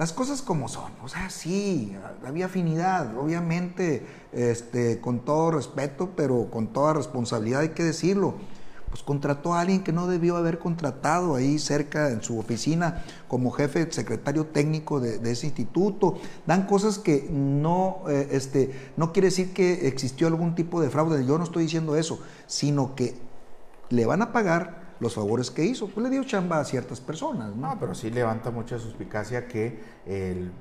Las 0.00 0.14
cosas 0.14 0.40
como 0.40 0.66
son. 0.68 0.92
O 1.04 1.08
sea, 1.10 1.28
sí, 1.28 1.94
había 2.26 2.46
afinidad, 2.46 3.14
obviamente, 3.18 4.06
este, 4.32 4.98
con 4.98 5.20
todo 5.26 5.50
respeto, 5.50 6.12
pero 6.16 6.48
con 6.50 6.68
toda 6.68 6.94
responsabilidad 6.94 7.60
hay 7.60 7.68
que 7.68 7.84
decirlo. 7.84 8.36
Pues 8.88 9.02
contrató 9.02 9.52
a 9.52 9.60
alguien 9.60 9.84
que 9.84 9.92
no 9.92 10.06
debió 10.06 10.38
haber 10.38 10.58
contratado 10.58 11.34
ahí 11.34 11.58
cerca 11.58 12.12
en 12.12 12.22
su 12.22 12.38
oficina 12.38 13.04
como 13.28 13.50
jefe, 13.50 13.92
secretario 13.92 14.46
técnico 14.46 15.00
de, 15.00 15.18
de 15.18 15.32
ese 15.32 15.48
instituto. 15.48 16.16
Dan 16.46 16.66
cosas 16.66 16.98
que 16.98 17.28
no, 17.30 18.04
eh, 18.08 18.28
este, 18.30 18.70
no 18.96 19.12
quiere 19.12 19.26
decir 19.28 19.52
que 19.52 19.86
existió 19.86 20.28
algún 20.28 20.54
tipo 20.54 20.80
de 20.80 20.88
fraude. 20.88 21.26
Yo 21.26 21.36
no 21.36 21.44
estoy 21.44 21.64
diciendo 21.64 21.94
eso, 21.94 22.20
sino 22.46 22.94
que 22.94 23.18
le 23.90 24.06
van 24.06 24.22
a 24.22 24.32
pagar 24.32 24.79
los 25.00 25.14
favores 25.14 25.50
que 25.50 25.64
hizo. 25.64 25.88
Pues 25.88 26.04
le 26.04 26.10
dio 26.10 26.22
chamba 26.24 26.60
a 26.60 26.64
ciertas 26.64 27.00
personas, 27.00 27.54
¿no? 27.56 27.68
No, 27.74 27.80
pero 27.80 27.94
sí 27.94 28.10
levanta 28.10 28.50
mucha 28.50 28.78
suspicacia 28.78 29.48
que 29.48 29.82
el 30.06 30.52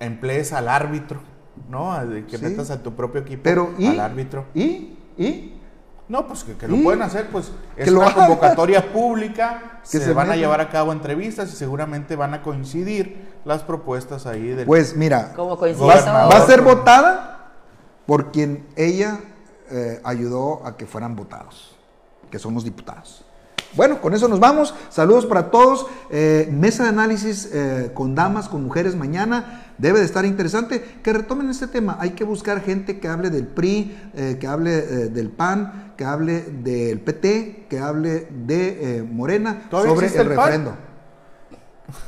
emplees 0.00 0.52
al 0.52 0.68
árbitro, 0.68 1.20
¿no? 1.68 1.98
Que 2.28 2.36
Sí. 2.38 2.44
metas 2.44 2.70
a 2.70 2.82
tu 2.82 2.94
propio 2.94 3.22
equipo 3.22 3.42
Pero, 3.42 3.72
¿y? 3.78 3.86
al 3.86 4.00
árbitro. 4.00 4.46
¿Y? 4.54 4.98
¿Y? 5.16 5.50
No, 6.06 6.26
pues 6.26 6.44
que, 6.44 6.54
que 6.56 6.68
lo 6.68 6.76
¿Y? 6.76 6.82
pueden 6.82 7.00
hacer, 7.00 7.28
pues 7.30 7.50
es 7.76 7.90
lo 7.90 8.00
una 8.00 8.12
convocatoria 8.12 8.92
pública, 8.92 9.80
Que 9.82 9.98
se, 9.98 10.04
se 10.04 10.12
van 10.12 10.30
a 10.30 10.36
llevar 10.36 10.60
a 10.60 10.68
cabo 10.68 10.92
entrevistas 10.92 11.50
y 11.50 11.56
seguramente 11.56 12.14
van 12.16 12.34
a 12.34 12.42
coincidir 12.42 13.32
las 13.46 13.62
propuestas 13.62 14.26
ahí 14.26 14.48
del 14.48 14.66
Pues 14.66 14.94
mira, 14.94 15.32
va, 15.38 16.26
va 16.28 16.36
a 16.36 16.46
ser 16.46 16.60
votada 16.60 17.52
por 18.04 18.32
quien 18.32 18.66
ella 18.76 19.20
eh, 19.70 20.00
ayudó 20.04 20.66
a 20.66 20.76
que 20.76 20.84
fueran 20.84 21.16
votados, 21.16 21.74
que 22.30 22.38
son 22.38 22.52
los 22.52 22.64
diputados. 22.64 23.24
Bueno, 23.76 24.00
con 24.00 24.14
eso 24.14 24.28
nos 24.28 24.40
vamos. 24.40 24.74
Saludos 24.90 25.26
para 25.26 25.50
todos. 25.50 25.86
Eh, 26.10 26.48
mesa 26.52 26.84
de 26.84 26.90
análisis 26.90 27.50
eh, 27.52 27.90
con 27.94 28.14
damas, 28.14 28.48
con 28.48 28.62
mujeres 28.62 28.94
mañana. 28.94 29.64
Debe 29.78 29.98
de 29.98 30.04
estar 30.04 30.24
interesante. 30.24 30.82
Que 31.02 31.12
retomen 31.12 31.50
este 31.50 31.66
tema. 31.66 31.96
Hay 32.00 32.10
que 32.10 32.24
buscar 32.24 32.60
gente 32.60 33.00
que 33.00 33.08
hable 33.08 33.30
del 33.30 33.46
PRI, 33.46 33.96
eh, 34.14 34.36
que 34.38 34.46
hable 34.46 34.78
eh, 34.78 34.82
del 35.08 35.30
PAN, 35.30 35.94
que 35.96 36.04
hable 36.04 36.42
del 36.42 37.00
PT, 37.00 37.66
que 37.68 37.78
hable 37.78 38.28
de 38.30 38.98
eh, 38.98 39.02
Morena 39.02 39.66
¿Todavía 39.70 39.94
sobre 39.94 40.06
el 40.06 40.30
el 40.30 40.36
PAN? 40.36 40.93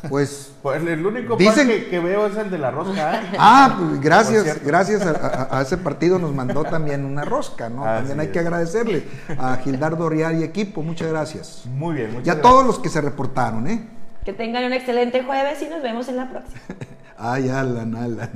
Pues. 0.09 0.53
Pues 0.63 0.83
el 0.83 1.05
único 1.07 1.37
Dicen- 1.37 1.69
que, 1.69 1.89
que 1.89 1.99
veo 2.01 2.27
es 2.27 2.37
el 2.37 2.51
de 2.51 2.59
la 2.59 2.71
rosca. 2.71 3.21
¿eh? 3.21 3.27
Ah, 3.39 3.77
pues, 3.79 4.01
gracias, 4.01 4.65
gracias 4.65 5.03
a, 5.03 5.11
a- 5.53 5.59
a 5.59 5.63
ese 5.63 5.77
partido 5.77 6.19
nos 6.19 6.33
mandó 6.35 6.65
también 6.65 7.05
una 7.05 7.25
rosca, 7.25 7.69
¿no? 7.69 7.85
Así 7.85 7.99
también 7.99 8.21
hay 8.21 8.27
es. 8.27 8.33
que 8.33 8.39
agradecerle 8.39 9.05
a 9.39 9.57
Gildardo 9.59 10.09
Rial 10.09 10.41
y 10.41 10.45
equipo, 10.45 10.83
muchas 10.83 11.09
gracias. 11.09 11.63
Muy 11.67 11.95
bien, 11.95 12.09
muchas 12.13 12.27
Y 12.27 12.31
a 12.31 12.35
gracias. 12.35 12.43
todos 12.53 12.67
los 12.67 12.79
que 12.79 12.89
se 12.89 13.01
reportaron, 13.01 13.67
¿eh? 13.69 13.87
Que 14.25 14.33
tengan 14.33 14.65
un 14.65 14.73
excelente 14.73 15.23
jueves 15.23 15.61
y 15.63 15.69
nos 15.69 15.83
vemos 15.83 16.09
en 16.09 16.17
la 16.17 16.31
próxima. 16.31 16.61
Ay, 17.19 17.49
Alan, 17.49 17.95
Alan. 17.95 18.31